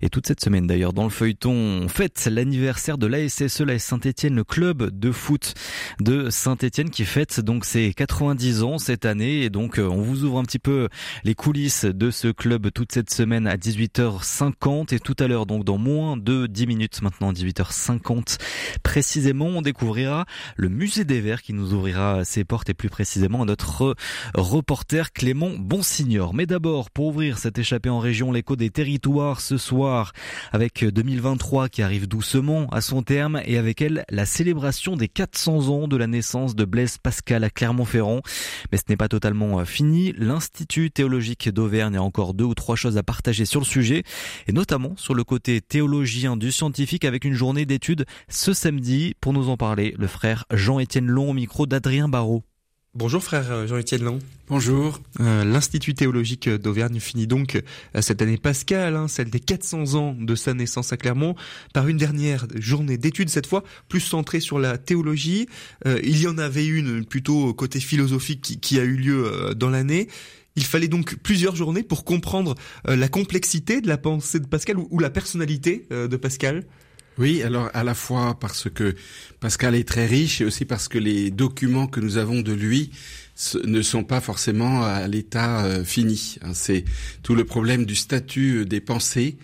Et 0.00 0.08
toute 0.08 0.26
cette 0.26 0.40
semaine 0.40 0.66
d'ailleurs 0.66 0.94
dans 0.94 1.04
le 1.04 1.10
feuilleton, 1.10 1.52
on 1.52 1.88
fête 1.88 2.28
l'anniversaire 2.30 2.96
de 2.96 3.06
l'ASSE, 3.06 3.60
la 3.60 3.78
Saint-Etienne, 3.78 4.34
le 4.34 4.44
club 4.44 4.90
de 4.98 5.12
foot 5.12 5.54
de 6.00 6.30
Saint-Etienne 6.30 6.88
qui 6.88 7.04
fête 7.04 7.40
donc 7.40 7.66
ses 7.66 7.92
90 7.92 8.62
ans 8.62 8.78
cette 8.78 9.04
année. 9.04 9.42
Et 9.42 9.50
donc 9.50 9.78
on 9.78 10.00
vous 10.00 10.24
ouvre 10.24 10.38
un 10.38 10.44
petit 10.44 10.58
peu 10.58 10.88
les 11.24 11.34
coulisses 11.34 11.84
de 11.84 12.10
ce 12.10 12.28
club 12.28 12.70
toute 12.72 12.92
cette 12.92 13.10
semaine 13.10 13.46
à 13.46 13.56
18h50 13.56 14.94
et 14.94 14.98
tout 14.98 15.16
à 15.18 15.28
l'heure 15.28 15.44
donc 15.44 15.64
dans 15.64 15.78
moins 15.78 16.16
de 16.16 16.46
10 16.46 16.66
minutes 16.66 17.02
maintenant 17.02 17.32
18h50 17.32 18.38
précisément 18.82 19.46
on 19.46 19.62
découvrira 19.62 20.24
le 20.56 20.68
musée 20.68 21.04
des 21.04 21.20
Verts 21.20 21.42
qui 21.42 21.52
nous 21.52 21.74
ouvrira 21.74 22.24
ses 22.24 22.44
portes 22.44 22.70
et 22.70 22.74
plus 22.74 22.88
précisément 22.88 23.44
notre 23.44 23.94
reporter 24.38 25.12
Clément 25.12 25.50
Bonsignor. 25.58 26.34
Mais 26.34 26.46
d'abord, 26.46 26.90
pour 26.90 27.06
ouvrir 27.06 27.38
cette 27.38 27.58
échappée 27.58 27.90
en 27.90 27.98
région, 27.98 28.32
l'écho 28.32 28.56
des 28.56 28.70
territoires 28.70 29.40
ce 29.40 29.58
soir, 29.58 30.12
avec 30.52 30.84
2023 30.84 31.68
qui 31.68 31.82
arrive 31.82 32.08
doucement 32.08 32.68
à 32.70 32.80
son 32.80 33.02
terme 33.02 33.40
et 33.44 33.58
avec 33.58 33.82
elle 33.82 34.04
la 34.10 34.26
célébration 34.26 34.96
des 34.96 35.08
400 35.08 35.68
ans 35.68 35.88
de 35.88 35.96
la 35.96 36.06
naissance 36.06 36.54
de 36.54 36.64
Blaise 36.64 36.98
Pascal 36.98 37.44
à 37.44 37.50
Clermont-Ferrand. 37.50 38.22
Mais 38.70 38.78
ce 38.78 38.84
n'est 38.88 38.96
pas 38.96 39.08
totalement 39.08 39.60
euh, 39.60 39.64
fini. 39.64 40.12
L'Institut 40.16 40.90
théologique 40.90 41.48
d'Auvergne 41.48 41.96
a 41.96 42.02
encore 42.02 42.34
deux 42.34 42.44
ou 42.44 42.54
trois 42.54 42.76
choses 42.76 42.96
à 42.96 43.02
partager 43.02 43.44
sur 43.44 43.60
le 43.60 43.66
sujet 43.66 44.02
et 44.46 44.52
notamment 44.52 44.94
sur 44.96 45.14
le 45.14 45.24
côté 45.24 45.60
théologien 45.60 46.36
du 46.36 46.52
scientifique 46.52 47.04
avec 47.04 47.24
une 47.24 47.34
journée 47.34 47.66
d'études 47.66 48.06
ce 48.28 48.52
samedi. 48.52 49.14
Pour 49.20 49.32
nous 49.32 49.48
en 49.48 49.56
parler, 49.56 49.94
le 49.98 50.06
frère 50.06 50.44
Jean-Étienne 50.52 51.06
Long 51.06 51.30
au 51.30 51.34
micro 51.34 51.66
d'Adrien 51.66 52.08
Barrault. 52.08 52.47
Bonjour 52.94 53.22
frère 53.22 53.52
euh, 53.52 53.66
Jean-Étienne 53.66 54.02
Long. 54.02 54.18
Bonjour. 54.48 54.98
Euh, 55.20 55.44
L'Institut 55.44 55.92
théologique 55.92 56.48
d'Auvergne 56.48 56.98
finit 57.00 57.26
donc 57.26 57.56
euh, 57.56 58.00
cette 58.00 58.22
année 58.22 58.38
pascale, 58.38 58.96
hein, 58.96 59.08
celle 59.08 59.28
des 59.28 59.40
400 59.40 59.94
ans 59.94 60.16
de 60.18 60.34
sa 60.34 60.54
naissance 60.54 60.90
à 60.90 60.96
Clermont, 60.96 61.34
par 61.74 61.86
une 61.86 61.98
dernière 61.98 62.46
journée 62.56 62.96
d'études, 62.96 63.28
cette 63.28 63.46
fois 63.46 63.62
plus 63.90 64.00
centrée 64.00 64.40
sur 64.40 64.58
la 64.58 64.78
théologie. 64.78 65.48
il 65.84 66.18
y 66.18 66.26
en 66.26 66.38
avait 66.38 66.66
une 66.66 67.04
plutôt 67.04 67.52
côté 67.52 67.78
philosophique 67.78 68.58
qui, 68.60 68.80
a 68.80 68.84
eu 68.84 68.96
lieu 68.96 69.54
dans 69.54 69.68
l'année. 69.68 70.08
Il 70.56 70.64
fallait 70.64 70.88
donc 70.88 71.16
plusieurs 71.16 71.56
journées 71.56 71.82
pour 71.82 72.04
comprendre 72.04 72.54
la 72.84 73.08
complexité 73.08 73.80
de 73.82 73.88
la 73.88 73.98
pensée 73.98 74.40
de 74.40 74.46
Pascal 74.46 74.76
ou 74.78 74.98
la 74.98 75.10
personnalité 75.10 75.86
de 75.90 76.16
Pascal. 76.16 76.64
Oui, 77.18 77.42
alors 77.42 77.68
à 77.74 77.82
la 77.82 77.94
fois 77.94 78.38
parce 78.38 78.70
que 78.70 78.94
Pascal 79.40 79.74
est 79.74 79.88
très 79.88 80.06
riche 80.06 80.40
et 80.40 80.44
aussi 80.44 80.64
parce 80.64 80.86
que 80.86 80.98
les 80.98 81.32
documents 81.32 81.88
que 81.88 81.98
nous 81.98 82.16
avons 82.16 82.42
de 82.42 82.52
lui 82.52 82.90
ne 83.64 83.82
sont 83.82 84.04
pas 84.04 84.20
forcément 84.20 84.84
à 84.84 85.06
l'état 85.08 85.64
euh, 85.64 85.84
fini. 85.84 86.36
Hein. 86.42 86.52
C'est 86.54 86.84
tout 87.22 87.34
le 87.34 87.44
problème 87.44 87.86
du 87.86 87.96
statut 87.96 88.58
euh, 88.58 88.64
des 88.64 88.80
pensées 88.80 89.36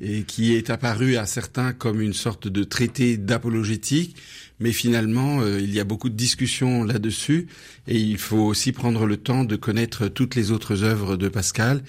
et 0.00 0.22
qui 0.24 0.54
est 0.54 0.70
apparu 0.70 1.16
à 1.16 1.24
certains 1.24 1.72
comme 1.72 2.00
une 2.00 2.14
sorte 2.14 2.48
de 2.48 2.64
traité 2.64 3.16
d'apologétique, 3.16 4.16
mais 4.60 4.72
finalement 4.72 5.40
euh, 5.40 5.60
il 5.60 5.72
y 5.72 5.80
a 5.80 5.84
beaucoup 5.84 6.08
de 6.08 6.16
discussions 6.16 6.84
là-dessus 6.84 7.46
et 7.86 7.98
il 7.98 8.18
faut 8.18 8.42
aussi 8.42 8.72
prendre 8.72 9.06
le 9.06 9.16
temps 9.16 9.44
de 9.44 9.56
connaître 9.56 10.08
toutes 10.08 10.34
les 10.34 10.50
autres 10.50 10.82
œuvres 10.82 11.16
de 11.16 11.28
Pascal, 11.28 11.82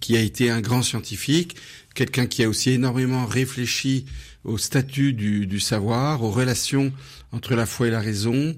qui 0.00 0.16
a 0.16 0.20
été 0.20 0.50
un 0.50 0.60
grand 0.60 0.82
scientifique, 0.82 1.56
quelqu'un 1.94 2.26
qui 2.26 2.42
a 2.42 2.48
aussi 2.48 2.70
énormément 2.70 3.26
réfléchi 3.26 4.06
au 4.44 4.58
statut 4.58 5.12
du, 5.12 5.60
savoir, 5.60 6.22
aux 6.22 6.30
relations 6.30 6.92
entre 7.32 7.54
la 7.54 7.66
foi 7.66 7.88
et 7.88 7.90
la 7.90 8.00
raison, 8.00 8.56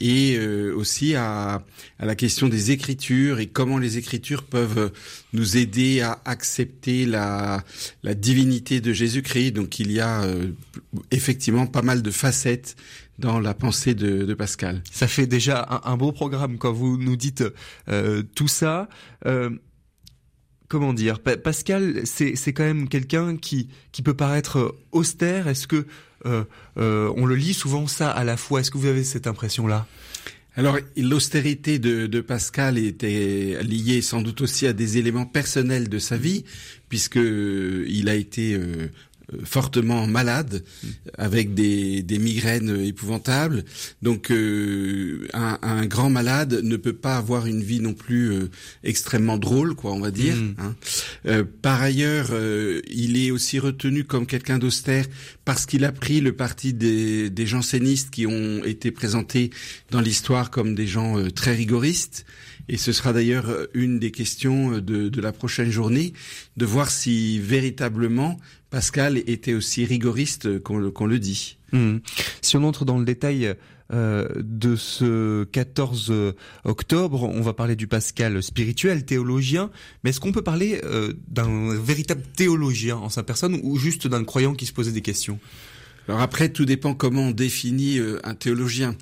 et 0.00 0.36
euh, 0.36 0.74
aussi 0.74 1.14
à, 1.14 1.62
la 2.00 2.14
question 2.14 2.48
des 2.48 2.70
écritures 2.70 3.38
et 3.38 3.46
comment 3.46 3.78
les 3.78 3.98
écritures 3.98 4.42
peuvent 4.42 4.92
nous 5.32 5.56
aider 5.56 6.00
à 6.00 6.20
accepter 6.24 7.06
la, 7.06 7.62
divinité 8.04 8.80
de 8.80 8.92
Jésus-Christ. 8.92 9.52
Donc 9.52 9.78
il 9.78 9.92
y 9.92 10.00
a 10.00 10.22
euh, 10.22 10.50
effectivement 11.10 11.66
pas 11.66 11.82
mal 11.82 12.02
de 12.02 12.10
facettes 12.10 12.76
dans 13.18 13.40
la 13.40 13.54
pensée 13.54 13.94
de, 13.94 14.34
Pascal. 14.34 14.82
Ça 14.90 15.08
fait 15.08 15.26
déjà 15.26 15.80
un, 15.84 15.96
beau 15.96 16.12
programme 16.12 16.58
quand 16.58 16.72
vous 16.72 16.98
nous 16.98 17.16
dites 17.16 17.44
euh, 17.88 18.22
tout 18.34 18.48
ça 18.48 18.88
comment 20.68 20.92
dire, 20.92 21.20
Pascal, 21.20 22.02
c'est 22.04 22.52
quand 22.52 22.64
même 22.64 22.88
quelqu'un 22.88 23.36
qui 23.36 23.68
peut 24.04 24.14
paraître 24.14 24.58
euh, 24.58 24.78
austère. 24.92 25.48
Est-ce 25.48 25.66
que 25.66 25.86
euh, 26.26 26.44
euh, 26.78 27.12
on 27.16 27.26
le 27.26 27.34
lit 27.34 27.54
souvent 27.54 27.86
ça 27.86 28.10
à 28.10 28.24
la 28.24 28.36
fois? 28.36 28.60
Est-ce 28.60 28.70
que 28.70 28.78
vous 28.78 28.86
avez 28.86 29.04
cette 29.04 29.26
impression-là? 29.26 29.86
Alors, 30.56 30.78
l'austérité 30.96 31.78
de, 31.78 32.20
Pascal 32.20 32.78
était 32.78 33.58
liée 33.62 34.00
sans 34.00 34.22
doute 34.22 34.40
aussi 34.40 34.66
à 34.66 34.72
des 34.72 34.96
éléments 34.96 35.26
personnels 35.26 35.90
de 35.90 35.98
sa 35.98 36.16
vie, 36.16 36.44
puisque 36.88 37.16
il 37.18 38.08
a 38.08 38.14
été 38.14 38.58
fortement 39.44 40.06
malade, 40.06 40.64
avec 41.18 41.54
des, 41.54 42.02
des 42.02 42.18
migraines 42.18 42.80
épouvantables. 42.84 43.64
Donc 44.02 44.30
euh, 44.30 45.26
un, 45.34 45.58
un, 45.62 45.86
grand 45.86 46.10
malade 46.10 46.60
ne 46.62 46.76
peut 46.76 46.92
pas 46.92 47.16
avoir 47.16 47.46
une 47.46 47.62
vie 47.62 47.80
non 47.80 47.94
plus 47.94 48.32
euh, 48.32 48.50
extrêmement 48.84 49.38
drôle, 49.38 49.74
quoi, 49.74 49.92
on 49.92 50.00
va 50.00 50.10
dire. 50.10 50.36
Mm. 50.36 50.54
Hein. 50.58 51.44
par 51.62 51.82
ailleurs, 51.82 52.30
il 52.90 53.16
est 53.16 53.30
aussi 53.30 53.58
retenu 53.58 54.04
comme 54.04 54.26
quelqu'un 54.26 54.58
d'austère 54.58 55.06
parce 55.44 55.66
qu'il 55.66 55.84
a 55.84 55.92
pris 55.92 56.20
le 56.20 56.32
parti 56.32 56.72
des, 56.72 57.30
des 57.30 57.46
jansénistes 57.46 58.10
qui 58.10 58.26
ont 58.26 58.64
été 58.64 58.90
présentés 58.90 59.50
dans 59.90 60.00
l'histoire 60.00 60.50
comme 60.50 60.74
des 60.74 60.86
gens 60.86 61.16
très 61.30 61.54
rigoristes. 61.54 62.24
Et 62.68 62.76
ce 62.76 62.92
sera 62.92 63.12
d'ailleurs 63.12 63.46
une 63.74 63.98
des 63.98 64.10
questions 64.10 64.78
de, 64.78 65.08
de 65.08 65.20
la 65.20 65.32
prochaine 65.32 65.70
journée, 65.70 66.12
de 66.56 66.64
voir 66.64 66.90
si 66.90 67.38
véritablement 67.38 68.38
Pascal 68.70 69.18
était 69.18 69.54
aussi 69.54 69.84
rigoriste 69.84 70.58
qu'on 70.60 70.78
le, 70.78 71.18
dit. 71.18 71.58
Mmh. 71.72 71.98
Si 72.42 72.56
on 72.56 72.64
entre 72.64 72.84
dans 72.84 72.98
le 72.98 73.04
détail 73.04 73.54
euh, 73.92 74.26
de 74.38 74.74
ce 74.74 75.44
14 75.44 76.12
octobre. 76.64 77.22
On 77.22 77.40
va 77.40 77.52
parler 77.52 77.76
du 77.76 77.86
Pascal 77.86 78.42
spirituel, 78.42 79.04
théologien. 79.04 79.70
Mais 80.02 80.10
est-ce 80.10 80.18
qu'on 80.18 80.32
peut 80.32 80.42
parler 80.42 80.80
euh, 80.82 81.12
d'un 81.28 81.72
véritable 81.72 82.22
théologien 82.36 82.96
en 82.96 83.10
sa 83.10 83.22
personne 83.22 83.60
ou 83.62 83.78
juste 83.78 84.08
d'un 84.08 84.24
croyant 84.24 84.54
qui 84.54 84.66
se 84.66 84.72
posait 84.72 84.90
des 84.90 85.02
questions? 85.02 85.38
Alors 86.08 86.20
après, 86.20 86.48
tout 86.48 86.64
dépend 86.64 86.94
comment 86.94 87.28
on 87.28 87.30
définit 87.32 87.98
euh, 87.98 88.18
un 88.24 88.34
théologien. 88.34 88.96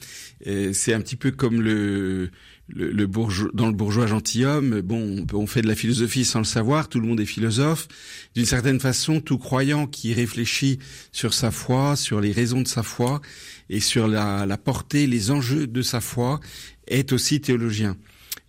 C'est 0.73 0.93
un 0.93 1.01
petit 1.01 1.17
peu 1.17 1.31
comme 1.31 1.63
le, 1.63 2.31
le, 2.69 3.07
bourgeois, 3.07 3.51
dans 3.55 3.67
le 3.67 3.73
bourgeois 3.73 4.07
gentilhomme, 4.07 4.81
bon, 4.81 5.27
on 5.33 5.47
fait 5.47 5.63
de 5.63 5.69
la 5.69 5.75
philosophie 5.75 6.25
sans 6.25 6.41
le 6.41 6.45
savoir, 6.45 6.89
tout 6.89 7.01
le 7.01 7.07
monde 7.07 7.21
est 7.21 7.27
philosophe. 7.27 7.89
D'une 8.35 8.45
certaine 8.45 8.81
façon, 8.81 9.21
tout 9.21 9.39
croyant 9.39 9.87
qui 9.87 10.15
réfléchit 10.15 10.79
sur 11.13 11.35
sa 11.35 11.51
foi, 11.51 11.97
sur 11.97 12.21
les 12.21 12.33
raisons 12.33 12.63
de 12.63 12.69
sa 12.69 12.83
foi 12.83 13.21
et 13.71 13.81
sur 13.81 14.09
la, 14.09 14.47
la 14.47 14.59
portée, 14.59 15.07
les 15.07 15.31
enjeux 15.31 15.67
de 15.67 15.83
sa 15.83 16.01
foi, 16.01 16.41
est 16.87 17.13
aussi 17.13 17.41
théologien. 17.41 17.97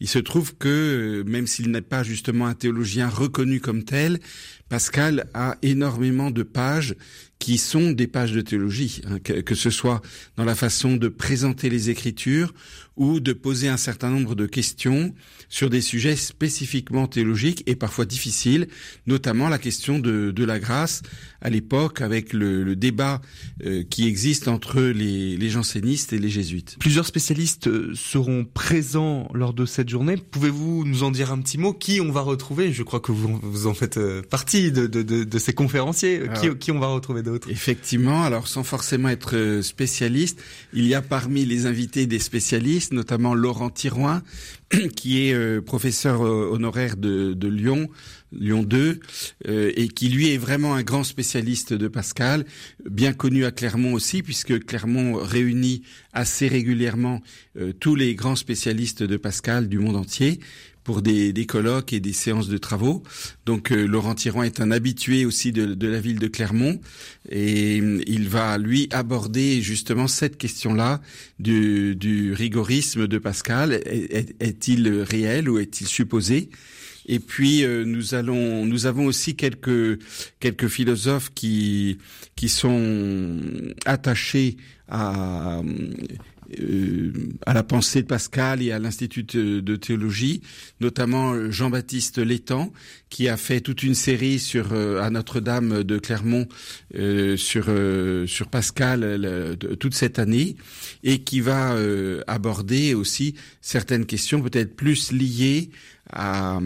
Il 0.02 0.10
se 0.10 0.20
trouve 0.20 0.56
que, 0.56 1.24
même 1.26 1.48
s'il 1.48 1.72
n'est 1.72 1.82
pas 1.82 2.04
justement 2.04 2.48
un 2.48 2.54
théologien 2.54 3.08
reconnu 3.08 3.62
comme 3.62 3.84
tel, 3.84 4.20
Pascal 4.68 5.30
a 5.34 5.58
énormément 5.62 6.32
de 6.32 6.44
pages 6.44 6.96
qui 7.40 7.58
sont 7.58 7.92
des 7.92 8.08
pages 8.08 8.32
de 8.32 8.42
théologie, 8.42 9.02
hein, 9.06 9.20
que, 9.20 9.56
ce 9.56 9.70
soit 9.70 10.02
dans 10.36 10.46
la 10.46 10.56
façon 10.56 10.96
de 10.96 11.08
présenter 11.08 11.70
les 11.70 11.90
Écritures 11.90 12.54
ou 12.96 13.20
de 13.20 13.34
poser 13.34 13.68
un 13.68 13.78
certain 13.78 14.10
nombre 14.10 14.36
de 14.36 14.46
questions 14.46 15.14
sur 15.50 15.70
des 15.70 15.82
sujets 15.82 16.16
spécifiquement 16.16 17.08
théologiques 17.08 17.64
et 17.66 17.76
parfois 17.76 18.06
difficiles, 18.06 18.68
notamment 19.08 19.50
la 19.50 19.58
question 19.58 20.00
de, 20.00 20.32
de 20.32 20.44
la 20.44 20.60
grâce 20.60 21.02
à 21.42 21.50
l'époque 21.50 22.02
avec 22.02 22.34
le, 22.34 22.64
le 22.64 22.76
débat 22.76 23.22
euh, 23.64 23.84
qui 23.88 24.08
existe 24.08 24.48
entre 24.48 24.82
les, 24.82 25.38
les 25.38 25.50
jansénistes 25.50 26.12
et 26.12 26.18
les 26.18 26.30
jésuites. 26.30 26.76
Plusieurs 26.80 27.06
spécialistes 27.06 27.68
euh, 27.68 27.92
seront 27.94 28.46
présents 28.46 29.30
lors 29.34 29.54
de 29.54 29.66
cette 29.66 29.90
journée. 29.90 30.18
Pouvez-vous 30.18 30.86
nous 30.86 31.04
en 31.04 31.12
dire 31.12 31.32
un 31.32 31.40
petit 31.40 31.60
mot? 31.60 31.74
Qui 31.74 32.02
on 32.02 32.12
va 32.12 32.22
retrouver? 32.22 32.74
Je 32.74 32.82
crois 32.82 33.00
que 33.00 33.12
vous, 33.12 33.40
vous 33.44 33.68
en 33.68 33.76
faites 33.76 33.98
euh, 33.98 34.24
partie 34.24 34.72
de, 34.72 34.88
de, 34.88 35.04
de, 35.04 35.24
de 35.24 35.40
ces 35.40 35.54
conférenciers. 35.54 36.24
qui, 36.42 36.50
qui 36.58 36.72
on 36.72 36.80
va 36.80 36.88
retrouver 36.88 37.22
d'autres 37.22 37.50
Effectivement, 37.52 38.24
alors 38.24 38.48
sans 38.48 38.64
forcément 38.64 39.10
être 39.10 39.60
spécialiste, 39.62 40.42
il 40.74 40.88
y 40.88 40.96
a 40.96 41.04
parmi 41.04 41.46
les 41.46 41.68
invités 41.68 42.08
des 42.08 42.20
spécialistes, 42.20 42.92
notamment 42.92 43.36
Laurent 43.36 43.70
Tiroin, 43.70 44.24
qui 44.96 45.28
est 45.28 45.35
euh, 45.36 45.62
professeur 45.62 46.26
euh, 46.26 46.50
honoraire 46.52 46.98
de, 46.98 47.34
de, 47.34 47.48
Lyon, 47.48 47.90
Lyon 48.32 48.64
2, 48.64 49.00
euh, 49.48 49.72
et 49.76 49.88
qui 49.88 50.10
lui 50.10 50.30
est 50.30 50.38
vraiment 50.38 50.76
un 50.76 50.84
grand 50.84 51.04
spécialiste 51.04 51.74
de 51.74 51.88
Pascal, 51.88 52.46
bien 52.90 53.14
connu 53.14 53.46
à 53.46 53.52
Clermont 53.52 53.94
aussi, 53.94 54.24
puisque 54.24 54.66
Clermont 54.66 55.16
réunit 55.16 55.84
assez 56.14 56.48
régulièrement 56.48 57.22
tous 57.80 57.96
les 57.96 58.16
grands 58.16 58.36
spécialistes 58.36 59.04
de 59.04 59.18
Pascal 59.18 59.70
du 59.70 59.80
monde 59.80 59.96
entier 59.96 60.40
pour 60.86 61.02
des, 61.02 61.34
des, 61.34 61.46
colloques 61.46 61.92
et 61.92 62.00
des 62.00 62.14
séances 62.14 62.48
de 62.48 62.58
travaux. 62.58 63.04
Donc 63.46 63.72
Laurent 63.72 64.16
Tiron 64.16 64.44
est 64.44 64.62
un 64.62 64.72
habitué 64.72 65.26
aussi 65.26 65.52
de, 65.52 65.74
de, 65.74 65.88
la 65.88 66.00
ville 66.00 66.20
de 66.20 66.28
Clermont 66.28 66.80
et 67.30 67.78
il 67.78 68.30
va 68.30 68.58
lui 68.58 68.88
aborder 68.92 69.62
justement 69.62 70.08
cette 70.08 70.38
question-là 70.38 71.02
du, 71.40 71.96
du, 71.96 72.34
rigorisme 72.34 73.08
de 73.08 73.18
Pascal. 73.18 73.74
Est-il 73.74 74.88
réel 75.02 75.50
ou 75.50 75.58
est-il 75.58 75.88
supposé? 75.88 76.50
Et 77.08 77.20
puis 77.20 77.66
nous 77.86 78.16
allons, 78.16 78.66
nous 78.66 78.86
avons 78.86 79.06
aussi 79.06 79.36
quelques 79.36 80.00
quelques 80.40 80.68
philosophes 80.68 81.32
qui 81.34 81.98
qui 82.36 82.50
sont 82.50 83.40
attachés 83.86 84.58
à 84.88 85.62
euh, 86.60 87.12
à 87.46 87.54
la 87.54 87.64
pensée 87.64 88.02
de 88.02 88.08
Pascal 88.08 88.62
et 88.62 88.72
à 88.72 88.80
l'Institut 88.80 89.24
de 89.24 89.76
théologie, 89.76 90.42
notamment 90.80 91.50
Jean-Baptiste 91.50 92.20
Létang, 92.20 92.72
qui 93.10 93.28
a 93.30 93.38
fait 93.38 93.62
toute 93.62 93.84
une 93.84 93.96
série 93.96 94.40
sur 94.40 94.74
euh, 94.74 95.02
à 95.02 95.10
Notre-Dame 95.10 95.84
de 95.84 95.98
Clermont 95.98 96.48
euh, 96.96 97.36
sur 97.38 97.66
sur 98.28 98.48
Pascal 98.48 99.58
toute 99.80 99.96
cette 99.96 100.20
année 100.20 100.56
et 101.04 101.20
qui 101.20 101.40
va 101.40 101.76
aborder 102.28 102.94
aussi 102.94 103.36
certaines 103.62 104.06
questions 104.06 104.42
peut-être 104.42 104.76
plus 104.76 105.12
liées 105.12 105.70
à, 106.12 106.60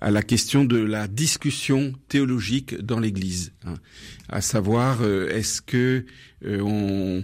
à 0.00 0.10
la 0.10 0.22
question 0.22 0.64
de 0.64 0.78
la 0.78 1.06
discussion 1.08 1.92
théologique 2.08 2.76
dans 2.80 2.98
l'Église, 2.98 3.52
hein. 3.66 3.74
à 4.28 4.40
savoir 4.40 5.04
est-ce 5.04 5.60
que 5.60 6.04
on 6.44 7.22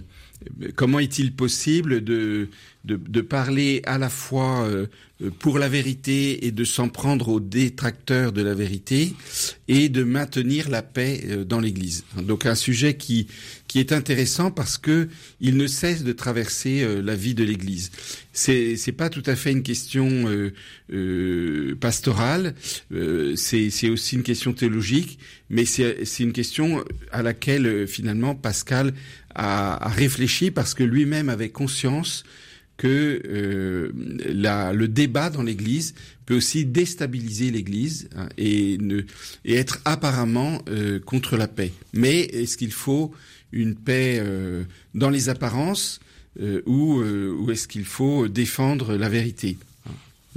comment 0.75 0.99
est-il 0.99 1.33
possible 1.33 2.03
de, 2.03 2.49
de, 2.85 3.21
parler 3.21 3.81
à 3.85 3.97
la 3.97 4.09
fois 4.09 4.63
euh, 4.65 4.87
pour 5.39 5.57
la 5.57 5.67
vérité 5.67 6.45
et 6.45 6.51
de 6.51 6.63
s'en 6.63 6.89
prendre 6.89 7.29
aux 7.29 7.39
détracteurs 7.39 8.31
de 8.31 8.43
la 8.43 8.53
vérité 8.53 9.13
et 9.67 9.89
de 9.89 10.03
maintenir 10.03 10.69
la 10.69 10.83
paix 10.83 11.21
euh, 11.25 11.43
dans 11.43 11.59
l'Église. 11.59 12.03
Donc 12.21 12.45
un 12.45 12.53
sujet 12.53 12.95
qui, 12.97 13.27
qui 13.67 13.79
est 13.79 13.91
intéressant 13.91 14.51
parce 14.51 14.77
que 14.77 15.09
il 15.41 15.57
ne 15.57 15.65
cesse 15.65 16.03
de 16.03 16.11
traverser 16.11 16.83
euh, 16.83 17.01
la 17.01 17.15
vie 17.15 17.33
de 17.33 17.43
l'Église. 17.43 17.91
C'est 18.31 18.77
c'est 18.77 18.91
pas 18.91 19.09
tout 19.09 19.23
à 19.25 19.35
fait 19.35 19.51
une 19.51 19.63
question 19.63 20.25
pastorale, 21.81 22.53
c'est 23.35 23.71
c'est 23.71 23.89
aussi 23.89 24.15
une 24.15 24.21
question 24.21 24.53
théologique, 24.53 25.17
mais 25.49 25.65
c'est 25.65 26.05
c'est 26.05 26.21
une 26.21 26.33
question 26.33 26.85
à 27.11 27.23
laquelle 27.23 27.87
finalement 27.87 28.35
Pascal 28.35 28.93
a, 29.33 29.89
réfléchi 29.89 30.51
parce 30.51 30.75
que 30.75 30.83
lui-même 30.83 31.29
avait 31.29 31.49
conscience 31.49 32.23
que 32.77 33.21
euh, 33.25 33.91
la, 34.33 34.71
le 34.71 34.87
débat 34.87 35.29
dans 35.29 35.43
l'Église 35.43 35.95
peut 36.25 36.37
aussi 36.37 36.65
déstabiliser 36.65 37.51
l'Église 37.51 38.09
hein, 38.15 38.29
et, 38.37 38.77
et 39.45 39.55
être 39.55 39.79
apparemment 39.85 40.61
euh, 40.69 40.99
contre 40.99 41.37
la 41.37 41.47
paix. 41.47 41.73
Mais 41.93 42.19
est-ce 42.19 42.57
qu'il 42.57 42.71
faut 42.71 43.13
une 43.51 43.75
paix 43.75 44.19
euh, 44.19 44.63
dans 44.93 45.09
les 45.09 45.29
apparences 45.29 45.99
ou, 46.67 47.01
ou 47.01 47.49
est-ce 47.49 47.67
qu'il 47.67 47.85
faut 47.85 48.27
défendre 48.27 48.95
la 48.95 49.09
vérité? 49.09 49.57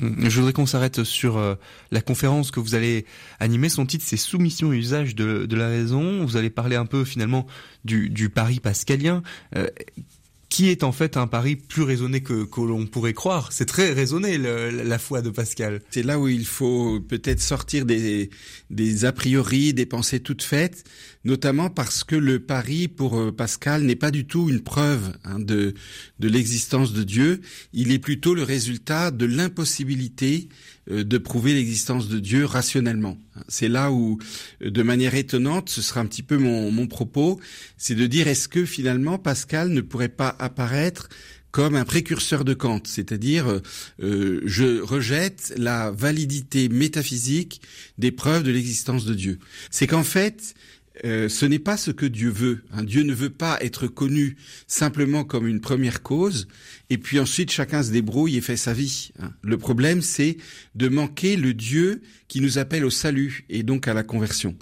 Je 0.01 0.37
voudrais 0.37 0.53
qu'on 0.53 0.67
s'arrête 0.67 1.05
sur 1.05 1.37
euh, 1.37 1.55
la 1.91 2.01
conférence 2.01 2.51
que 2.51 2.61
vous 2.61 2.75
allez 2.75 3.05
animer. 3.39 3.69
Son 3.69 3.85
titre, 3.85 4.05
c'est 4.07 4.17
Soumission 4.17 4.73
et 4.73 4.77
usage 4.77 5.15
de, 5.15 5.47
la 5.55 5.69
raison. 5.69 6.25
Vous 6.25 6.37
allez 6.37 6.51
parler 6.51 6.77
un 6.77 6.87
peu 6.87 7.05
finalement 7.05 7.47
du, 7.85 8.09
du 8.09 8.31
pari 8.31 8.61
pascalien. 8.61 9.23
Euh, 9.57 9.67
qui 10.51 10.69
est 10.69 10.83
en 10.83 10.91
fait 10.91 11.17
un 11.17 11.29
pari 11.29 11.55
plus 11.55 11.85
raisonné 11.85 12.23
que, 12.23 12.45
que 12.45 12.61
l'on 12.61 12.85
pourrait 12.85 13.15
croire. 13.15 13.53
C'est 13.53 13.67
très 13.67 13.93
raisonné 13.93 14.37
la 14.37 14.99
foi 14.99 15.23
de 15.23 15.31
Pascal. 15.31 15.81
C'est 15.91 16.03
là 16.03 16.19
où 16.19 16.27
il 16.27 16.45
faut 16.45 17.01
peut-être 17.01 17.41
sortir 17.41 17.87
des, 17.87 18.31
des 18.69 19.05
a 19.05 19.13
priori, 19.13 19.73
des 19.73 19.87
pensées 19.87 20.19
toutes 20.19 20.43
faites, 20.43 20.85
notamment 21.25 21.71
parce 21.71 22.03
que 22.03 22.17
le 22.17 22.41
pari 22.41 22.89
pour 22.89 23.17
euh, 23.17 23.31
Pascal 23.31 23.85
n'est 23.85 23.95
pas 23.95 24.11
du 24.11 24.27
tout 24.27 24.51
une 24.51 24.61
preuve 24.61 25.13
hein, 25.25 25.39
de, 25.39 25.75
de 26.19 26.29
l'existence 26.29 26.93
de 26.93 27.05
Dieu, 27.05 27.41
il 27.73 27.93
est 27.93 28.01
plutôt 28.01 28.35
le 28.35 28.43
résultat 28.43 29.13
de 29.13 29.27
l'impossibilité 29.27 30.49
de 30.91 31.19
prouver 31.19 31.55
l'existence 31.55 32.09
de 32.09 32.19
Dieu 32.19 32.45
rationnellement. 32.45 33.19
C'est 33.49 33.69
là 33.69 33.93
où, 33.93 34.19
euh, 34.63 34.71
de 34.71 34.83
manière 34.83 35.15
étonnante, 35.15 35.69
ce 35.69 35.83
sera 35.83 36.01
un 36.01 36.07
petit 36.07 36.23
peu 36.23 36.37
mon, 36.37 36.71
mon 36.71 36.87
propos, 36.87 37.41
c'est 37.77 37.95
de 37.95 38.07
dire 38.07 38.29
est-ce 38.29 38.49
que 38.49 38.65
finalement 38.65 39.19
Pascal 39.19 39.71
ne 39.71 39.81
pourrait 39.81 40.09
pas 40.09 40.35
apparaître 40.39 41.09
comme 41.51 41.75
un 41.75 41.85
précurseur 41.85 42.45
de 42.45 42.55
Kant, 42.55 42.83
c'est-à-dire 42.85 43.61
euh, 44.03 44.41
je 44.45 44.81
rejette 44.81 45.53
la 45.57 45.91
validité 45.91 46.69
métaphysique 46.69 47.61
des 47.99 48.13
preuves 48.13 48.45
de 48.45 48.53
l'existence 48.53 49.05
de 49.05 49.15
Dieu. 49.15 49.39
C'est 49.71 49.89
qu'en 49.89 50.05
fait, 50.05 50.55
euh, 51.05 51.29
ce 51.29 51.47
n'est 51.47 51.59
pas 51.59 51.77
ce 51.77 51.91
que 51.91 52.07
Dieu 52.07 52.31
veut. 52.31 52.63
Hein. 52.73 52.83
Dieu 52.83 53.03
ne 53.03 53.15
veut 53.15 53.31
pas 53.31 53.59
être 53.63 53.87
connu 53.87 54.37
simplement 54.67 55.25
comme 55.25 55.47
une 55.47 55.61
première 55.61 56.03
cause, 56.03 56.49
et 56.91 56.99
puis 56.99 57.19
ensuite 57.19 57.51
chacun 57.51 57.83
se 57.83 57.91
débrouille 57.91 58.37
et 58.37 58.41
fait 58.41 58.57
sa 58.57 58.73
vie. 58.73 59.11
Hein. 59.21 59.33
Le 59.43 59.57
problème, 59.57 60.03
c'est 60.03 60.37
de 60.75 60.89
manquer 60.89 61.37
le 61.37 61.55
Dieu 61.55 62.03
qui 62.29 62.41
nous 62.41 62.59
appelle 62.59 62.85
au 62.85 62.91
salut 62.91 63.45
et 63.49 63.63
donc 63.63 63.89
à 63.89 63.95
la 63.95 64.03
conversion. 64.03 64.57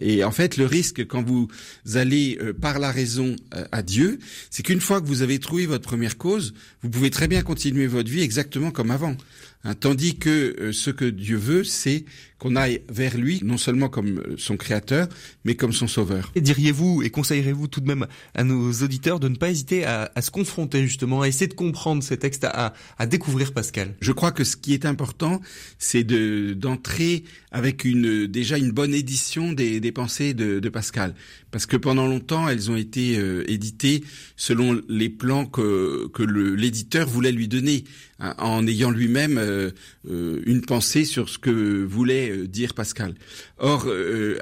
Et 0.00 0.22
en 0.22 0.30
fait, 0.30 0.56
le 0.58 0.66
risque 0.66 1.04
quand 1.08 1.24
vous 1.24 1.48
allez 1.94 2.38
euh, 2.40 2.52
par 2.52 2.78
la 2.78 2.92
raison 2.92 3.34
euh, 3.54 3.64
à 3.72 3.82
Dieu, 3.82 4.20
c'est 4.48 4.62
qu'une 4.62 4.80
fois 4.80 5.00
que 5.00 5.06
vous 5.06 5.22
avez 5.22 5.40
trouvé 5.40 5.66
votre 5.66 5.82
première 5.82 6.18
cause, 6.18 6.54
vous 6.82 6.90
pouvez 6.90 7.10
très 7.10 7.26
bien 7.26 7.42
continuer 7.42 7.88
votre 7.88 8.08
vie 8.08 8.22
exactement 8.22 8.70
comme 8.70 8.92
avant. 8.92 9.16
Hein, 9.64 9.74
tandis 9.74 10.16
que 10.16 10.70
ce 10.72 10.90
que 10.90 11.04
Dieu 11.04 11.36
veut, 11.36 11.64
c'est 11.64 12.04
qu'on 12.42 12.56
aille 12.56 12.82
vers 12.88 13.16
lui, 13.16 13.40
non 13.44 13.56
seulement 13.56 13.88
comme 13.88 14.18
euh, 14.18 14.34
son 14.36 14.56
créateur, 14.56 15.06
mais 15.44 15.54
comme 15.54 15.72
son 15.72 15.86
sauveur. 15.86 16.32
Et 16.34 16.40
diriez-vous 16.40 17.02
et 17.04 17.10
conseillerez-vous 17.10 17.68
tout 17.68 17.80
de 17.80 17.86
même 17.86 18.08
à 18.34 18.42
nos 18.42 18.72
auditeurs 18.82 19.20
de 19.20 19.28
ne 19.28 19.36
pas 19.36 19.50
hésiter 19.50 19.84
à, 19.84 20.10
à 20.12 20.22
se 20.22 20.32
confronter 20.32 20.82
justement, 20.82 21.20
à 21.22 21.28
essayer 21.28 21.46
de 21.46 21.54
comprendre 21.54 22.02
ces 22.02 22.16
textes, 22.16 22.42
à, 22.42 22.72
à, 22.98 23.06
découvrir 23.06 23.52
Pascal? 23.52 23.94
Je 24.00 24.10
crois 24.10 24.32
que 24.32 24.42
ce 24.42 24.56
qui 24.56 24.74
est 24.74 24.86
important, 24.86 25.40
c'est 25.78 26.02
de 26.02 26.52
d'entrer 26.54 27.22
avec 27.52 27.84
une 27.84 28.26
déjà 28.26 28.58
une 28.58 28.72
bonne 28.72 28.94
édition 28.94 29.52
des, 29.52 29.78
des, 29.78 29.80
des 29.80 29.92
pensées 29.92 30.34
de, 30.34 30.58
de, 30.58 30.68
Pascal, 30.68 31.14
parce 31.52 31.66
que 31.66 31.76
pendant 31.76 32.08
longtemps, 32.08 32.48
elles 32.48 32.72
ont 32.72 32.76
été 32.76 33.18
euh, 33.18 33.44
éditées 33.46 34.02
selon 34.36 34.80
les 34.88 35.10
plans 35.10 35.46
que, 35.46 36.08
que 36.08 36.24
l'éditeur 36.24 37.06
voulait 37.06 37.30
lui 37.30 37.46
donner, 37.46 37.84
hein, 38.18 38.34
en 38.38 38.66
ayant 38.66 38.90
lui-même 38.90 39.38
euh, 39.38 39.70
euh, 40.10 40.40
une 40.46 40.62
pensée 40.62 41.04
sur 41.04 41.28
ce 41.28 41.38
que 41.38 41.84
voulait 41.84 42.31
dire 42.46 42.74
Pascal. 42.74 43.14
Or, 43.58 43.88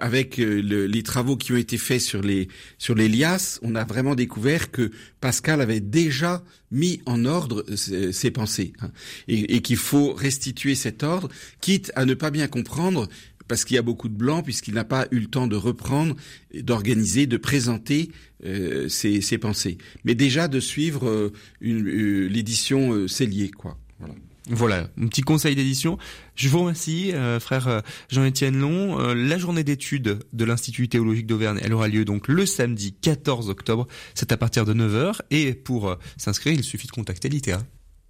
avec 0.01 0.36
les 0.36 1.03
travaux 1.03 1.36
qui 1.36 1.53
ont 1.53 1.57
été 1.57 1.78
faits 1.78 2.01
sur 2.01 2.22
les 2.22 2.49
sur 2.78 2.95
les 2.95 3.09
liasses, 3.09 3.59
on 3.62 3.74
a 3.74 3.84
vraiment 3.84 4.14
découvert 4.14 4.70
que 4.70 4.91
Pascal 5.20 5.61
avait 5.61 5.80
déjà 5.80 6.43
mis 6.70 7.01
en 7.07 7.24
ordre 7.24 7.64
ses, 7.74 8.30
pensées, 8.30 8.72
hein, 8.80 8.91
et, 9.28 9.61
qu'il 9.61 9.76
faut 9.76 10.12
restituer 10.12 10.74
cet 10.74 11.03
ordre, 11.03 11.28
quitte 11.61 11.91
à 11.97 12.05
ne 12.05 12.14
pas 12.14 12.30
bien 12.30 12.47
comprendre 12.47 13.09
parce 13.51 13.64
qu'il 13.64 13.74
y 13.74 13.78
a 13.78 13.82
beaucoup 13.82 14.09
de 14.09 14.14
blancs, 14.14 14.45
puisqu'il 14.45 14.74
n'a 14.74 14.84
pas 14.84 15.09
eu 15.11 15.18
le 15.18 15.26
temps 15.26 15.49
de 15.49 15.57
reprendre, 15.57 16.14
d'organiser, 16.55 17.26
de 17.26 17.36
présenter 17.36 18.12
euh, 18.45 18.88
ses, 18.88 19.20
ses, 19.20 19.38
pensées. 19.38 19.76
Mais 20.05 20.14
déjà 20.14 20.47
de 20.47 20.61
suivre 20.61 21.09
euh, 21.09 21.32
euh, 21.64 22.28
l'édition 22.28 22.93
euh, 22.93 23.09
Cellier, 23.09 23.51
quoi. 23.51 23.76
Voilà. 23.99 24.14
Voilà, 24.49 24.88
un 25.01 25.07
petit 25.07 25.20
conseil 25.20 25.55
d'édition. 25.55 25.99
Je 26.34 26.49
vous 26.49 26.61
remercie, 26.61 27.12
frère 27.41 27.82
Jean-Étienne 28.09 28.59
Long. 28.59 28.99
la 29.14 29.38
journée 29.38 29.64
d'études 29.64 30.20
de 30.32 30.45
l'Institut 30.45 30.88
théologique 30.88 31.26
d'Auvergne, 31.26 31.61
elle 31.62 31.74
aura 31.74 31.88
lieu 31.88 32.05
donc 32.05 32.26
le 32.26 32.47
samedi 32.47 32.95
14 32.95 33.51
octobre. 33.51 33.86
C'est 34.14 34.32
à 34.32 34.36
partir 34.36 34.64
de 34.64 34.74
9h. 34.74 35.20
Et 35.30 35.55
pour 35.55 35.97
s'inscrire, 36.16 36.55
il 36.55 36.64
suffit 36.64 36.86
de 36.86 36.93
contacter 36.93 37.28
l'ITA. 37.28 37.61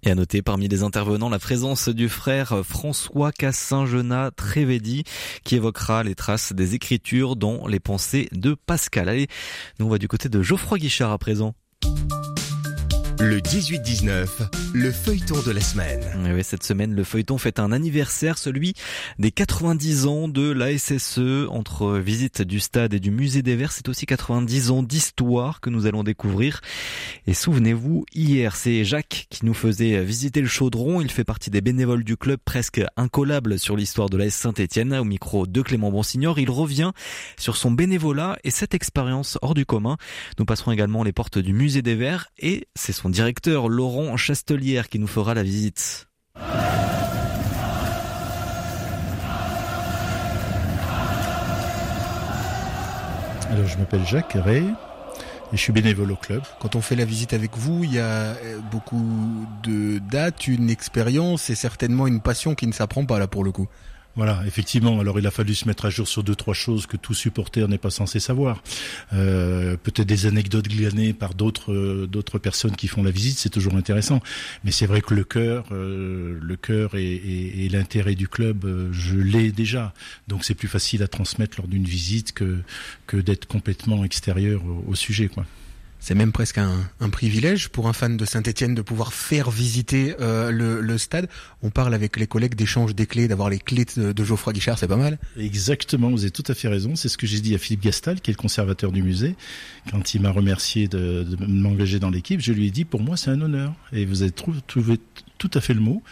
Et 0.03 0.09
à 0.09 0.15
noter 0.15 0.41
parmi 0.41 0.67
les 0.67 0.81
intervenants 0.81 1.29
la 1.29 1.37
présence 1.37 1.87
du 1.87 2.09
frère 2.09 2.61
François 2.65 3.31
Cassin-Genat 3.31 4.31
Trévédi 4.31 5.03
qui 5.43 5.55
évoquera 5.57 6.03
les 6.03 6.15
traces 6.15 6.53
des 6.53 6.73
écritures 6.73 7.35
dans 7.35 7.67
les 7.67 7.79
pensées 7.79 8.27
de 8.31 8.55
Pascal. 8.55 9.09
Allez, 9.09 9.27
nous 9.79 9.85
on 9.85 9.89
va 9.89 9.99
du 9.99 10.07
côté 10.07 10.27
de 10.27 10.41
Geoffroy 10.41 10.79
Guichard 10.79 11.11
à 11.11 11.19
présent. 11.19 11.53
Le 13.23 13.37
18-19, 13.37 14.27
le 14.73 14.91
feuilleton 14.91 15.43
de 15.43 15.51
la 15.51 15.61
semaine. 15.61 16.01
Oui, 16.25 16.43
cette 16.43 16.63
semaine, 16.63 16.95
le 16.95 17.03
feuilleton 17.03 17.37
fait 17.37 17.59
un 17.59 17.71
anniversaire, 17.71 18.39
celui 18.39 18.73
des 19.19 19.29
90 19.29 20.07
ans 20.07 20.27
de 20.27 20.49
la 20.51 20.75
SSE. 20.75 21.47
Entre 21.49 21.99
visite 21.99 22.41
du 22.41 22.59
stade 22.59 22.95
et 22.95 22.99
du 22.99 23.11
musée 23.11 23.43
des 23.43 23.55
Verts, 23.55 23.73
c'est 23.73 23.89
aussi 23.89 24.07
90 24.07 24.71
ans 24.71 24.81
d'histoire 24.81 25.61
que 25.61 25.69
nous 25.69 25.85
allons 25.85 26.03
découvrir. 26.03 26.61
Et 27.27 27.35
souvenez-vous, 27.35 28.05
hier, 28.15 28.55
c'est 28.55 28.83
Jacques 28.83 29.27
qui 29.29 29.45
nous 29.45 29.53
faisait 29.53 30.03
visiter 30.03 30.41
le 30.41 30.47
chaudron. 30.47 30.99
Il 30.99 31.11
fait 31.11 31.23
partie 31.23 31.51
des 31.51 31.61
bénévoles 31.61 32.03
du 32.03 32.17
club 32.17 32.39
presque 32.43 32.81
incollable 32.97 33.59
sur 33.59 33.77
l'histoire 33.77 34.09
de 34.09 34.17
la 34.17 34.25
S 34.25 34.35
Saint-Etienne. 34.35 34.95
Au 34.95 35.05
micro 35.05 35.45
de 35.45 35.61
Clément 35.61 35.91
Bonsignor, 35.91 36.39
il 36.39 36.49
revient 36.49 36.91
sur 37.37 37.55
son 37.55 37.69
bénévolat 37.69 38.39
et 38.43 38.49
cette 38.49 38.73
expérience 38.73 39.37
hors 39.43 39.53
du 39.53 39.67
commun. 39.67 39.97
Nous 40.39 40.45
passerons 40.45 40.71
également 40.71 41.03
les 41.03 41.13
portes 41.13 41.37
du 41.37 41.53
musée 41.53 41.83
des 41.83 41.93
Verts 41.93 42.29
et 42.39 42.67
c'est 42.73 42.93
son 42.93 43.10
directeur 43.11 43.69
Laurent 43.69 44.17
Chastelière 44.17 44.89
qui 44.89 44.97
nous 44.97 45.07
fera 45.07 45.33
la 45.33 45.43
visite. 45.43 46.07
Alors 53.51 53.67
je 53.67 53.77
m'appelle 53.77 54.05
Jacques 54.05 54.35
Ray 54.35 54.63
et 54.63 55.57
je 55.57 55.57
suis 55.57 55.73
bénévole 55.73 56.11
au 56.11 56.15
club. 56.15 56.41
Quand 56.59 56.75
on 56.77 56.81
fait 56.81 56.95
la 56.95 57.03
visite 57.03 57.33
avec 57.33 57.57
vous, 57.57 57.83
il 57.83 57.93
y 57.93 57.99
a 57.99 58.03
euh, 58.03 58.59
beaucoup 58.71 59.45
de 59.63 59.99
dates, 59.99 60.47
une 60.47 60.69
expérience 60.69 61.49
et 61.49 61.55
certainement 61.55 62.07
une 62.07 62.21
passion 62.21 62.55
qui 62.55 62.65
ne 62.65 62.71
s'apprend 62.71 63.05
pas 63.05 63.19
là 63.19 63.27
pour 63.27 63.43
le 63.43 63.51
coup. 63.51 63.67
Voilà, 64.15 64.43
effectivement. 64.45 64.99
Alors 64.99 65.19
il 65.19 65.27
a 65.27 65.31
fallu 65.31 65.55
se 65.55 65.67
mettre 65.67 65.85
à 65.85 65.89
jour 65.89 66.07
sur 66.07 66.23
deux 66.23 66.35
trois 66.35 66.53
choses 66.53 66.85
que 66.85 66.97
tout 66.97 67.13
supporter 67.13 67.67
n'est 67.67 67.77
pas 67.77 67.89
censé 67.89 68.19
savoir. 68.19 68.61
Euh, 69.13 69.77
Peut-être 69.77 70.07
des 70.07 70.25
anecdotes 70.25 70.67
glanées 70.67 71.13
par 71.13 71.33
d'autres 71.33 71.71
euh, 71.71 72.07
d'autres 72.07 72.37
personnes 72.37 72.75
qui 72.75 72.87
font 72.87 73.03
la 73.03 73.11
visite, 73.11 73.37
c'est 73.37 73.49
toujours 73.49 73.75
intéressant. 73.75 74.21
Mais 74.65 74.71
c'est 74.71 74.85
vrai 74.85 75.01
que 75.01 75.13
le 75.13 75.23
cœur, 75.23 75.65
euh, 75.71 76.37
le 76.41 76.55
cœur 76.57 76.95
et, 76.95 77.69
l'intérêt 77.71 78.15
du 78.15 78.27
club, 78.27 78.91
je 78.91 79.15
l'ai 79.15 79.51
déjà. 79.51 79.93
Donc 80.27 80.43
c'est 80.43 80.55
plus 80.55 80.67
facile 80.67 81.03
à 81.03 81.07
transmettre 81.07 81.57
lors 81.59 81.67
d'une 81.67 81.85
visite 81.85 82.33
que 82.33 82.59
que 83.07 83.17
d'être 83.17 83.47
complètement 83.47 84.03
extérieur 84.03 84.61
au, 84.65 84.91
au 84.91 84.95
sujet, 84.95 85.29
quoi. 85.29 85.45
C'est 86.01 86.15
même 86.15 86.31
presque 86.31 86.57
un, 86.57 87.09
privilège 87.11 87.69
pour 87.69 87.87
un 87.87 87.93
fan 87.93 88.17
de 88.17 88.25
Saint-Etienne 88.25 88.73
de 88.73 88.81
pouvoir 88.81 89.13
faire 89.13 89.51
visiter 89.51 90.15
euh, 90.19 90.49
le, 90.51 90.97
stade. 90.97 91.29
On 91.61 91.69
parle 91.69 91.93
avec 91.93 92.17
les 92.17 92.25
collègues 92.25 92.55
d'échange 92.55 92.95
des 92.95 93.05
clés, 93.05 93.27
d'avoir 93.27 93.51
les 93.51 93.59
clés 93.59 93.85
de, 93.95 94.23
Geoffroy 94.23 94.51
Guichard, 94.53 94.79
c'est 94.79 94.87
pas 94.87 94.97
mal. 94.97 95.19
Exactement, 95.37 96.09
vous 96.09 96.23
avez 96.23 96.31
tout 96.31 96.43
à 96.47 96.55
fait 96.55 96.67
raison. 96.67 96.95
C'est 96.95 97.07
ce 97.07 97.19
que 97.19 97.27
j'ai 97.27 97.39
dit 97.39 97.53
à 97.53 97.59
Philippe 97.59 97.83
Gastal, 97.83 98.19
qui 98.19 98.31
est 98.31 98.33
le 98.33 98.41
conservateur 98.41 98.91
du 98.91 99.03
musée. 99.03 99.35
Quand 99.91 100.15
il 100.15 100.21
m'a 100.21 100.31
remercié 100.31 100.87
de, 100.87 101.23
de 101.23 101.45
m'engager 101.45 101.99
dans 101.99 102.09
l'équipe, 102.09 102.41
je 102.41 102.51
lui 102.51 102.65
ai 102.65 102.71
dit, 102.71 102.83
pour 102.83 103.01
moi, 103.01 103.15
c'est 103.15 103.29
un 103.29 103.39
honneur. 103.39 103.75
Et 103.93 104.05
vous 104.05 104.23
avez 104.23 104.31
trouvé 104.31 104.97
tout 105.41 105.51
à 105.55 105.61
fait 105.61 105.73
le 105.73 105.81
mot, 105.81 106.03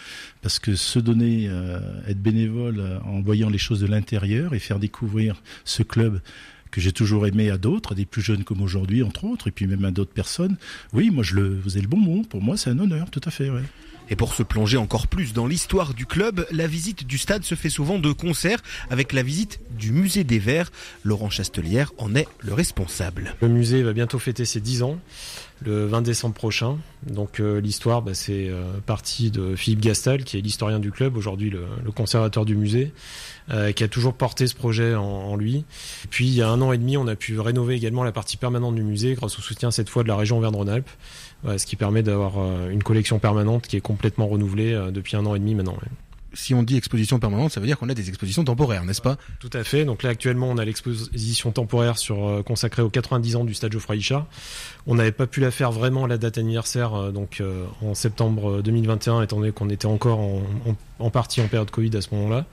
parce 0.42 0.58
que 0.58 0.76
se 0.76 0.98
donner, 0.98 1.48
euh, 1.50 1.80
être 2.08 2.20
bénévole 2.20 2.80
euh, 2.80 3.00
en 3.02 3.22
voyant 3.22 3.48
les 3.48 3.60
choses 3.60 3.80
de 3.80 3.86
l'intérieur 3.86 4.56
et 4.56 4.60
faire 4.60 4.80
découvrir 4.80 5.44
ce 5.66 5.84
club 5.84 6.20
que 6.72 6.82
j'ai 6.82 6.92
toujours 6.92 7.26
aimé 7.28 7.50
à 7.50 7.58
d'autres, 7.58 7.96
des 7.96 8.06
plus 8.06 8.22
jeunes 8.22 8.44
comme 8.44 8.62
aujourd'hui, 8.62 9.04
entre 9.04 9.26
autres, 9.26 9.48
et 9.48 9.52
puis 9.52 9.68
même 9.68 9.86
à 9.86 9.92
d'autres 9.92 10.14
personnes. 10.14 10.58
Oui, 10.94 11.10
moi, 11.10 11.24
je 11.24 11.36
le, 11.36 11.60
vous 11.64 11.80
le 11.80 11.88
bon 11.88 11.98
mot. 11.98 12.24
Pour 12.24 12.42
moi, 12.42 12.58
c'est 12.58 12.70
un 12.70 12.80
honneur, 12.80 13.10
tout 13.10 13.22
à 13.26 13.32
fait. 13.32 13.50
Ouais. 13.50 13.64
Et 14.10 14.16
pour 14.16 14.34
se 14.34 14.44
plonger 14.44 14.78
encore 14.78 15.08
plus 15.08 15.34
dans 15.34 15.46
l'histoire 15.46 15.94
du 15.94 16.06
club, 16.06 16.46
la 16.52 16.68
visite 16.68 17.06
du 17.06 17.18
stade 17.18 17.44
se 17.44 17.56
fait 17.56 17.70
souvent 17.70 18.00
de 18.00 18.12
concert 18.12 18.60
avec 18.90 19.14
la 19.14 19.24
visite 19.24 19.60
du 19.72 19.92
musée 19.92 20.24
des 20.24 20.40
Verts. 20.40 20.72
Laurent 21.04 21.30
Chastelière 21.30 21.92
en 21.98 22.16
est 22.16 22.28
le 22.40 22.54
responsable. 22.54 23.36
Le 23.42 23.48
musée 23.48 23.84
va 23.84 23.94
bientôt 23.94 24.20
fêter 24.20 24.46
ses 24.46 24.62
10 24.62 24.84
ans 24.84 25.00
le 25.66 25.86
20 25.86 26.02
décembre 26.02 26.36
prochain. 26.36 26.78
Donc 27.06 27.40
euh, 27.40 27.60
l'histoire, 27.60 28.02
bah, 28.02 28.14
c'est 28.14 28.50
euh, 28.50 28.64
partie 28.86 29.32
de 29.32 29.56
Philippe 29.56 29.82
Gastal, 29.82 30.24
qui 30.24 30.38
est 30.38 30.42
l'historien 30.42 30.80
du 30.80 30.92
club, 30.92 31.18
aujourd'hui 31.18 31.50
le, 31.50 31.92
conservateur 31.92 32.46
du 32.46 32.56
musée, 32.56 32.94
euh, 33.52 33.72
qui 33.72 33.84
a 33.84 33.88
toujours 33.88 34.14
porté 34.14 34.48
ce 34.48 34.56
projet 34.56 34.96
en, 34.96 35.04
en, 35.04 35.36
lui. 35.36 35.66
Et 36.06 36.08
puis 36.10 36.28
il 36.28 36.34
y 36.34 36.42
a 36.42 36.50
un 36.50 36.62
an 36.62 36.72
et 36.72 36.78
demi, 36.78 36.98
on 36.98 37.08
a 37.08 37.16
pu 37.16 37.40
rénover 37.40 37.76
également 37.76 38.04
la 38.04 38.12
partie 38.12 38.38
permanente 38.38 38.76
du 38.76 38.84
musée 38.84 39.16
grâce 39.16 39.38
au 39.38 39.42
soutien 39.42 39.72
cette 39.72 39.90
fois 39.90 40.04
de 40.04 40.08
la 40.08 40.16
région 40.16 40.38
Auvergne-Rhône-Alpes, 40.38 40.90
ce 41.46 41.66
qui 41.66 41.76
permet 41.76 42.04
d'avoir 42.04 42.34
une 42.70 42.84
collection 42.84 43.20
permanente 43.20 43.68
qui 43.68 43.78
est 43.78 43.82
complètement 43.82 44.28
renouvelée 44.28 44.90
depuis 44.92 45.16
un 45.16 45.26
an 45.26 45.36
et 45.36 45.40
demi 45.40 45.56
maintenant. 45.56 45.78
Si 46.34 46.54
on 46.54 46.64
dit 46.64 46.78
exposition 46.78 47.20
permanente, 47.20 47.52
ça 47.52 47.60
veut 47.60 47.66
dire 47.66 47.78
qu'on 47.78 47.90
a 47.90 47.94
des 47.94 48.10
expositions 48.10 48.44
temporaires, 48.44 48.86
n'est-ce 48.86 49.02
pas? 49.02 49.18
Tout 49.40 49.50
à 49.54 49.64
fait. 49.64 49.86
Donc 49.86 50.04
là, 50.04 50.12
actuellement, 50.12 50.50
on 50.50 50.58
a 50.58 50.66
l'exposition 50.66 51.52
temporaire 51.52 51.96
euh, 52.12 52.44
consacrée 52.44 52.82
aux 52.82 52.90
90 52.90 53.36
ans 53.36 53.46
du 53.46 53.54
stade 53.54 53.72
Geoffroy 53.72 53.96
Guichard. 53.96 54.28
On 54.86 54.96
n'avait 54.96 55.12
pas 55.12 55.28
pu 55.28 55.40
la 55.40 55.52
faire 55.52 55.72
vraiment 55.72 56.06
à 56.06 56.08
la 56.08 56.18
date 56.18 56.38
anniversaire, 56.38 56.94
euh, 56.94 57.12
donc 57.12 57.42
euh, 57.42 57.66
en 57.82 57.96
septembre 57.96 58.62
2021, 58.62 59.24
étant 59.24 59.40
donné 59.40 59.52
qu'on 59.52 59.70
était 59.70 59.88
encore 59.88 60.20
en, 60.20 60.44
en, 60.68 60.76
en, 61.06 61.10
partie 61.10 61.42
en 61.42 61.48
période 61.48 61.72
Covid 61.72 61.96
à 61.98 62.02
ce 62.02 62.14
moment-là. 62.14 62.46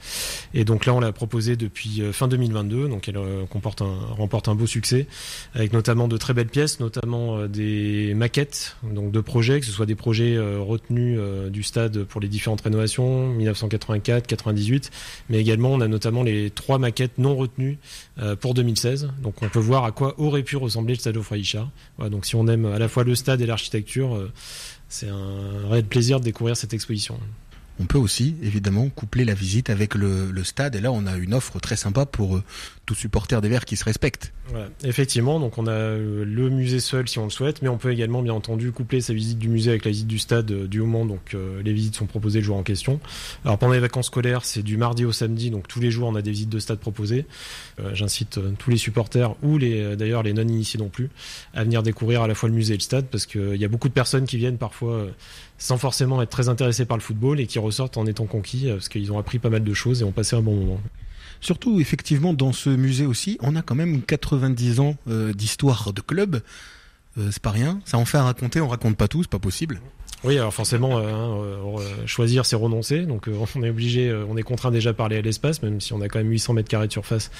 Et 0.54 0.64
donc 0.64 0.86
là, 0.86 0.94
on 0.94 1.00
l'a 1.00 1.12
proposée 1.12 1.56
depuis 1.56 2.02
fin 2.12 2.28
2022, 2.28 2.88
donc 2.88 3.08
elle 3.08 3.18
comporte 3.50 3.82
un, 3.82 3.94
remporte 4.16 4.48
un 4.48 4.54
beau 4.54 4.66
succès, 4.66 5.06
avec 5.54 5.72
notamment 5.72 6.08
de 6.08 6.16
très 6.16 6.34
belles 6.34 6.48
pièces, 6.48 6.80
notamment 6.80 7.46
des 7.46 8.14
maquettes, 8.14 8.76
donc 8.82 9.10
de 9.10 9.20
projets, 9.20 9.60
que 9.60 9.66
ce 9.66 9.72
soit 9.72 9.86
des 9.86 9.94
projets 9.94 10.38
retenus 10.38 11.18
du 11.50 11.62
stade 11.62 12.04
pour 12.04 12.20
les 12.20 12.28
différentes 12.28 12.60
rénovations, 12.60 13.32
1984, 13.66 14.26
98, 14.26 14.90
mais 15.28 15.38
également 15.38 15.70
on 15.72 15.80
a 15.80 15.88
notamment 15.88 16.22
les 16.22 16.50
trois 16.50 16.78
maquettes 16.78 17.18
non 17.18 17.36
retenues 17.36 17.78
euh, 18.18 18.36
pour 18.36 18.54
2016. 18.54 19.10
Donc 19.22 19.42
on 19.42 19.48
peut 19.48 19.58
voir 19.58 19.84
à 19.84 19.92
quoi 19.92 20.18
aurait 20.18 20.42
pu 20.42 20.56
ressembler 20.56 20.94
le 20.94 21.00
stade 21.00 21.14
Geoffroy 21.14 21.38
Guichard. 21.38 21.70
Voilà, 21.98 22.10
donc 22.10 22.26
si 22.26 22.36
on 22.36 22.46
aime 22.48 22.66
à 22.66 22.78
la 22.78 22.88
fois 22.88 23.04
le 23.04 23.14
stade 23.14 23.40
et 23.40 23.46
l'architecture, 23.46 24.14
euh, 24.14 24.32
c'est 24.88 25.08
un 25.08 25.68
réel 25.68 25.84
plaisir 25.84 26.20
de 26.20 26.24
découvrir 26.24 26.56
cette 26.56 26.74
exposition. 26.74 27.18
On 27.78 27.84
peut 27.84 27.98
aussi, 27.98 28.36
évidemment, 28.42 28.88
coupler 28.88 29.24
la 29.26 29.34
visite 29.34 29.68
avec 29.68 29.94
le, 29.94 30.32
stade. 30.44 30.76
Et 30.76 30.80
là, 30.80 30.92
on 30.92 31.06
a 31.06 31.16
une 31.16 31.34
offre 31.34 31.58
très 31.60 31.76
sympa 31.76 32.06
pour 32.06 32.36
euh, 32.36 32.42
tout 32.86 32.94
supporter 32.94 33.40
des 33.42 33.48
Verts 33.48 33.64
qui 33.64 33.76
se 33.76 33.84
respecte. 33.84 34.32
Ouais, 34.54 34.66
effectivement, 34.84 35.40
donc 35.40 35.58
on 35.58 35.66
a 35.66 35.72
euh, 35.72 36.24
le 36.24 36.48
musée 36.50 36.78
seul 36.78 37.08
si 37.08 37.18
on 37.18 37.24
le 37.24 37.30
souhaite, 37.30 37.60
mais 37.62 37.68
on 37.68 37.76
peut 37.76 37.92
également, 37.92 38.22
bien 38.22 38.32
entendu, 38.32 38.72
coupler 38.72 39.00
sa 39.00 39.12
visite 39.12 39.38
du 39.38 39.48
musée 39.48 39.70
avec 39.70 39.84
la 39.84 39.90
visite 39.90 40.06
du 40.06 40.18
stade 40.18 40.50
euh, 40.52 40.66
du 40.66 40.80
moment. 40.80 41.04
Donc 41.04 41.36
les 41.64 41.72
visites 41.72 41.96
sont 41.96 42.06
proposées 42.06 42.38
le 42.38 42.44
jour 42.44 42.56
en 42.56 42.62
question. 42.62 43.00
Alors 43.44 43.58
pendant 43.58 43.72
les 43.72 43.80
vacances 43.80 44.06
scolaires, 44.06 44.44
c'est 44.44 44.62
du 44.62 44.76
mardi 44.76 45.04
au 45.04 45.12
samedi, 45.12 45.50
donc 45.50 45.68
tous 45.68 45.80
les 45.80 45.90
jours 45.90 46.08
on 46.08 46.14
a 46.14 46.22
des 46.22 46.30
visites 46.30 46.48
de 46.48 46.58
stade 46.58 46.78
proposées. 46.78 47.26
J'incite 47.92 48.38
tous 48.58 48.70
les 48.70 48.76
supporters 48.76 49.34
ou 49.42 49.58
les 49.58 49.96
d'ailleurs 49.96 50.22
les 50.22 50.32
non 50.32 50.42
initiés 50.42 50.78
non 50.78 50.88
plus 50.88 51.10
à 51.54 51.64
venir 51.64 51.82
découvrir 51.82 52.22
à 52.22 52.28
la 52.28 52.34
fois 52.34 52.48
le 52.48 52.54
musée 52.54 52.74
et 52.74 52.76
le 52.76 52.82
stade 52.82 53.06
parce 53.06 53.26
qu'il 53.26 53.56
y 53.56 53.64
a 53.64 53.68
beaucoup 53.68 53.88
de 53.88 53.94
personnes 53.94 54.26
qui 54.26 54.38
viennent 54.38 54.58
parfois 54.58 55.06
sans 55.58 55.78
forcément 55.78 56.20
être 56.22 56.30
très 56.30 56.48
intéressés 56.48 56.84
par 56.84 56.96
le 56.96 57.02
football 57.02 57.40
et 57.40 57.46
qui 57.46 57.58
ressortent 57.66 57.96
en 57.96 58.06
étant 58.06 58.26
conquis 58.26 58.68
parce 58.68 58.88
qu'ils 58.88 59.12
ont 59.12 59.18
appris 59.18 59.38
pas 59.38 59.50
mal 59.50 59.62
de 59.64 59.74
choses 59.74 60.00
et 60.00 60.04
ont 60.04 60.12
passé 60.12 60.36
un 60.36 60.42
bon 60.42 60.56
moment. 60.56 60.80
Surtout, 61.40 61.80
effectivement, 61.80 62.32
dans 62.32 62.52
ce 62.52 62.70
musée 62.70 63.06
aussi, 63.06 63.36
on 63.40 63.56
a 63.56 63.62
quand 63.62 63.74
même 63.74 64.02
90 64.02 64.80
ans 64.80 64.96
euh, 65.08 65.32
d'histoire 65.32 65.92
de 65.92 66.00
club. 66.00 66.40
Euh, 67.18 67.28
c'est 67.30 67.42
pas 67.42 67.50
rien. 67.50 67.80
Ça 67.84 67.98
en 67.98 68.04
fait 68.04 68.18
à 68.18 68.24
raconter, 68.24 68.60
on 68.60 68.68
raconte 68.68 68.96
pas 68.96 69.08
tout, 69.08 69.22
c'est 69.22 69.30
pas 69.30 69.38
possible. 69.38 69.80
Oui, 70.26 70.38
alors 70.38 70.52
forcément, 70.52 70.98
euh, 70.98 71.02
hein, 71.02 71.38
euh, 71.38 72.06
choisir, 72.06 72.44
c'est 72.46 72.56
renoncer. 72.56 73.06
Donc, 73.06 73.28
euh, 73.28 73.36
on 73.54 73.62
est 73.62 73.70
obligé, 73.70 74.12
on 74.28 74.36
est 74.36 74.42
contraint 74.42 74.72
déjà 74.72 74.92
par 74.92 75.08
l'espace, 75.08 75.62
même 75.62 75.80
si 75.80 75.92
on 75.92 76.00
a 76.00 76.08
quand 76.08 76.18
même 76.18 76.30
800 76.30 76.52
mètres 76.54 76.68
carrés 76.68 76.88
de 76.88 76.92
surface 76.92 77.30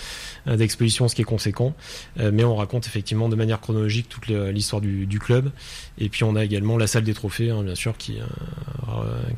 d'exposition, 0.46 1.08
ce 1.08 1.16
qui 1.16 1.22
est 1.22 1.24
conséquent. 1.24 1.74
mais 2.16 2.44
on 2.44 2.54
raconte 2.54 2.86
effectivement 2.86 3.28
de 3.28 3.34
manière 3.34 3.60
chronologique 3.60 4.08
toute 4.08 4.28
l'histoire 4.28 4.80
du, 4.80 5.18
club. 5.18 5.50
Et 5.98 6.08
puis, 6.08 6.22
on 6.22 6.36
a 6.36 6.44
également 6.44 6.76
la 6.76 6.86
salle 6.86 7.02
des 7.02 7.14
trophées, 7.14 7.50
hein, 7.50 7.64
bien 7.64 7.74
sûr, 7.74 7.96
qui, 7.96 8.18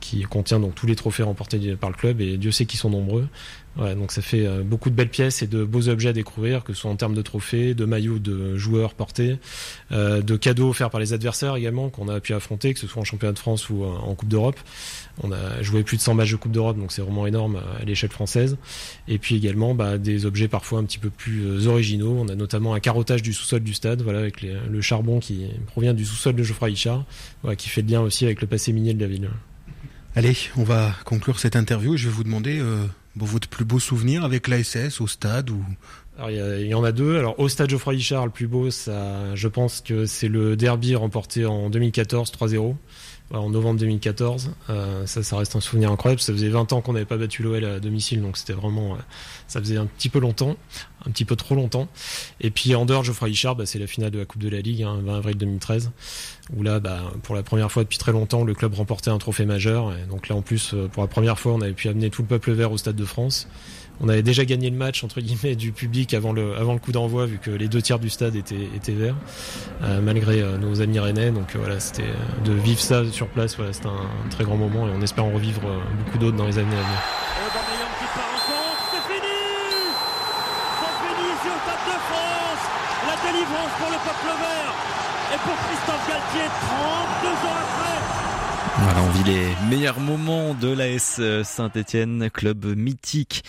qui 0.00 0.22
contient 0.22 0.60
donc 0.60 0.74
tous 0.74 0.86
les 0.86 0.96
trophées 0.96 1.22
remportés 1.22 1.76
par 1.76 1.88
le 1.88 1.96
club. 1.96 2.20
Et 2.20 2.36
Dieu 2.36 2.50
sait 2.50 2.66
qu'ils 2.66 2.78
sont 2.78 2.90
nombreux. 2.90 3.28
Donc 3.78 4.10
ça 4.10 4.22
fait 4.22 4.44
euh, 4.44 4.62
beaucoup 4.62 4.90
de 4.90 4.94
belles 4.94 5.08
pièces 5.08 5.42
et 5.42 5.46
de 5.46 5.64
beaux 5.64 5.88
objets 5.88 6.08
à 6.08 6.12
découvrir, 6.12 6.64
que 6.64 6.72
ce 6.72 6.80
soit 6.80 6.90
en 6.90 6.96
termes 6.96 7.14
de 7.14 7.22
trophées, 7.22 7.74
de 7.74 7.84
maillots 7.84 8.18
de 8.18 8.56
joueurs 8.56 8.94
portés, 8.94 9.38
euh, 9.92 10.20
de 10.20 10.36
cadeaux 10.36 10.70
offerts 10.70 10.90
par 10.90 11.00
les 11.00 11.12
adversaires 11.12 11.54
également 11.54 11.88
qu'on 11.88 12.08
a 12.08 12.18
pu 12.18 12.34
affronter, 12.34 12.74
que 12.74 12.80
ce 12.80 12.88
soit 12.88 13.00
en 13.00 13.04
championnat 13.04 13.32
de 13.32 13.38
France 13.38 13.70
ou 13.70 13.84
euh, 13.84 13.86
en 13.86 14.14
Coupe 14.14 14.28
d'Europe. 14.28 14.58
On 15.22 15.30
a 15.30 15.62
joué 15.62 15.84
plus 15.84 15.96
de 15.96 16.02
100 16.02 16.14
matchs 16.14 16.32
de 16.32 16.36
Coupe 16.36 16.52
d'Europe, 16.52 16.76
donc 16.76 16.90
c'est 16.90 17.02
vraiment 17.02 17.26
énorme 17.26 17.60
à 17.80 17.84
l'échelle 17.84 18.10
française. 18.10 18.56
Et 19.06 19.18
puis 19.18 19.36
également 19.36 19.74
bah, 19.74 19.96
des 19.98 20.26
objets 20.26 20.48
parfois 20.48 20.80
un 20.80 20.84
petit 20.84 20.98
peu 20.98 21.10
plus 21.10 21.66
originaux. 21.68 22.16
On 22.18 22.28
a 22.28 22.34
notamment 22.34 22.74
un 22.74 22.80
carottage 22.80 23.22
du 23.22 23.32
sous-sol 23.32 23.60
du 23.60 23.74
stade, 23.74 24.02
voilà, 24.02 24.18
avec 24.18 24.42
le 24.42 24.80
charbon 24.80 25.20
qui 25.20 25.46
provient 25.66 25.94
du 25.94 26.04
sous-sol 26.04 26.34
de 26.34 26.42
Geoffroy 26.42 26.70
Hichard, 26.70 27.04
qui 27.56 27.68
fait 27.68 27.82
le 27.82 27.88
lien 27.88 28.00
aussi 28.00 28.24
avec 28.24 28.40
le 28.40 28.46
passé 28.46 28.72
minier 28.72 28.94
de 28.94 29.00
la 29.00 29.08
ville. 29.08 29.28
Allez, 30.14 30.36
on 30.56 30.64
va 30.64 30.94
conclure 31.04 31.38
cette 31.38 31.56
interview 31.56 31.96
je 31.96 32.08
vais 32.08 32.14
vous 32.14 32.24
demander 32.24 32.60
votre 33.26 33.48
plus 33.48 33.64
beau 33.64 33.78
souvenir 33.78 34.24
avec 34.24 34.48
l'ASS 34.48 35.00
au 35.00 35.06
stade 35.06 35.50
ou? 35.50 35.62
Il 36.28 36.66
y, 36.66 36.74
en 36.74 36.82
a 36.82 36.90
deux. 36.90 37.16
Alors 37.16 37.38
au 37.38 37.48
stade 37.48 37.70
Geoffroy 37.70 37.94
Guichard, 37.94 38.24
le 38.24 38.32
plus 38.32 38.48
beau, 38.48 38.72
ça, 38.72 39.36
je 39.36 39.46
pense 39.46 39.80
que 39.80 40.04
c'est 40.04 40.26
le 40.26 40.56
derby 40.56 40.96
remporté 40.96 41.46
en 41.46 41.70
2014 41.70 42.32
3-0 42.32 42.74
en 43.32 43.50
novembre 43.50 43.80
2014. 43.80 44.50
Euh, 44.70 45.06
ça, 45.06 45.22
ça 45.22 45.36
reste 45.36 45.56
un 45.56 45.60
souvenir 45.60 45.90
incroyable. 45.90 46.20
Ça 46.20 46.32
faisait 46.32 46.48
20 46.48 46.72
ans 46.72 46.80
qu'on 46.80 46.94
n'avait 46.94 47.04
pas 47.04 47.16
battu 47.16 47.42
l'OL 47.42 47.64
à 47.64 47.80
domicile, 47.80 48.22
donc 48.22 48.36
c'était 48.36 48.52
vraiment, 48.52 48.94
euh, 48.94 48.98
ça 49.48 49.60
faisait 49.60 49.78
un 49.78 49.86
petit 49.86 50.10
peu 50.10 50.20
longtemps, 50.20 50.56
un 51.06 51.10
petit 51.10 51.24
peu 51.24 51.34
trop 51.34 51.54
longtemps. 51.54 51.88
Et 52.40 52.50
puis 52.50 52.74
en 52.74 52.84
dehors, 52.84 53.02
Geoffroy 53.02 53.30
Guichard, 53.30 53.56
bah, 53.56 53.66
c'est 53.66 53.78
la 53.78 53.86
finale 53.86 54.10
de 54.10 54.18
la 54.18 54.26
Coupe 54.26 54.42
de 54.42 54.48
la 54.48 54.60
Ligue, 54.60 54.82
hein, 54.82 55.00
20 55.02 55.16
avril 55.16 55.36
2013, 55.36 55.90
où 56.54 56.62
là, 56.62 56.78
bah, 56.78 57.12
pour 57.22 57.34
la 57.34 57.42
première 57.42 57.72
fois 57.72 57.82
depuis 57.82 57.98
très 57.98 58.12
longtemps, 58.12 58.44
le 58.44 58.54
club 58.54 58.74
remportait 58.74 59.10
un 59.10 59.18
trophée 59.18 59.46
majeur. 59.46 59.92
Et 59.92 60.06
donc 60.08 60.28
là, 60.28 60.36
en 60.36 60.42
plus, 60.42 60.74
euh, 60.74 60.86
pour 60.88 61.02
la 61.02 61.08
première 61.08 61.38
fois, 61.38 61.54
on 61.54 61.62
avait 61.62 61.72
pu 61.72 61.88
amener 61.88 62.10
tout 62.10 62.22
le 62.22 62.28
peuple 62.28 62.52
vert 62.52 62.70
au 62.70 62.76
Stade 62.76 62.96
de 62.96 63.04
France. 63.06 63.48
On 64.00 64.08
avait 64.08 64.22
déjà 64.22 64.44
gagné 64.44 64.70
le 64.70 64.76
match 64.76 65.02
entre 65.02 65.20
guillemets 65.20 65.56
du 65.56 65.72
public 65.72 66.14
avant 66.14 66.32
le, 66.32 66.56
avant 66.56 66.72
le 66.72 66.78
coup 66.78 66.92
d'envoi 66.92 67.26
vu 67.26 67.38
que 67.38 67.50
les 67.50 67.66
deux 67.66 67.82
tiers 67.82 67.98
du 67.98 68.08
stade 68.08 68.36
étaient, 68.36 68.68
étaient 68.76 68.92
verts 68.92 69.16
euh, 69.82 70.00
malgré 70.00 70.40
euh, 70.40 70.56
nos 70.56 70.80
amis 70.80 71.00
rennais. 71.00 71.32
Donc 71.32 71.56
voilà, 71.56 71.80
c'était 71.80 72.04
de 72.44 72.52
vivre 72.52 72.78
ça 72.80 73.02
sur 73.10 73.26
place, 73.26 73.56
voilà, 73.56 73.72
c'était 73.72 73.88
un, 73.88 74.28
très 74.30 74.44
grand 74.44 74.56
moment 74.56 74.86
et 74.86 74.92
on 74.96 75.02
espère 75.02 75.24
en 75.24 75.32
revivre 75.32 75.62
beaucoup 76.04 76.18
d'autres 76.18 76.36
dans 76.36 76.46
les 76.46 76.58
années 76.58 76.76
à 76.76 76.82
venir. 76.82 76.98
La 83.06 83.16
délivrance 83.24 83.72
pour 83.78 83.90
le 83.90 83.98
peuple 84.04 84.26
vert 84.26 84.72
et 85.32 85.38
pour 85.38 85.56
Christophe 85.66 86.08
Galtier 86.08 86.48
32 86.60 87.28
ans 87.48 87.56
après. 87.56 87.98
Voilà, 88.80 89.02
on 89.02 89.10
vit 89.10 89.24
les 89.24 89.46
meilleurs 89.68 90.00
moments 90.00 90.54
de 90.54 90.68
l'AS 90.68 91.20
Saint-Etienne, 91.42 92.30
club 92.30 92.64
mythique 92.64 93.42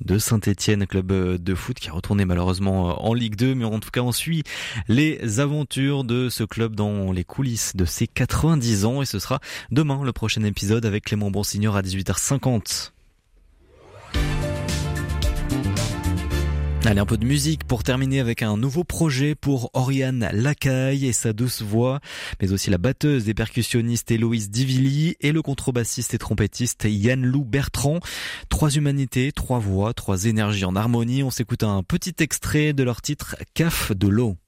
de 0.00 0.18
Saint-Etienne, 0.18 0.86
club 0.86 1.12
de 1.12 1.54
foot 1.54 1.78
qui 1.78 1.88
a 1.88 1.92
retourné 1.92 2.24
malheureusement 2.24 3.04
en 3.04 3.12
Ligue 3.12 3.36
2, 3.36 3.54
mais 3.54 3.64
en 3.64 3.80
tout 3.80 3.90
cas 3.90 4.00
on 4.00 4.12
suit 4.12 4.44
les 4.86 5.40
aventures 5.40 6.04
de 6.04 6.28
ce 6.28 6.44
club 6.44 6.76
dans 6.76 7.12
les 7.12 7.24
coulisses 7.24 7.74
de 7.76 7.84
ses 7.84 8.06
90 8.06 8.84
ans 8.84 9.02
et 9.02 9.06
ce 9.06 9.18
sera 9.18 9.40
demain 9.70 10.00
le 10.04 10.12
prochain 10.12 10.44
épisode 10.44 10.86
avec 10.86 11.04
Clément 11.04 11.30
Bonsignor 11.30 11.76
à 11.76 11.82
18h50. 11.82 12.92
Allez, 16.88 17.00
un 17.00 17.04
peu 17.04 17.18
de 17.18 17.26
musique 17.26 17.64
pour 17.64 17.82
terminer 17.82 18.18
avec 18.18 18.40
un 18.40 18.56
nouveau 18.56 18.82
projet 18.82 19.34
pour 19.34 19.68
Oriane 19.74 20.26
Lacaille 20.32 21.04
et 21.04 21.12
sa 21.12 21.34
douce 21.34 21.60
voix, 21.60 22.00
mais 22.40 22.50
aussi 22.50 22.70
la 22.70 22.78
batteuse 22.78 23.28
et 23.28 23.34
percussionniste 23.34 24.10
Héloïse 24.10 24.48
Divilly 24.48 25.14
et 25.20 25.32
le 25.32 25.42
contrebassiste 25.42 26.14
et 26.14 26.18
trompettiste 26.18 26.86
Yann 26.88 27.22
Lou 27.22 27.44
Bertrand. 27.44 28.00
Trois 28.48 28.70
humanités, 28.70 29.32
trois 29.32 29.58
voix, 29.58 29.92
trois 29.92 30.24
énergies 30.24 30.64
en 30.64 30.76
harmonie. 30.76 31.22
On 31.22 31.30
s'écoute 31.30 31.62
un 31.62 31.82
petit 31.82 32.14
extrait 32.20 32.72
de 32.72 32.84
leur 32.84 33.02
titre 33.02 33.36
CAF 33.52 33.92
de 33.92 34.08
l'eau. 34.08 34.38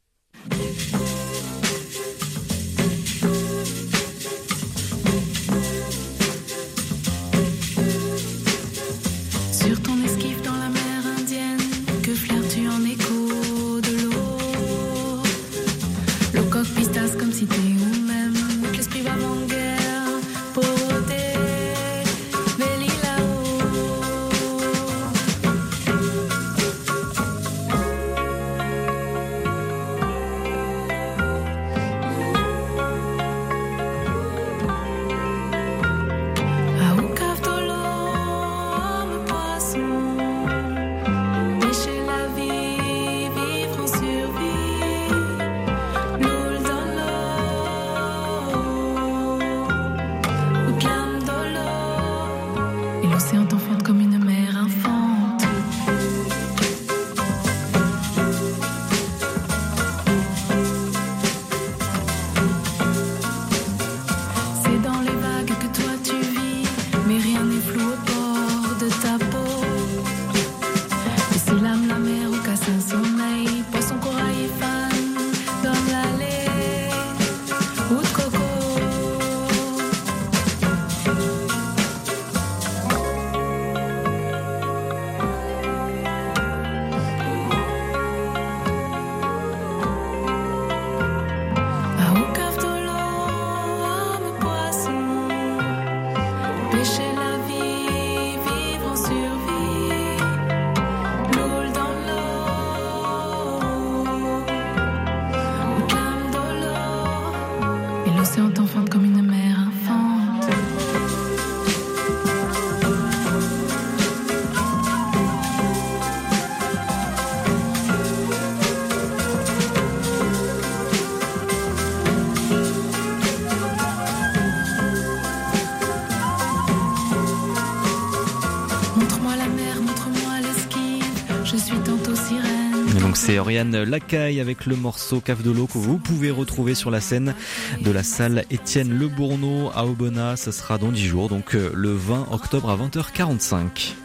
Oriane 133.41 133.83
Lacaille 133.83 134.41
avec 134.41 134.67
le 134.67 134.77
morceau 134.77 135.21
Cave 135.21 135.43
de 135.43 135.51
l'eau 135.51 135.67
que 135.67 135.79
vous 135.79 135.99
pouvez 135.99 136.31
retrouver 136.31 136.75
sur 136.75 136.91
la 136.91 137.01
scène 137.01 137.35
de 137.81 137.91
la 137.91 138.03
salle 138.03 138.45
Étienne 138.51 138.97
Le 138.99 139.09
Bourneau 139.09 139.71
à 139.75 139.87
Aubenas. 139.87 140.37
Ça 140.37 140.53
sera 140.53 140.79
dans 140.79 140.93
10 140.93 141.07
jours, 141.07 141.29
donc 141.29 141.55
euh, 141.55 141.71
le 141.75 141.93
20 141.93 142.29
octobre 142.31 142.71
à 142.71 142.77
20h45. 142.77 144.00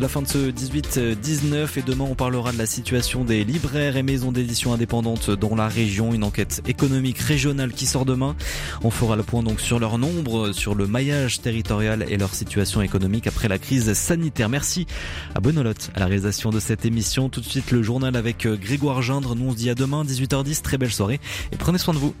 C'est 0.00 0.04
la 0.04 0.08
fin 0.08 0.22
de 0.22 0.28
ce 0.28 0.50
18-19 0.50 1.78
et 1.78 1.82
demain 1.82 2.06
on 2.08 2.14
parlera 2.14 2.52
de 2.52 2.56
la 2.56 2.64
situation 2.64 3.22
des 3.22 3.44
libraires 3.44 3.98
et 3.98 4.02
maisons 4.02 4.32
d'édition 4.32 4.72
indépendantes 4.72 5.28
dans 5.28 5.54
la 5.54 5.68
région. 5.68 6.14
Une 6.14 6.24
enquête 6.24 6.62
économique 6.66 7.18
régionale 7.18 7.70
qui 7.72 7.84
sort 7.84 8.06
demain. 8.06 8.34
On 8.82 8.90
fera 8.90 9.14
le 9.14 9.22
point 9.22 9.42
donc 9.42 9.60
sur 9.60 9.78
leur 9.78 9.98
nombre, 9.98 10.52
sur 10.52 10.74
le 10.74 10.86
maillage 10.86 11.42
territorial 11.42 12.06
et 12.08 12.16
leur 12.16 12.32
situation 12.32 12.80
économique 12.80 13.26
après 13.26 13.46
la 13.46 13.58
crise 13.58 13.92
sanitaire. 13.92 14.48
Merci 14.48 14.86
à 15.34 15.40
Benolotte 15.40 15.90
à 15.94 16.00
la 16.00 16.06
réalisation 16.06 16.48
de 16.48 16.60
cette 16.60 16.86
émission. 16.86 17.28
Tout 17.28 17.42
de 17.42 17.46
suite 17.46 17.70
le 17.70 17.82
journal 17.82 18.16
avec 18.16 18.46
euh, 18.46 18.56
Grégoire 18.56 19.02
Gindre. 19.02 19.36
Nous 19.36 19.48
on 19.48 19.52
se 19.52 19.56
dit 19.56 19.68
à 19.68 19.74
demain 19.74 20.02
18h10. 20.02 20.62
Très 20.62 20.78
belle 20.78 20.92
soirée 20.92 21.20
et 21.52 21.56
prenez 21.58 21.76
soin 21.76 21.92
de 21.92 21.98
vous. 21.98 22.14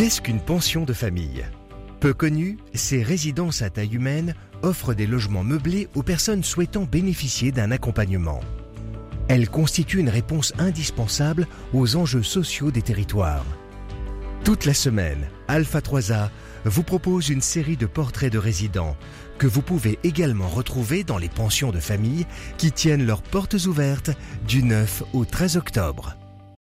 Qu'est-ce 0.00 0.22
qu'une 0.22 0.40
pension 0.40 0.86
de 0.86 0.94
famille? 0.94 1.44
Peu 2.00 2.14
connue, 2.14 2.56
ces 2.72 3.02
résidences 3.02 3.60
à 3.60 3.68
taille 3.68 3.96
humaine 3.96 4.34
offrent 4.62 4.94
des 4.94 5.06
logements 5.06 5.44
meublés 5.44 5.88
aux 5.94 6.02
personnes 6.02 6.42
souhaitant 6.42 6.84
bénéficier 6.84 7.52
d'un 7.52 7.70
accompagnement. 7.70 8.40
Elles 9.28 9.50
constituent 9.50 10.00
une 10.00 10.08
réponse 10.08 10.54
indispensable 10.58 11.46
aux 11.74 11.96
enjeux 11.96 12.22
sociaux 12.22 12.70
des 12.70 12.80
territoires. 12.80 13.44
Toute 14.42 14.64
la 14.64 14.72
semaine, 14.72 15.28
Alpha 15.48 15.80
3A 15.80 16.30
vous 16.64 16.82
propose 16.82 17.28
une 17.28 17.42
série 17.42 17.76
de 17.76 17.84
portraits 17.84 18.32
de 18.32 18.38
résidents 18.38 18.96
que 19.36 19.46
vous 19.46 19.60
pouvez 19.60 19.98
également 20.02 20.48
retrouver 20.48 21.04
dans 21.04 21.18
les 21.18 21.28
pensions 21.28 21.72
de 21.72 21.78
famille 21.78 22.24
qui 22.56 22.72
tiennent 22.72 23.04
leurs 23.04 23.20
portes 23.20 23.66
ouvertes 23.66 24.12
du 24.48 24.62
9 24.62 25.02
au 25.12 25.26
13 25.26 25.58
octobre. 25.58 26.16